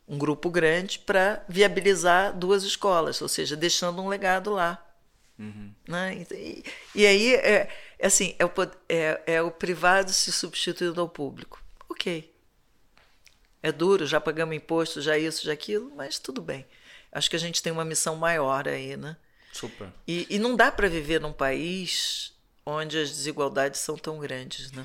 [0.08, 4.86] um grupo grande, para viabilizar duas escolas, ou seja, deixando um legado lá.
[5.40, 5.74] Uhum.
[5.88, 6.26] Né?
[6.32, 6.64] E,
[6.94, 7.68] e aí, é,
[8.02, 8.52] é assim, é o,
[8.90, 11.64] é, é o privado se substituindo ao público.
[11.88, 12.34] Ok.
[13.62, 16.66] É duro, já pagamos imposto, já isso, já aquilo, mas tudo bem.
[17.12, 19.16] Acho que a gente tem uma missão maior aí, né?
[19.54, 19.94] Super.
[20.08, 22.34] E, e não dá para viver num país
[22.66, 24.84] onde as desigualdades são tão grandes, né?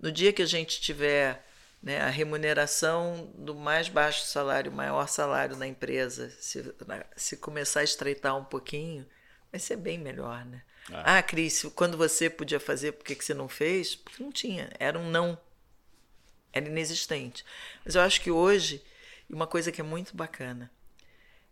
[0.00, 1.46] No dia que a gente tiver
[1.82, 6.74] né, a remuneração do mais baixo salário, maior salário na empresa, se,
[7.14, 9.06] se começar a estreitar um pouquinho,
[9.52, 10.62] vai ser bem melhor, né?
[10.92, 13.94] Ah, ah Cris, quando você podia fazer, por que, que você não fez?
[13.96, 15.38] Porque não tinha, era um não.
[16.52, 17.44] Era inexistente.
[17.84, 18.82] Mas eu acho que hoje,
[19.28, 20.70] uma coisa que é muito bacana,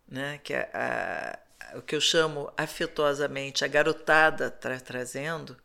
[0.07, 5.57] né, que é a, a, o que eu chamo afetuosamente a garotada tra trazendo,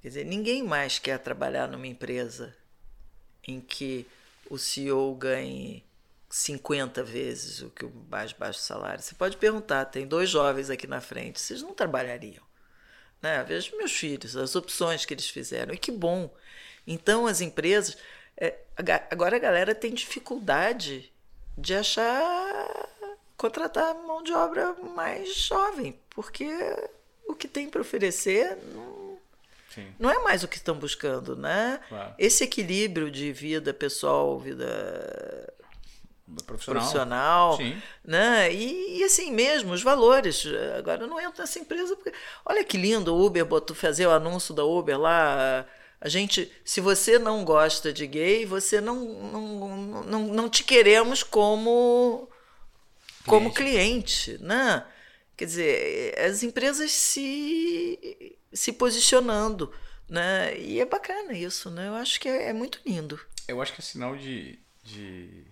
[0.00, 2.54] quer dizer, ninguém mais quer trabalhar numa empresa
[3.46, 4.06] em que
[4.50, 5.84] o CEO ganhe
[6.30, 9.02] 50 vezes o que o mais baixo salário.
[9.02, 12.47] Você pode perguntar, tem dois jovens aqui na frente, vocês não trabalhariam?
[13.20, 13.42] Né?
[13.44, 16.30] Veja meus filhos, as opções que eles fizeram, e que bom.
[16.86, 17.96] Então, as empresas.
[18.36, 18.54] É,
[19.10, 21.12] agora a galera tem dificuldade
[21.56, 22.88] de achar.
[23.36, 26.48] contratar mão de obra mais jovem, porque
[27.26, 29.18] o, que tem para oferecer não,
[29.98, 31.80] não, é mais o que estão buscando, né?
[31.88, 32.14] Claro.
[32.18, 34.66] Esse equilíbrio de vida pessoal, vida
[36.46, 37.58] profissional, profissional
[38.04, 38.52] né?
[38.52, 40.44] E, e, assim mesmo, os valores.
[40.76, 42.12] Agora eu não entro nessa empresa porque
[42.44, 45.66] olha que lindo o Uber botou fazer o anúncio da Uber lá.
[46.00, 51.22] A gente, se você não gosta de gay, você não não, não, não te queremos
[51.22, 52.28] como
[53.26, 54.84] como cliente, né?
[55.36, 59.72] Quer dizer, as empresas se se posicionando,
[60.08, 60.58] né?
[60.58, 61.88] E é bacana isso, né?
[61.88, 63.20] Eu acho que é, é muito lindo.
[63.46, 65.44] Eu acho que é sinal de, de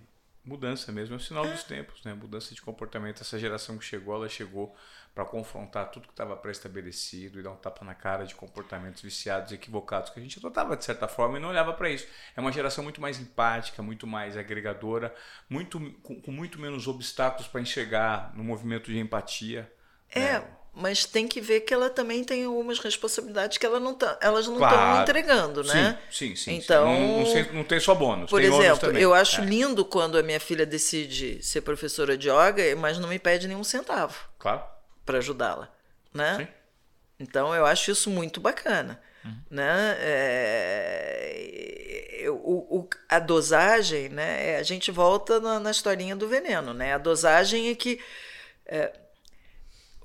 [0.46, 2.14] mudança mesmo, é um sinal dos tempos, né?
[2.14, 3.20] Mudança de comportamento.
[3.20, 4.74] Essa geração que chegou, ela chegou
[5.14, 9.50] para confrontar tudo que estava pré-estabelecido e dar um tapa na cara de comportamentos viciados,
[9.50, 12.06] equivocados que a gente adotava de certa forma e não olhava para isso.
[12.36, 15.14] É uma geração muito mais empática, muito mais agregadora,
[15.48, 19.72] muito com, com muito menos obstáculos para enxergar no movimento de empatia.
[20.10, 20.56] É, né?
[20.78, 24.46] Mas tem que ver que ela também tem algumas responsabilidades que ela não tá, elas
[24.46, 25.00] não estão claro.
[25.00, 25.98] entregando, né?
[26.10, 26.56] Sim, sim, sim.
[26.56, 28.28] Então, Não, não, não, tem só bônus.
[28.28, 29.44] Por exemplo, eu acho é.
[29.46, 33.64] lindo quando a minha filha decide ser professora de yoga, mas não me pede nenhum
[33.64, 34.14] centavo.
[34.38, 34.62] Claro.
[35.06, 35.72] Para ajudá-la,
[36.12, 36.36] né?
[36.40, 36.48] Sim.
[37.20, 39.34] Então eu acho isso muito bacana, uhum.
[39.48, 39.96] né?
[39.98, 41.46] É,
[42.28, 44.50] o, o, a dosagem, né?
[44.50, 46.92] É, a gente volta na, na historinha do veneno, né?
[46.92, 47.98] A dosagem é que
[48.66, 48.92] é,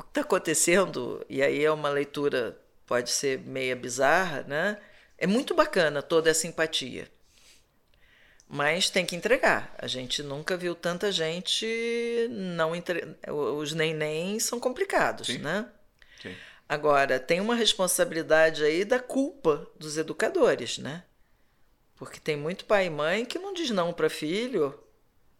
[0.02, 4.78] o que está acontecendo, e aí é uma leitura, pode ser meia bizarra, né?
[5.18, 7.08] É muito bacana toda essa empatia.
[8.48, 9.74] Mas tem que entregar.
[9.78, 13.16] A gente nunca viu tanta gente não entre...
[13.30, 15.38] Os neném são complicados, Sim.
[15.38, 15.70] né?
[16.22, 16.36] Sim.
[16.68, 21.04] Agora, tem uma responsabilidade aí da culpa dos educadores, né?
[21.96, 24.78] Porque tem muito pai e mãe que não diz não para filho.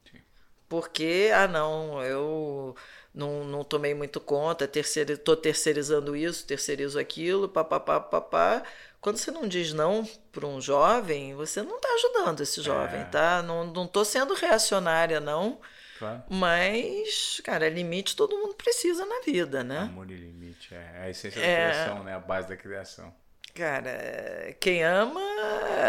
[0.10, 0.22] Sim.
[0.70, 2.76] Porque, ah, não, eu
[3.14, 8.64] não, não tomei muito conta, terceiro, estou terceirizando isso, terceirizo aquilo, papapá, papá.
[9.02, 13.06] Quando você não diz não para um jovem, você não está ajudando esse jovem, é.
[13.06, 13.42] tá?
[13.42, 15.60] Não, não tô sendo reacionária, não.
[16.00, 16.24] Claro.
[16.30, 19.80] Mas, cara, limite todo mundo precisa na vida, né?
[19.80, 21.68] Amor e limite, é, é a essência é...
[21.68, 22.16] da criação, né?
[22.16, 23.14] A base da criação.
[23.54, 25.20] Cara, quem ama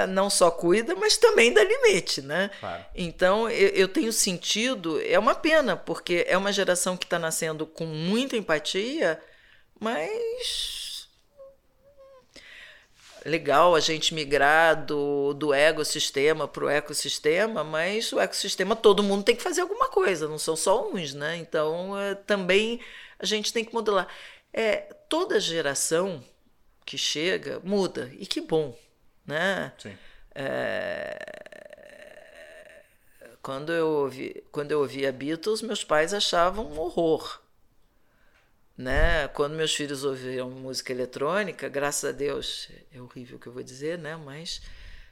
[0.09, 2.51] não só cuida, mas também dá limite, né?
[2.59, 2.84] Claro.
[2.94, 7.64] Então eu, eu, tenho sentido, é uma pena, porque é uma geração que está nascendo
[7.64, 9.20] com muita empatia,
[9.78, 11.09] mas
[13.24, 19.22] legal a gente migrar do, do ecossistema para o ecossistema, mas o ecossistema todo mundo
[19.22, 21.36] tem que fazer alguma coisa, não são só uns, né?
[21.36, 22.80] Então é, também
[23.20, 24.09] a gente tem que modelar.
[24.52, 26.22] É, toda geração
[26.84, 28.76] que chega muda e que bom,
[29.26, 29.72] né?
[29.78, 29.96] Sim.
[30.34, 31.32] É...
[33.42, 37.40] Quando eu ouvi, quando eu ouvia Beatles, meus pais achavam um horror,
[38.76, 39.26] né?
[39.28, 43.62] Quando meus filhos ouviam música eletrônica, graças a Deus, é horrível o que eu vou
[43.62, 44.16] dizer, né?
[44.16, 44.62] Mas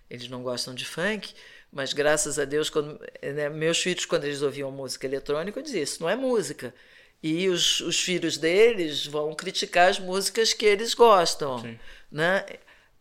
[0.09, 1.35] eles não gostam de funk,
[1.73, 5.83] mas graças a Deus, quando né, meus filhos quando eles ouviam música eletrônica, eu dizia
[5.83, 6.75] isso não é música,
[7.23, 11.59] e os, os filhos deles vão criticar as músicas que eles gostam.
[11.59, 11.79] Sim.
[12.11, 12.45] Né?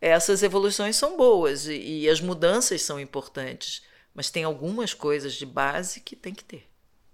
[0.01, 3.83] Essas evoluções são boas e, e, as mudanças são importantes,
[4.13, 6.69] mas tem algumas coisas de base que tem que ter.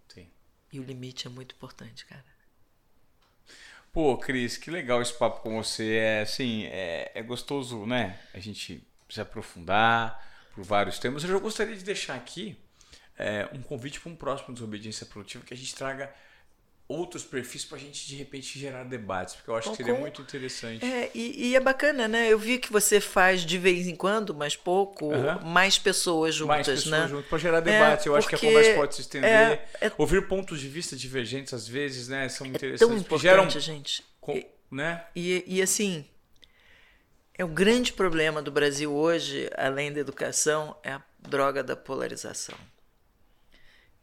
[0.08, 0.28] Sim.
[0.72, 2.26] E o limite é muito importante, cara.
[3.92, 5.94] Pô, Cris, que legal esse papo com você.
[5.94, 8.20] É assim, é, é gostoso, né?
[8.34, 10.22] A gente se aprofundar
[10.54, 11.24] por vários temas.
[11.24, 12.58] Eu já gostaria de deixar aqui
[13.18, 16.14] é, um convite para um próximo Desobediência Produtiva que a gente traga
[16.88, 20.22] outros perfis para a gente de repente gerar debates, porque eu acho que seria muito
[20.22, 20.86] interessante.
[20.86, 22.32] É, e, e, é bacana, né?
[22.32, 25.44] Eu vi que você faz de vez em quando, mas pouco, uhum.
[25.44, 27.08] mais pessoas juntas, mais pessoas né?
[27.08, 28.06] juntas para gerar debates.
[28.06, 30.96] É, eu acho que a conversa pode se estender, é, é, ouvir pontos de vista
[30.96, 32.30] divergentes às vezes, né?
[32.30, 32.82] São interessantes.
[32.82, 34.04] É tão importante, geram, gente.
[34.22, 35.06] Com, e, né?
[35.16, 36.06] E, e assim,
[37.34, 42.58] é o grande problema do Brasil hoje, além da educação, é a droga da polarização.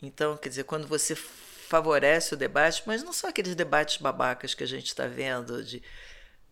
[0.02, 1.14] Então, quer dizer, quando você
[1.72, 5.82] favorece o debate, mas não são aqueles debates babacas que a gente está vendo de,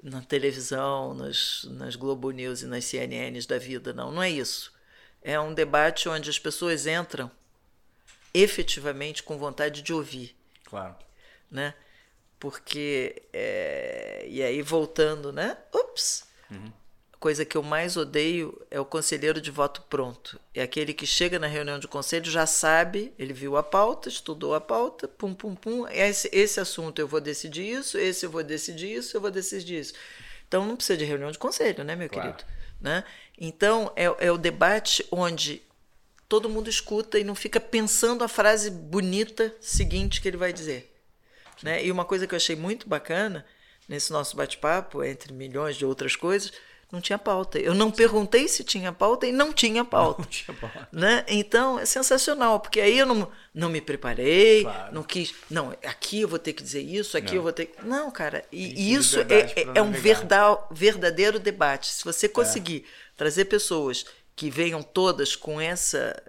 [0.03, 4.11] na televisão, nas, nas Globo News e nas CNNs da vida, não.
[4.11, 4.73] Não é isso.
[5.21, 7.31] É um debate onde as pessoas entram
[8.33, 10.35] efetivamente com vontade de ouvir.
[10.65, 10.97] Claro.
[11.51, 11.75] Né?
[12.39, 15.59] Porque, é, e aí voltando, né?
[15.75, 16.27] Ups!
[16.51, 16.80] Uhum
[17.21, 20.41] coisa que eu mais odeio é o conselheiro de voto pronto.
[20.55, 24.55] É aquele que chega na reunião de conselho, já sabe, ele viu a pauta, estudou
[24.55, 25.87] a pauta, pum, pum, pum.
[25.89, 29.81] Esse, esse assunto eu vou decidir isso, esse eu vou decidir isso, eu vou decidir
[29.81, 29.93] isso.
[30.49, 32.33] Então não precisa de reunião de conselho, né, meu claro.
[32.33, 32.51] querido?
[32.81, 33.05] Né?
[33.39, 35.63] Então é, é o debate onde
[36.27, 40.91] todo mundo escuta e não fica pensando a frase bonita seguinte que ele vai dizer.
[41.63, 41.85] Né?
[41.85, 43.45] E uma coisa que eu achei muito bacana
[43.87, 46.53] nesse nosso bate-papo, entre milhões de outras coisas,
[46.91, 47.59] não tinha pauta.
[47.59, 50.23] Eu não perguntei se tinha pauta e não tinha pauta.
[50.23, 50.89] Não tinha pauta.
[50.93, 51.25] Né?
[51.29, 54.95] Então é sensacional, porque aí eu não, não me preparei, Claro.
[54.95, 55.35] não quis.
[55.49, 57.37] Não, aqui eu vou ter que dizer isso, aqui Não.
[57.37, 57.85] eu vou ter que.
[57.85, 59.93] Não, cara, e isso é, é, é um
[60.71, 61.87] verdadeiro debate.
[61.87, 62.85] Se você conseguir
[63.17, 64.05] trazer pessoas
[64.35, 66.21] que venham todas com essa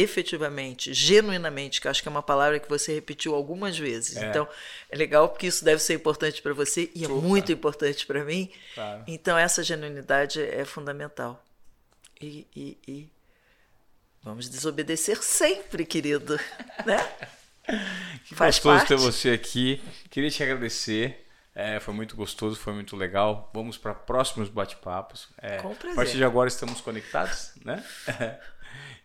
[0.00, 4.16] efetivamente, genuinamente, que acho que é uma palavra que você repetiu algumas vezes.
[4.16, 4.28] É.
[4.28, 4.48] Então,
[4.90, 8.50] é legal porque isso deve ser importante para você e é muito importante para mim.
[9.06, 11.44] Então, essa genuinidade é fundamental.
[12.20, 13.08] E, e- e
[14.22, 16.38] vamos desobedecer sempre, querido.
[16.86, 16.98] Né?
[18.24, 18.88] Que Faz gostoso parte.
[18.88, 19.82] ter você aqui.
[20.10, 21.26] Queria te agradecer.
[21.54, 23.50] É, foi muito gostoso, foi muito legal.
[23.52, 25.28] Vamos para próximos bate-papos.
[25.36, 25.96] É, Com a prazer.
[25.96, 27.84] partir de agora estamos conectados, né?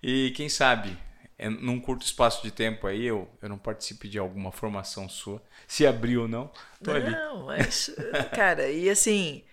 [0.01, 0.97] e quem sabe,
[1.37, 5.41] é, num curto espaço de tempo aí, eu, eu não participe de alguma formação sua.
[5.67, 6.51] Se abrir ou não,
[6.83, 7.11] tô ali.
[7.11, 7.91] Não, mas,
[8.33, 9.43] cara, e assim,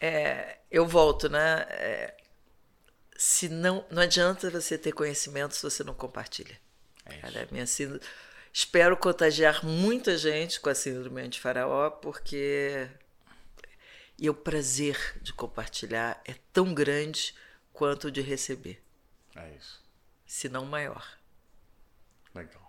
[0.00, 1.66] é, eu volto, né?
[1.70, 2.14] É,
[3.16, 6.58] se não, não adianta você ter conhecimento se você não compartilha.
[7.04, 8.00] É Cara, a minha síndrome,
[8.52, 12.88] espero contagiar muita gente com a síndrome de faraó, porque
[14.18, 17.34] e o prazer de compartilhar é tão grande
[17.72, 18.82] quanto o de receber,
[19.36, 19.82] É isso.
[20.26, 21.06] se não maior.
[22.34, 22.66] Legal.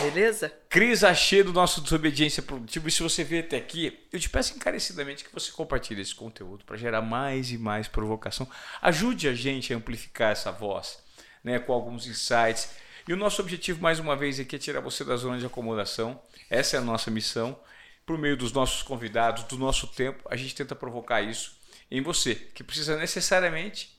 [0.00, 0.52] Beleza?
[0.68, 2.88] Cris Achê do nosso Desobediência Produtiva.
[2.88, 6.64] E se você veio até aqui, eu te peço encarecidamente que você compartilhe esse conteúdo
[6.64, 8.48] para gerar mais e mais provocação.
[8.80, 10.98] Ajude a gente a amplificar essa voz,
[11.42, 12.70] né, com alguns insights.
[13.08, 16.20] E o nosso objetivo, mais uma vez, aqui é tirar você da zona de acomodação.
[16.50, 17.58] Essa é a nossa missão.
[18.04, 21.56] Por meio dos nossos convidados, do nosso tempo, a gente tenta provocar isso
[21.90, 23.96] em você, que precisa necessariamente,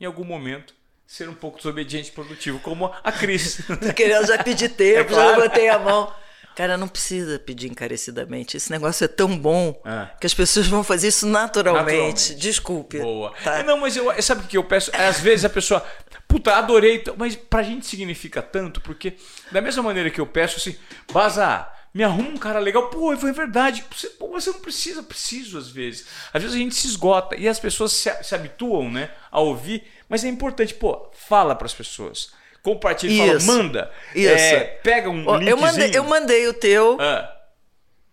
[0.00, 0.74] em algum momento,
[1.06, 3.60] ser um pouco desobediente e produtivo, como a Cris.
[3.94, 5.30] Querendo já pedir tempo, É claro.
[5.30, 6.12] já levantei a mão.
[6.56, 8.56] Cara, não precisa pedir encarecidamente.
[8.56, 10.10] Esse negócio é tão bom Ah.
[10.20, 11.90] que as pessoas vão fazer isso naturalmente.
[11.92, 12.34] Naturalmente.
[12.36, 12.98] Desculpe.
[13.00, 13.32] Boa.
[13.42, 13.58] Tá?
[13.58, 14.90] É, Não, mas eu, sabe o que eu peço?
[14.94, 15.84] Às vezes a pessoa,
[16.28, 19.14] puta, adorei, então", mas pra gente significa tanto, porque
[19.50, 20.76] da mesma maneira que eu peço assim,
[21.12, 25.58] Baza, me arruma um cara legal, pô, foi verdade, você, pô, você não precisa, preciso
[25.58, 26.06] às vezes.
[26.32, 29.82] Às vezes a gente se esgota e as pessoas se, se habituam, né, a ouvir,
[30.14, 32.30] mas é importante, pô, fala pras pessoas.
[32.62, 33.90] Compartilha, fala, manda.
[34.14, 34.28] Isso.
[34.32, 37.28] É, pega um eu, mandei, eu mandei o teu, Ah,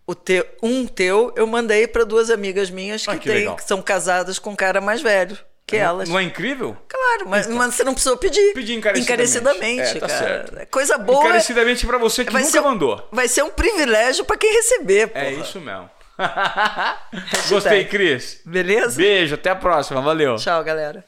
[0.07, 3.63] o teu, um teu, eu mandei para duas amigas minhas que, Ah, que tem- que
[3.63, 5.37] são casadas com um cara mais velho
[5.67, 6.09] que elas.
[6.09, 6.75] não é incrível?
[6.87, 8.51] Claro, mas, mas você não precisou pedir.
[8.55, 9.97] Pedir encarecidamente.
[9.97, 10.19] É, tá cara.
[10.19, 10.57] certo.
[10.57, 11.23] É Coisa boa.
[11.23, 13.07] Encarecidamente pra você que nunca um- mandou.
[13.11, 15.25] Vai ser um privilégio para quem receber, porra.
[15.25, 15.87] É isso mesmo.
[17.49, 18.41] Gostei, Cris.
[18.45, 18.97] Beleza?
[18.97, 20.01] Beijo, até a próxima.
[20.01, 20.35] Valeu.
[20.35, 21.05] Tchau, galera.